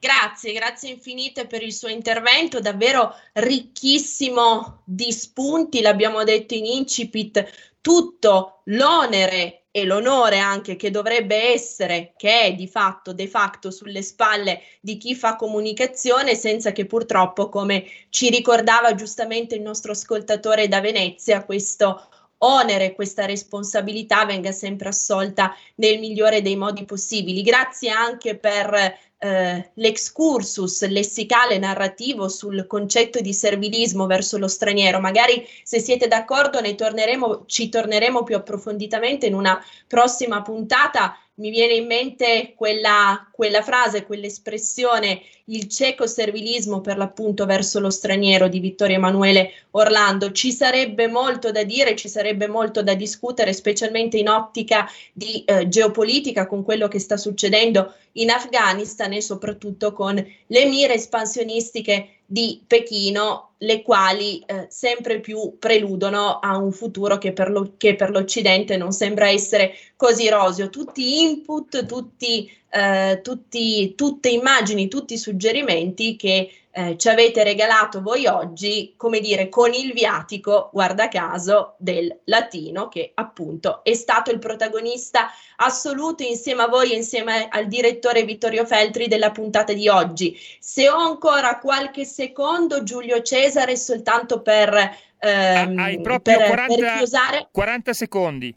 Grazie, 0.00 0.52
grazie 0.52 0.90
infinite 0.90 1.48
per 1.48 1.60
il 1.62 1.72
suo 1.72 1.88
intervento, 1.88 2.60
davvero 2.60 3.12
ricchissimo 3.32 4.82
di 4.84 5.10
spunti, 5.10 5.80
l'abbiamo 5.80 6.22
detto 6.22 6.54
in 6.54 6.66
incipit, 6.66 7.44
tutto 7.80 8.62
l'onere 8.66 9.64
e 9.72 9.84
l'onore 9.84 10.38
anche 10.38 10.76
che 10.76 10.92
dovrebbe 10.92 11.52
essere, 11.52 12.14
che 12.16 12.42
è 12.42 12.54
di 12.54 12.68
fatto, 12.68 13.12
de 13.12 13.26
facto 13.26 13.72
sulle 13.72 14.02
spalle 14.02 14.60
di 14.80 14.98
chi 14.98 15.16
fa 15.16 15.34
comunicazione, 15.34 16.36
senza 16.36 16.70
che 16.70 16.86
purtroppo, 16.86 17.48
come 17.48 17.84
ci 18.10 18.30
ricordava 18.30 18.94
giustamente 18.94 19.56
il 19.56 19.62
nostro 19.62 19.90
ascoltatore 19.90 20.68
da 20.68 20.80
Venezia, 20.80 21.44
questo 21.44 22.08
onere, 22.38 22.94
questa 22.94 23.24
responsabilità 23.24 24.24
venga 24.24 24.52
sempre 24.52 24.90
assolta 24.90 25.56
nel 25.76 25.98
migliore 25.98 26.40
dei 26.40 26.54
modi 26.54 26.84
possibili. 26.84 27.42
Grazie 27.42 27.90
anche 27.90 28.36
per 28.36 28.96
eh, 29.18 29.70
l'excursus 29.74 30.86
lessicale 30.86 31.58
narrativo 31.58 32.28
sul 32.28 32.66
concetto 32.66 33.20
di 33.20 33.32
servilismo 33.32 34.06
verso 34.06 34.38
lo 34.38 34.48
straniero. 34.48 35.00
Magari 35.00 35.46
se 35.64 35.80
siete 35.80 36.06
d'accordo 36.06 36.60
ne 36.60 36.74
torneremo, 36.74 37.44
ci 37.46 37.68
torneremo 37.68 38.22
più 38.22 38.36
approfonditamente 38.36 39.26
in 39.26 39.34
una 39.34 39.62
prossima 39.86 40.42
puntata 40.42 41.18
mi 41.38 41.50
viene 41.50 41.74
in 41.74 41.86
mente 41.86 42.52
quella, 42.56 43.28
quella, 43.32 43.62
frase, 43.62 44.04
quell'espressione, 44.04 45.22
il 45.46 45.68
cieco 45.68 46.06
servilismo 46.06 46.80
per 46.80 46.96
l'appunto 46.96 47.46
verso 47.46 47.80
lo 47.80 47.90
straniero 47.90 48.48
di 48.48 48.60
Vittorio 48.60 48.96
Emanuele 48.96 49.52
Orlando. 49.72 50.32
Ci 50.32 50.52
sarebbe 50.52 51.06
molto 51.06 51.50
da 51.50 51.62
dire, 51.64 51.96
ci 51.96 52.08
sarebbe 52.08 52.48
molto 52.48 52.82
da 52.82 52.94
discutere, 52.94 53.52
specialmente 53.52 54.18
in 54.18 54.28
ottica 54.28 54.88
di 55.12 55.44
eh, 55.44 55.68
geopolitica 55.68 56.46
con 56.46 56.64
quello 56.64 56.88
che 56.88 56.98
sta 56.98 57.16
succedendo 57.16 57.94
in 58.12 58.30
Afghanistan 58.30 59.12
e 59.12 59.20
soprattutto 59.20 59.92
con 59.92 60.14
le 60.14 60.64
mire 60.66 60.94
espansionistiche 60.94 62.17
di 62.30 62.62
Pechino, 62.66 63.52
le 63.56 63.80
quali 63.80 64.42
eh, 64.44 64.66
sempre 64.68 65.18
più 65.18 65.56
preludono 65.58 66.40
a 66.40 66.58
un 66.58 66.72
futuro 66.72 67.16
che 67.16 67.32
per, 67.32 67.50
lo, 67.50 67.72
che 67.78 67.94
per, 67.94 68.10
l'Occidente 68.10 68.76
non 68.76 68.92
sembra 68.92 69.30
essere 69.30 69.72
così 69.96 70.28
roseo. 70.28 70.68
Tutti 70.68 71.22
input, 71.22 71.86
tutti, 71.86 72.50
eh, 72.68 73.20
tutti, 73.22 73.94
tutte 73.94 74.28
immagini, 74.28 74.88
tutti 74.88 75.16
suggerimenti 75.16 76.16
che 76.16 76.50
eh, 76.78 76.96
ci 76.96 77.08
avete 77.08 77.42
regalato 77.42 78.00
voi 78.00 78.26
oggi, 78.26 78.94
come 78.96 79.18
dire, 79.18 79.48
con 79.48 79.72
il 79.72 79.92
viatico, 79.92 80.70
guarda 80.72 81.08
caso, 81.08 81.74
del 81.78 82.20
latino, 82.26 82.86
che 82.86 83.10
appunto 83.14 83.82
è 83.82 83.94
stato 83.94 84.30
il 84.30 84.38
protagonista 84.38 85.28
assoluto 85.56 86.22
insieme 86.22 86.62
a 86.62 86.68
voi 86.68 86.94
insieme 86.94 87.48
al 87.50 87.66
direttore 87.66 88.22
Vittorio 88.22 88.64
Feltri 88.64 89.08
della 89.08 89.32
puntata 89.32 89.72
di 89.72 89.88
oggi. 89.88 90.38
Se 90.60 90.88
ho 90.88 90.98
ancora 90.98 91.58
qualche 91.58 92.04
secondo, 92.04 92.84
Giulio 92.84 93.22
Cesare, 93.22 93.76
soltanto 93.76 94.40
per, 94.40 94.72
ehm, 95.18 95.78
Hai 95.80 96.00
proprio 96.00 96.36
per, 96.36 96.46
40, 96.46 96.74
per 96.76 96.96
chiusare. 96.98 97.48
40 97.50 97.92
secondi. 97.92 98.56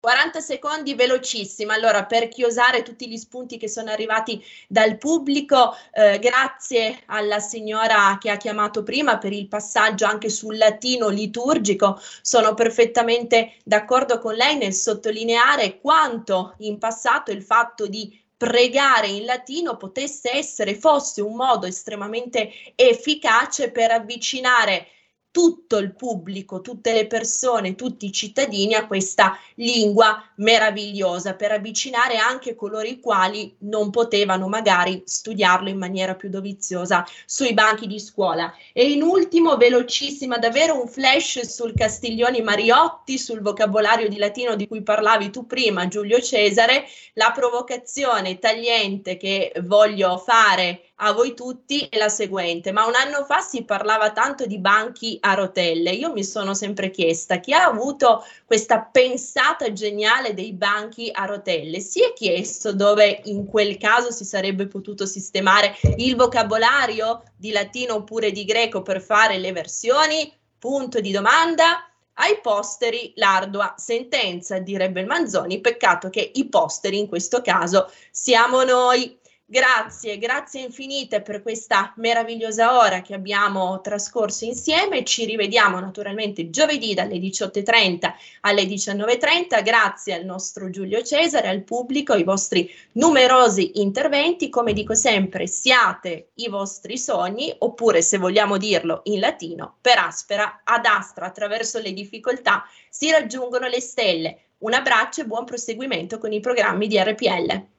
40 0.00 0.40
secondi 0.40 0.94
velocissima. 0.94 1.74
Allora, 1.74 2.06
per 2.06 2.28
chiusare 2.28 2.82
tutti 2.82 3.06
gli 3.06 3.18
spunti 3.18 3.58
che 3.58 3.68
sono 3.68 3.90
arrivati 3.90 4.42
dal 4.66 4.96
pubblico, 4.96 5.76
eh, 5.92 6.18
grazie 6.18 7.02
alla 7.06 7.38
signora 7.38 8.16
che 8.18 8.30
ha 8.30 8.38
chiamato 8.38 8.82
prima 8.82 9.18
per 9.18 9.34
il 9.34 9.46
passaggio 9.46 10.06
anche 10.06 10.30
sul 10.30 10.56
latino 10.56 11.08
liturgico. 11.08 12.00
Sono 12.22 12.54
perfettamente 12.54 13.56
d'accordo 13.62 14.18
con 14.18 14.34
lei 14.34 14.56
nel 14.56 14.72
sottolineare 14.72 15.80
quanto 15.80 16.54
in 16.58 16.78
passato 16.78 17.30
il 17.30 17.42
fatto 17.42 17.86
di 17.86 18.18
pregare 18.38 19.08
in 19.08 19.26
latino 19.26 19.76
potesse 19.76 20.32
essere, 20.32 20.74
fosse 20.74 21.20
un 21.20 21.36
modo 21.36 21.66
estremamente 21.66 22.50
efficace 22.74 23.70
per 23.70 23.90
avvicinare 23.90 24.86
tutto 25.30 25.78
il 25.78 25.94
pubblico, 25.94 26.60
tutte 26.60 26.92
le 26.92 27.06
persone, 27.06 27.76
tutti 27.76 28.06
i 28.06 28.12
cittadini 28.12 28.74
a 28.74 28.86
questa 28.86 29.38
lingua 29.54 30.22
meravigliosa 30.36 31.34
per 31.34 31.52
avvicinare 31.52 32.16
anche 32.16 32.56
coloro 32.56 32.86
i 32.86 32.98
quali 32.98 33.54
non 33.60 33.90
potevano 33.90 34.48
magari 34.48 35.02
studiarlo 35.04 35.68
in 35.68 35.78
maniera 35.78 36.16
più 36.16 36.28
doviziosa 36.30 37.06
sui 37.26 37.54
banchi 37.54 37.86
di 37.86 38.00
scuola. 38.00 38.52
E 38.72 38.90
in 38.90 39.02
ultimo, 39.02 39.56
velocissima, 39.56 40.38
davvero 40.38 40.80
un 40.80 40.88
flash 40.88 41.40
sul 41.42 41.74
Castiglioni 41.74 42.42
Mariotti, 42.42 43.16
sul 43.16 43.40
vocabolario 43.40 44.08
di 44.08 44.16
latino 44.16 44.56
di 44.56 44.66
cui 44.66 44.82
parlavi 44.82 45.30
tu 45.30 45.46
prima, 45.46 45.86
Giulio 45.86 46.20
Cesare, 46.20 46.86
la 47.14 47.30
provocazione 47.32 48.38
tagliente 48.38 49.16
che 49.16 49.52
voglio 49.62 50.18
fare 50.18 50.89
a 51.02 51.12
voi 51.12 51.34
tutti 51.34 51.86
è 51.90 51.96
la 51.96 52.08
seguente. 52.08 52.72
Ma 52.72 52.86
un 52.86 52.94
anno 52.94 53.24
fa 53.24 53.40
si 53.40 53.64
parlava 53.64 54.12
tanto 54.12 54.46
di 54.46 54.58
banchi 54.58 55.16
a 55.20 55.34
rotelle. 55.34 55.90
Io 55.90 56.12
mi 56.12 56.24
sono 56.24 56.54
sempre 56.54 56.90
chiesta 56.90 57.40
chi 57.40 57.52
ha 57.52 57.64
avuto 57.64 58.24
questa 58.44 58.80
pensata 58.80 59.72
geniale 59.72 60.34
dei 60.34 60.52
banchi 60.52 61.10
a 61.12 61.24
rotelle. 61.24 61.80
Si 61.80 62.02
è 62.02 62.12
chiesto 62.12 62.72
dove 62.72 63.20
in 63.24 63.46
quel 63.46 63.76
caso 63.78 64.10
si 64.10 64.24
sarebbe 64.24 64.66
potuto 64.66 65.06
sistemare 65.06 65.76
il 65.96 66.16
vocabolario 66.16 67.22
di 67.36 67.50
latino 67.52 67.94
oppure 67.94 68.30
di 68.30 68.44
greco 68.44 68.82
per 68.82 69.00
fare 69.00 69.38
le 69.38 69.52
versioni? 69.52 70.32
Punto 70.58 71.00
di 71.00 71.10
domanda 71.10 71.90
ai 72.14 72.38
posteri 72.42 73.12
l'ardua 73.16 73.74
sentenza, 73.78 74.58
direbbe 74.58 75.00
il 75.00 75.06
Manzoni, 75.06 75.60
peccato 75.60 76.10
che 76.10 76.30
i 76.34 76.48
posteri 76.48 76.98
in 76.98 77.08
questo 77.08 77.40
caso 77.40 77.90
siamo 78.10 78.62
noi. 78.62 79.18
Grazie, 79.52 80.16
grazie 80.16 80.60
infinite 80.60 81.22
per 81.22 81.42
questa 81.42 81.92
meravigliosa 81.96 82.78
ora 82.78 83.02
che 83.02 83.14
abbiamo 83.14 83.80
trascorso 83.80 84.44
insieme. 84.44 85.02
Ci 85.02 85.24
rivediamo 85.24 85.80
naturalmente 85.80 86.50
giovedì 86.50 86.94
dalle 86.94 87.16
18.30 87.16 88.12
alle 88.42 88.62
19.30. 88.62 89.60
Grazie 89.64 90.14
al 90.14 90.24
nostro 90.24 90.70
Giulio 90.70 91.02
Cesare, 91.02 91.48
al 91.48 91.64
pubblico, 91.64 92.12
ai 92.12 92.22
vostri 92.22 92.72
numerosi 92.92 93.80
interventi. 93.80 94.50
Come 94.50 94.72
dico 94.72 94.94
sempre, 94.94 95.48
siate 95.48 96.28
i 96.34 96.48
vostri 96.48 96.96
sogni, 96.96 97.52
oppure 97.58 98.02
se 98.02 98.18
vogliamo 98.18 98.56
dirlo 98.56 99.00
in 99.06 99.18
latino, 99.18 99.78
per 99.80 99.98
aspera 99.98 100.60
ad 100.62 100.86
astra, 100.86 101.26
attraverso 101.26 101.80
le 101.80 101.92
difficoltà 101.92 102.62
si 102.88 103.10
raggiungono 103.10 103.66
le 103.66 103.80
stelle. 103.80 104.42
Un 104.58 104.74
abbraccio 104.74 105.22
e 105.22 105.26
buon 105.26 105.44
proseguimento 105.44 106.18
con 106.18 106.32
i 106.32 106.38
programmi 106.38 106.86
di 106.86 107.02
RPL. 107.02 107.78